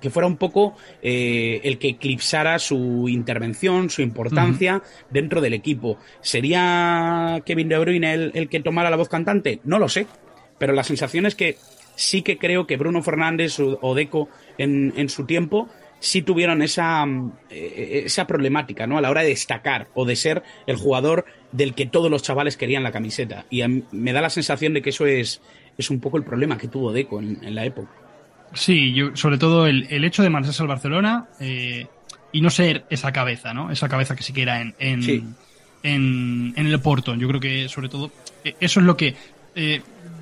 que, 0.00 0.10
fuera 0.10 0.26
un 0.26 0.36
poco 0.36 0.76
eh, 1.02 1.60
el 1.62 1.78
que 1.78 1.90
eclipsara 1.90 2.58
su 2.58 3.08
intervención, 3.08 3.90
su 3.90 4.02
importancia 4.02 4.82
dentro 5.10 5.40
del 5.40 5.54
equipo. 5.54 5.98
¿Sería 6.20 7.40
Kevin 7.46 7.68
De 7.68 7.78
Bruyne 7.78 8.12
el, 8.12 8.32
el, 8.34 8.48
que 8.48 8.60
tomara 8.60 8.90
la 8.90 8.96
voz 8.96 9.08
cantante? 9.08 9.60
No 9.62 9.78
lo 9.78 9.88
sé, 9.88 10.06
pero 10.58 10.72
la 10.72 10.82
sensación 10.82 11.26
es 11.26 11.36
que 11.36 11.56
sí 11.98 12.22
que 12.22 12.38
creo 12.38 12.66
que 12.66 12.76
Bruno 12.76 13.02
Fernández 13.02 13.58
o 13.58 13.94
Deco 13.94 14.28
en, 14.56 14.94
en 14.96 15.08
su 15.08 15.26
tiempo 15.26 15.68
sí 16.00 16.22
tuvieron 16.22 16.62
esa, 16.62 17.04
mm, 17.04 17.32
eh, 17.50 18.02
esa 18.06 18.26
problemática, 18.26 18.86
¿no? 18.86 18.98
A 18.98 19.00
la 19.00 19.10
hora 19.10 19.22
de 19.22 19.28
destacar 19.28 19.88
o 19.94 20.04
de 20.04 20.16
ser 20.16 20.42
el 20.66 20.76
jugador 20.76 21.26
del 21.52 21.74
que 21.74 21.86
todos 21.86 22.10
los 22.10 22.22
chavales 22.22 22.56
querían 22.56 22.82
la 22.82 22.92
camiseta. 22.92 23.46
Y 23.50 23.62
me 23.66 24.12
da 24.12 24.20
la 24.20 24.30
sensación 24.30 24.74
de 24.74 24.82
que 24.82 24.90
eso 24.90 25.06
es, 25.06 25.40
es 25.76 25.90
un 25.90 26.00
poco 26.00 26.16
el 26.16 26.24
problema 26.24 26.56
que 26.56 26.68
tuvo 26.68 26.92
Deco 26.92 27.20
en, 27.20 27.54
la 27.54 27.64
época. 27.64 27.90
Sí, 28.54 28.94
yo, 28.94 29.14
sobre 29.14 29.38
todo 29.38 29.66
el, 29.66 29.86
el 29.90 30.04
hecho 30.04 30.22
de 30.22 30.30
marcharse 30.30 30.62
al 30.62 30.68
Barcelona 30.68 31.26
eh, 31.40 31.86
y 32.32 32.40
no 32.40 32.50
ser 32.50 32.84
esa 32.90 33.12
cabeza, 33.12 33.52
¿no? 33.52 33.70
Esa 33.70 33.88
cabeza 33.88 34.14
que 34.14 34.22
se 34.22 34.40
era 34.40 34.60
en, 34.60 34.74
en, 34.78 35.34
en, 35.82 36.54
en, 36.56 36.66
el 36.66 36.80
Porto. 36.80 37.14
Yo 37.16 37.28
creo 37.28 37.40
que, 37.40 37.68
sobre 37.68 37.88
todo, 37.88 38.10
eh, 38.44 38.54
eso 38.60 38.80
es 38.80 38.86
lo 38.86 38.96
que 38.96 39.16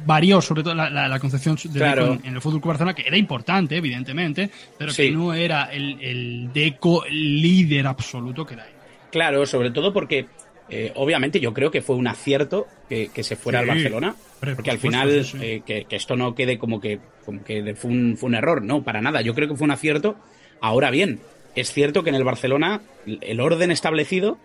varió 0.05 0.41
sobre 0.41 0.63
todo 0.63 0.75
la, 0.75 1.19
concepción 1.19 1.57
de 1.65 1.81
Deco 1.81 2.19
en, 2.23 2.35
el 2.35 2.41
fútbol 2.41 2.61
Barcelona, 2.61 2.95
que 2.95 3.03
era 3.07 3.17
importante, 3.17 3.77
evidentemente, 3.77 4.51
pero 4.79 4.93
que 4.93 5.11
no 5.11 5.35
era 5.35 5.65
el, 5.73 6.51
Deco 6.53 7.05
líder 7.11 7.87
absoluto 7.87 8.47
que 8.47 8.55
era 8.55 8.67
Claro, 9.11 9.47
sobre 9.47 9.71
todo 9.71 9.93
porque 9.93 10.27
Eh, 10.69 10.93
obviamente 10.97 11.39
yo 11.39 11.55
creo 11.55 11.71
que 11.71 11.81
fue 11.81 11.95
un 11.95 12.09
acierto 12.09 12.67
que, 12.89 13.09
se 13.23 13.37
fuera 13.37 13.61
al 13.61 13.67
Barcelona, 13.67 14.17
porque 14.41 14.71
al 14.71 14.79
final 14.79 15.25
eh, 15.41 15.63
que, 15.65 15.87
esto 15.91 16.17
no 16.17 16.35
quede 16.35 16.59
como 16.59 16.81
que, 16.81 16.99
como 17.25 17.45
que 17.45 17.75
fue, 17.77 17.91
un, 17.91 18.17
fue 18.17 18.29
un 18.29 18.35
error, 18.35 18.63
no, 18.63 18.83
para 18.83 19.01
nada, 19.01 19.21
yo 19.21 19.35
creo 19.35 19.49
que 19.49 19.55
fue 19.55 19.65
un 19.65 19.71
acierto. 19.71 20.17
Ahora 20.61 20.91
bien, 20.91 21.21
es 21.55 21.73
cierto 21.73 22.03
que 22.03 22.11
en 22.11 22.17
el 22.17 22.25
Barcelona 22.25 22.81
el 23.07 23.41
orden 23.41 23.71
establecido 23.71 24.39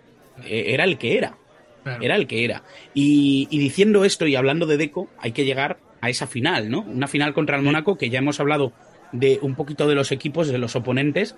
eh, 0.44 0.66
era 0.68 0.84
el 0.84 0.96
que 0.96 1.18
era, 1.18 1.34
era 2.00 2.16
el 2.16 2.26
que 2.26 2.44
era. 2.44 2.62
Y, 2.94 3.46
diciendo 3.50 4.04
esto 4.04 4.26
y 4.26 4.36
hablando 4.36 4.66
de 4.66 4.76
Deco, 4.76 5.08
hay 5.18 5.32
que 5.32 5.44
llegar 5.44 5.78
a 6.00 6.10
esa 6.10 6.26
final, 6.26 6.70
¿no? 6.70 6.80
Una 6.80 7.08
final 7.08 7.34
contra 7.34 7.56
el 7.56 7.62
Mónaco 7.62 7.96
que 7.96 8.10
ya 8.10 8.18
hemos 8.18 8.40
hablado 8.40 8.72
de 9.12 9.38
un 9.42 9.54
poquito 9.54 9.88
de 9.88 9.94
los 9.94 10.10
equipos, 10.12 10.48
de 10.48 10.58
los 10.58 10.74
oponentes, 10.74 11.36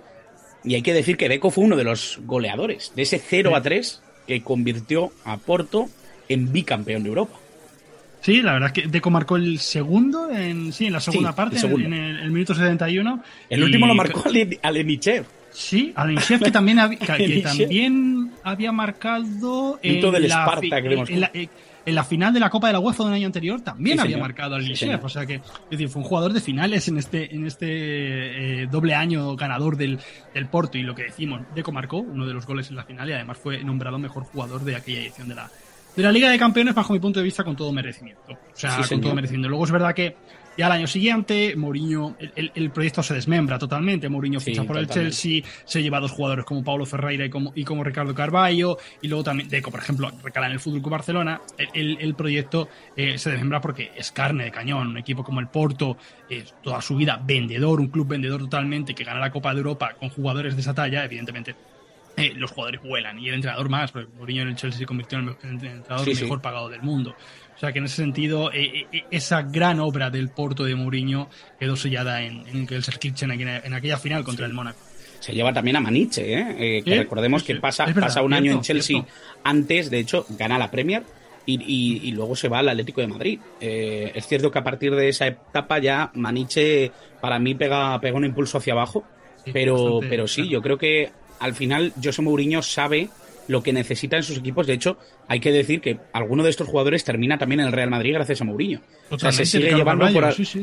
y 0.63 0.75
hay 0.75 0.81
que 0.81 0.93
decir 0.93 1.17
que 1.17 1.29
Deco 1.29 1.51
fue 1.51 1.63
uno 1.63 1.75
de 1.75 1.83
los 1.83 2.19
goleadores, 2.23 2.93
de 2.95 3.03
ese 3.03 3.19
0 3.19 3.55
a 3.55 3.61
3 3.61 4.01
que 4.27 4.41
convirtió 4.41 5.11
a 5.23 5.37
Porto 5.37 5.87
en 6.27 6.51
bicampeón 6.51 7.03
de 7.03 7.09
Europa. 7.09 7.37
Sí, 8.21 8.41
la 8.41 8.53
verdad 8.53 8.71
es 8.73 8.83
que 8.83 8.89
Deco 8.89 9.11
marcó 9.11 9.35
el 9.35 9.59
segundo 9.59 10.31
en, 10.31 10.73
sí, 10.73 10.87
en 10.87 10.93
la 10.93 10.99
segunda 10.99 11.35
parte, 11.35 11.59
en, 11.59 11.93
el, 11.93 12.31
minuto 12.31 12.55
71. 12.55 13.23
El 13.51 13.63
último 13.63 13.85
lo 13.85 13.93
marcó 13.93 14.23
Alenichev. 14.63 15.25
Sí, 15.55 15.93
Alenichev 15.95 16.41
que 16.43 16.51
también, 16.51 16.79
había, 16.79 16.99
que 16.99 17.41
también 17.41 18.33
había 18.43 18.73
marcado 18.73 19.79
en, 19.81 20.01
del 20.01 20.27
la, 20.27 21.31
en, 21.85 21.95
la, 21.95 22.03
final 22.03 22.33
de 22.33 22.41
la 22.41 22.49
Copa 22.49 22.67
de 22.67 22.73
la 22.73 22.79
UEFA 22.79 23.03
de 23.03 23.09
un 23.09 23.15
año 23.15 23.27
anterior 23.27 23.61
también 23.61 24.01
había 24.01 24.17
marcado 24.17 24.55
Alenichev. 24.55 25.03
o 25.03 25.07
sea 25.07 25.25
que 25.25 25.35
es 25.35 25.69
decir, 25.69 25.87
fue 25.87 26.01
un 26.01 26.07
jugador 26.09 26.33
de 26.33 26.41
finales 26.41 26.89
en 26.89 26.97
este, 26.97 27.33
en 27.33 27.47
este 27.47 28.63
eh, 28.63 28.67
doble 28.67 28.95
año 28.95 29.37
ganador 29.37 29.77
del, 29.77 29.97
del 30.33 30.47
Porto. 30.47 30.77
Y 30.77 30.83
lo 30.83 30.93
que 30.93 31.03
decimos, 31.03 31.41
Deco 31.55 31.71
marcó 31.71 31.99
uno 31.99 32.27
de 32.27 32.33
los 32.33 32.45
goles 32.45 32.69
en 32.69 32.75
la 32.75 32.83
final 32.83 33.09
y 33.09 33.13
además 33.13 33.37
fue 33.37 33.63
nombrado 33.63 33.97
mejor 33.97 34.23
jugador 34.23 34.61
de 34.65 34.75
aquella 34.75 34.99
edición 34.99 35.29
de 35.29 35.35
la, 35.35 35.49
de 35.95 36.03
la 36.03 36.11
Liga 36.11 36.29
de 36.29 36.37
Campeones, 36.37 36.75
bajo 36.75 36.91
mi 36.91 36.99
punto 36.99 37.21
de 37.21 37.23
vista, 37.23 37.45
con 37.45 37.55
todo 37.55 37.71
merecimiento. 37.71 38.33
O 38.33 38.37
sea, 38.57 38.77
con 38.89 38.99
todo 38.99 39.15
merecimiento. 39.15 39.47
Luego 39.47 39.63
es 39.63 39.71
verdad 39.71 39.95
que 39.95 40.17
ya 40.57 40.67
al 40.67 40.71
año 40.71 40.87
siguiente, 40.87 41.55
Mourinho, 41.55 42.15
el, 42.35 42.69
proyecto 42.71 43.03
se 43.03 43.13
desmembra 43.13 43.59
totalmente. 43.59 44.09
Mourinho 44.09 44.39
ficha 44.39 44.63
por 44.63 44.77
el 44.77 44.87
Chelsea, 44.87 45.43
se 45.65 45.81
lleva 45.81 45.97
a 45.97 46.01
dos 46.01 46.11
jugadores 46.11 46.45
como 46.45 46.63
Paulo 46.63 46.85
Ferreira 46.85 47.25
y 47.25 47.29
como, 47.29 47.51
y 47.55 47.63
como 47.63 47.83
Ricardo 47.83 48.13
Carballo, 48.13 48.77
y 49.01 49.07
luego 49.07 49.23
también 49.23 49.49
Deco, 49.49 49.71
por 49.71 49.81
ejemplo, 49.81 50.11
recala 50.23 50.47
en 50.47 50.53
el 50.53 50.59
Fútbol 50.59 50.81
Club 50.81 50.91
Barcelona. 50.91 51.41
El, 51.73 52.15
proyecto 52.15 52.69
eh, 52.95 53.17
se 53.17 53.31
desmembra 53.31 53.59
porque 53.59 53.91
es 53.95 54.11
carne 54.11 54.45
de 54.45 54.51
cañón. 54.51 54.87
Un 54.87 54.97
equipo 54.97 55.23
como 55.23 55.39
el 55.39 55.47
Porto, 55.47 55.97
toda 56.63 56.81
su 56.81 56.95
vida 56.95 57.21
vendedor, 57.23 57.79
un 57.79 57.87
club 57.87 58.07
vendedor 58.07 58.41
totalmente, 58.41 58.95
que 58.95 59.03
gana 59.03 59.19
la 59.19 59.31
Copa 59.31 59.53
de 59.53 59.57
Europa 59.57 59.95
con 59.99 60.09
jugadores 60.09 60.55
de 60.55 60.61
esa 60.61 60.73
talla, 60.73 61.03
evidentemente 61.03 61.55
eh, 62.17 62.33
los 62.35 62.51
jugadores 62.51 62.81
vuelan 62.81 63.19
y 63.19 63.27
el 63.27 63.35
entrenador 63.35 63.67
más, 63.67 63.91
porque 63.91 64.09
Mourinho 64.17 64.43
en 64.43 64.49
el 64.49 64.55
Chelsea 64.55 64.79
se 64.79 64.85
convirtió 64.85 65.19
en 65.19 65.27
el 65.27 65.51
entrenador 65.51 66.07
mejor 66.07 66.41
pagado 66.41 66.69
del 66.69 66.81
mundo. 66.81 67.13
O 67.55 67.59
sea 67.59 67.71
que 67.71 67.79
en 67.79 67.85
ese 67.85 67.97
sentido, 67.97 68.51
eh, 68.51 68.85
eh, 68.91 69.03
esa 69.11 69.41
gran 69.43 69.79
obra 69.79 70.09
del 70.09 70.29
Porto 70.29 70.65
de 70.65 70.75
Mourinho 70.75 71.29
quedó 71.57 71.75
sellada 71.75 72.21
en, 72.21 72.45
en 72.47 72.67
el 72.69 72.83
Serkirchen 72.83 73.31
en, 73.31 73.73
aquella 73.73 73.97
final 73.97 74.23
contra 74.23 74.45
el 74.45 74.53
Mónaco. 74.53 74.79
Se 75.21 75.33
lleva 75.33 75.53
también 75.53 75.77
a 75.77 75.79
Maniche, 75.79 76.33
¿eh? 76.33 76.83
que 76.83 76.97
recordemos 76.97 77.43
que 77.43 77.55
pasa, 77.55 77.85
pasa 77.99 78.21
un 78.21 78.33
año 78.33 78.51
en 78.51 78.61
Chelsea 78.61 79.03
antes, 79.43 79.89
de 79.89 79.99
hecho, 79.99 80.25
gana 80.29 80.59
la 80.59 80.69
Premier 80.69 81.03
y, 81.47 82.11
luego 82.11 82.35
se 82.35 82.47
va 82.47 82.59
al 82.59 82.69
Atlético 82.69 83.01
de 83.01 83.07
Madrid. 83.07 83.39
es 83.59 84.27
cierto 84.27 84.51
que 84.51 84.59
a 84.59 84.63
partir 84.63 84.93
de 84.93 85.09
esa 85.09 85.25
etapa 85.25 85.79
ya 85.79 86.11
Maniche 86.13 86.91
para 87.21 87.39
mí 87.39 87.55
pega, 87.55 87.99
pega 88.01 88.17
un 88.17 88.25
impulso 88.25 88.59
hacia 88.59 88.73
abajo, 88.73 89.03
pero, 89.51 89.99
pero 90.07 90.27
sí, 90.27 90.47
yo 90.47 90.61
creo 90.61 90.77
que 90.77 91.11
al 91.39 91.55
final 91.55 91.93
José 92.03 92.21
Mourinho 92.21 92.61
sabe 92.61 93.09
lo 93.47 93.63
que 93.63 93.73
necesita 93.73 94.17
en 94.17 94.23
sus 94.23 94.37
equipos. 94.37 94.67
De 94.67 94.73
hecho, 94.73 94.97
hay 95.27 95.39
que 95.39 95.51
decir 95.51 95.81
que 95.81 95.99
alguno 96.13 96.43
de 96.43 96.49
estos 96.49 96.67
jugadores 96.67 97.03
termina 97.03 97.37
también 97.37 97.61
en 97.61 97.67
el 97.67 97.73
Real 97.73 97.89
Madrid 97.89 98.13
gracias 98.13 98.41
a 98.41 98.43
Mourinho. 98.45 98.81
O 99.09 99.19
sea, 99.19 99.31
se 99.31 99.45
sigue 99.45 99.73
llevando 99.73 100.07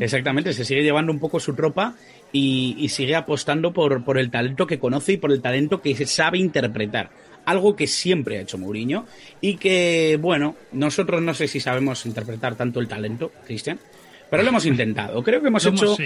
exactamente, 0.01 0.53
se 0.53 0.65
sigue 0.65 0.83
llevando 0.83 1.13
un 1.13 1.19
poco 1.19 1.39
su 1.41 1.55
tropa 1.55 1.95
y, 2.33 2.89
sigue 2.89 3.15
apostando 3.15 3.73
por, 3.73 4.05
por 4.05 4.19
el 4.19 4.31
talento 4.31 4.67
que 4.67 4.79
conoce 4.79 5.13
y 5.13 5.17
por 5.17 5.33
el 5.33 5.41
talento 5.41 5.81
que 5.81 5.95
sabe 6.07 6.39
interpretar. 6.39 7.11
Algo 7.45 7.75
que 7.75 7.89
siempre 7.89 8.39
ha 8.39 8.43
hecho 8.43 8.57
Mourinho 8.57 9.07
y 9.41 9.57
que, 9.57 10.17
bueno, 10.21 10.55
nosotros 10.73 11.21
no 11.23 11.35
sé 11.35 11.49
si 11.49 11.59
sabemos 11.59 12.07
interpretar 12.07 12.55
tanto 12.55 12.79
el 12.79 12.87
talento, 12.87 13.33
Cristian, 13.45 13.81
pero 14.31 14.45
lo 14.45 14.51
hemos 14.51 14.65
intentado. 14.65 15.23
Creo 15.25 15.41
que 15.41 15.49
hemos 15.49 15.67
hecho, 15.67 15.97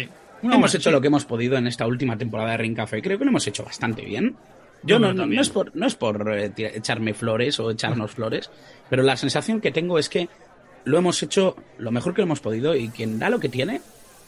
hemos 0.42 0.74
hecho 0.74 0.90
lo 0.90 1.00
que 1.00 1.08
hemos 1.08 1.26
podido 1.26 1.58
en 1.58 1.66
esta 1.66 1.86
última 1.86 2.16
temporada 2.16 2.52
de 2.52 2.56
Ring 2.56 2.74
Café. 2.74 3.02
Creo 3.02 3.18
que 3.18 3.24
lo 3.24 3.30
hemos 3.30 3.46
hecho 3.46 3.64
bastante 3.64 4.02
bien. 4.02 4.34
Yo 4.82 4.98
no, 4.98 5.12
no, 5.12 5.40
es 5.40 5.50
por, 5.50 5.74
no 5.74 5.86
es 5.86 5.94
por 5.94 6.32
eh, 6.32 6.52
echarme 6.56 7.14
flores 7.14 7.58
o 7.58 7.70
echarnos 7.70 8.10
flores, 8.14 8.50
pero 8.88 9.02
la 9.02 9.16
sensación 9.16 9.60
que 9.60 9.72
tengo 9.72 9.98
es 9.98 10.08
que 10.08 10.28
lo 10.84 10.98
hemos 10.98 11.22
hecho 11.22 11.56
lo 11.78 11.90
mejor 11.90 12.14
que 12.14 12.22
hemos 12.22 12.40
podido 12.40 12.76
y 12.76 12.88
quien 12.88 13.18
da 13.18 13.28
lo 13.28 13.40
que 13.40 13.48
tiene 13.48 13.80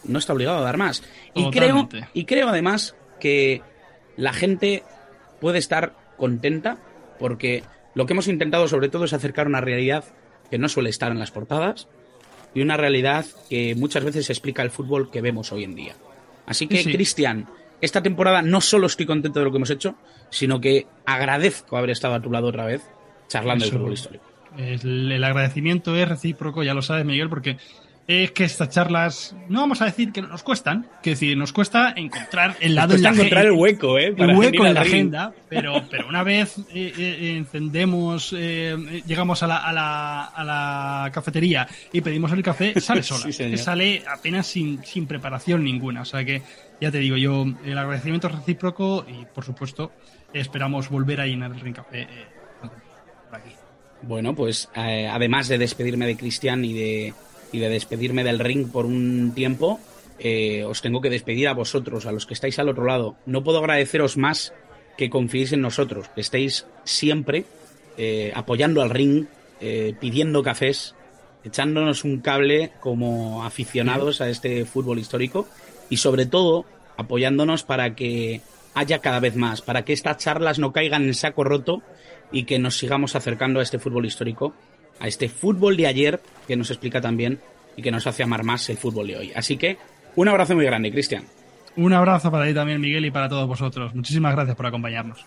no 0.05 0.19
está 0.19 0.33
obligado 0.33 0.59
a 0.59 0.63
dar 0.63 0.77
más. 0.77 1.03
Y 1.35 1.51
creo, 1.51 1.89
y 2.13 2.25
creo 2.25 2.49
además 2.49 2.97
que 3.21 3.63
la 4.17 4.33
gente 4.33 4.83
puede 5.41 5.59
estar 5.59 5.95
contenta 6.17 6.79
porque 7.19 7.63
lo 7.95 8.07
que 8.07 8.13
hemos 8.13 8.29
intentado 8.29 8.69
sobre 8.69 8.89
todo 8.89 9.05
es 9.05 9.13
acercar 9.13 9.47
una 9.47 9.61
realidad 9.61 10.05
que 10.51 10.59
no 10.59 10.69
suele 10.69 10.91
estar 10.91 11.13
en 11.13 11.19
las 11.19 11.31
portadas 11.31 11.89
y 12.55 12.61
una 12.61 12.77
realidad 12.77 13.27
que 13.49 13.75
muchas 13.75 14.05
veces 14.05 14.31
explica 14.31 14.63
el 14.63 14.71
fútbol 14.71 15.11
que 15.11 15.21
vemos 15.21 15.53
hoy 15.53 15.65
en 15.65 15.75
día. 15.75 15.95
Así 16.47 16.67
que, 16.67 16.83
Cristian, 16.83 17.47
esta 17.81 18.03
temporada 18.03 18.43
no 18.43 18.61
solo 18.61 18.87
estoy 18.87 19.07
contento 19.07 19.39
de 19.39 19.45
lo 19.45 19.51
que 19.51 19.57
hemos 19.57 19.71
hecho, 19.71 19.95
sino 20.31 20.61
que 20.61 20.87
agradezco 21.07 21.77
haber 21.77 21.91
estado 21.91 22.15
a 22.15 22.21
tu 22.21 22.31
lado 22.31 22.49
otra 22.49 22.65
vez 22.65 22.83
charlando 23.29 23.65
del 23.65 23.75
fútbol 23.75 23.93
histórico. 23.93 24.25
El, 24.57 25.23
agradecimiento 25.23 25.95
es 25.95 26.09
recíproco, 26.09 26.63
ya 26.63 26.75
lo 26.75 26.83
sabes, 26.83 27.05
Miguel, 27.05 27.29
porque 27.29 27.59
es 28.09 28.31
que 28.33 28.45
estas 28.45 28.71
charlas, 28.71 29.37
no 29.51 29.61
vamos 29.61 29.83
a 29.83 29.85
decir 29.85 30.13
que 30.13 30.23
nos 30.23 30.43
cuestan, 30.43 30.89
que 31.03 31.11
decir, 31.11 31.37
nos 31.37 31.53
cuesta 31.53 31.93
encontrar 31.95 32.57
el 32.59 32.75
lado 32.75 32.95
en 32.95 33.03
la 33.03 33.11
encontrar 33.11 33.45
el 33.45 33.53
hueco, 33.53 33.99
¿eh? 33.99 34.15
el 34.17 34.35
hueco 34.35 34.67
en 34.67 34.75
la 34.75 34.81
agenda, 34.81 35.35
pero, 35.49 35.85
pero 35.91 36.09
una 36.09 36.23
vez 36.23 36.57
eh, 36.75 36.93
eh, 36.99 37.37
encendemos, 37.37 38.35
eh, 38.37 39.03
llegamos 39.07 39.43
a 39.43 39.47
la, 39.47 39.59
a, 39.59 39.73
la, 39.75 40.25
a 40.25 40.43
la 40.43 41.11
cafetería 41.13 41.69
y 41.93 42.01
pedimos 42.01 42.33
el 42.33 42.43
café, 42.43 42.81
sale 42.81 43.03
sola. 43.03 43.31
sale 43.59 44.03
apenas 44.09 44.47
sin, 44.47 44.83
sin 44.85 45.07
preparación 45.07 45.63
ninguna. 45.63 46.01
O 46.01 46.07
sea 46.07 46.25
que 46.25 46.43
ya 46.81 46.91
te 46.91 46.99
digo, 46.99 47.17
yo 47.17 47.45
el 47.65 47.77
agradecimiento 47.77 48.29
recíproco 48.29 49.05
y 49.07 49.27
por 49.27 49.45
supuesto 49.45 49.93
esperamos 50.33 50.89
volver 50.89 51.21
a 51.21 51.27
llenar 51.27 51.53
el 51.53 51.61
Ring 51.61 51.75
Café 51.75 52.03
eh, 52.03 52.27
por 53.29 53.39
aquí. 53.39 53.51
Bueno, 54.03 54.35
pues 54.35 54.69
eh, 54.77 55.09
además 55.11 55.49
de 55.49 55.59
despedirme 55.59 56.07
de 56.07 56.17
Cristian 56.17 56.65
y 56.65 56.73
de, 56.73 57.15
y 57.53 57.59
de 57.59 57.69
despedirme 57.69 58.25
del 58.25 58.39
ring 58.39 58.71
por 58.71 58.87
un 58.87 59.33
tiempo, 59.35 59.81
eh, 60.19 60.65
os 60.65 60.83
tengo 60.83 61.01
que 61.01 61.11
despedir 61.11 61.49
a 61.49 61.55
vosotros, 61.55 62.07
a 62.07 62.13
los 62.13 62.27
que 62.27 62.35
estáis 62.35 62.59
al 62.59 62.69
otro 62.69 62.85
lado. 62.85 63.17
No 63.27 63.45
puedo 63.45 63.59
agradeceros 63.59 64.17
más 64.17 64.53
que 64.97 65.11
confiéis 65.11 65.53
en 65.53 65.61
nosotros, 65.61 66.09
que 66.15 66.21
estéis 66.21 66.67
siempre 66.85 67.45
apoyando 68.35 68.81
al 68.81 68.91
ring, 68.91 69.27
pidiendo 70.01 70.45
cafés, 70.45 70.95
echándonos 71.45 72.05
un 72.05 72.21
cable 72.21 72.73
como 72.81 73.45
aficionados 73.45 74.21
a 74.21 74.29
este 74.29 74.65
fútbol 74.65 74.99
histórico 74.99 75.49
y 75.89 75.99
sobre 75.99 76.27
todo 76.27 76.65
apoyándonos 76.97 77.63
para 77.63 77.95
que 77.95 78.41
haya 78.75 78.99
cada 79.01 79.21
vez 79.21 79.37
más, 79.37 79.63
para 79.63 79.85
que 79.85 79.93
estas 79.93 80.19
charlas 80.19 80.59
no 80.59 80.73
caigan 80.73 81.05
en 81.05 81.15
saco 81.15 81.45
roto 81.45 81.83
y 82.31 82.45
que 82.45 82.59
nos 82.59 82.77
sigamos 82.77 83.17
acercando 83.17 83.61
a 83.61 83.63
este 83.63 83.79
fútbol 83.79 84.07
histórico, 84.07 84.55
a 85.01 85.09
este 85.09 85.29
fútbol 85.29 85.77
de 85.77 85.87
ayer 85.87 86.21
que 86.47 86.57
nos 86.57 86.71
explica 86.71 87.01
también 87.01 87.41
y 87.77 87.83
que 87.83 87.91
nos 87.91 88.07
hace 88.07 88.23
amar 88.23 88.45
más 88.45 88.69
el 88.71 88.77
fútbol 88.77 89.07
de 89.07 89.17
hoy. 89.17 89.33
Así 89.35 89.57
que 89.57 89.79
un 90.17 90.29
abrazo 90.29 90.55
muy 90.55 90.65
grande, 90.65 90.91
Cristian. 90.91 91.25
Un 91.77 91.93
abrazo 91.93 92.31
para 92.31 92.47
ti 92.47 92.55
también, 92.55 92.81
Miguel, 92.81 93.05
y 93.05 93.11
para 93.11 93.29
todos 93.29 93.47
vosotros. 93.47 93.95
Muchísimas 93.95 94.35
gracias 94.35 94.57
por 94.57 94.67
acompañarnos. 94.67 95.25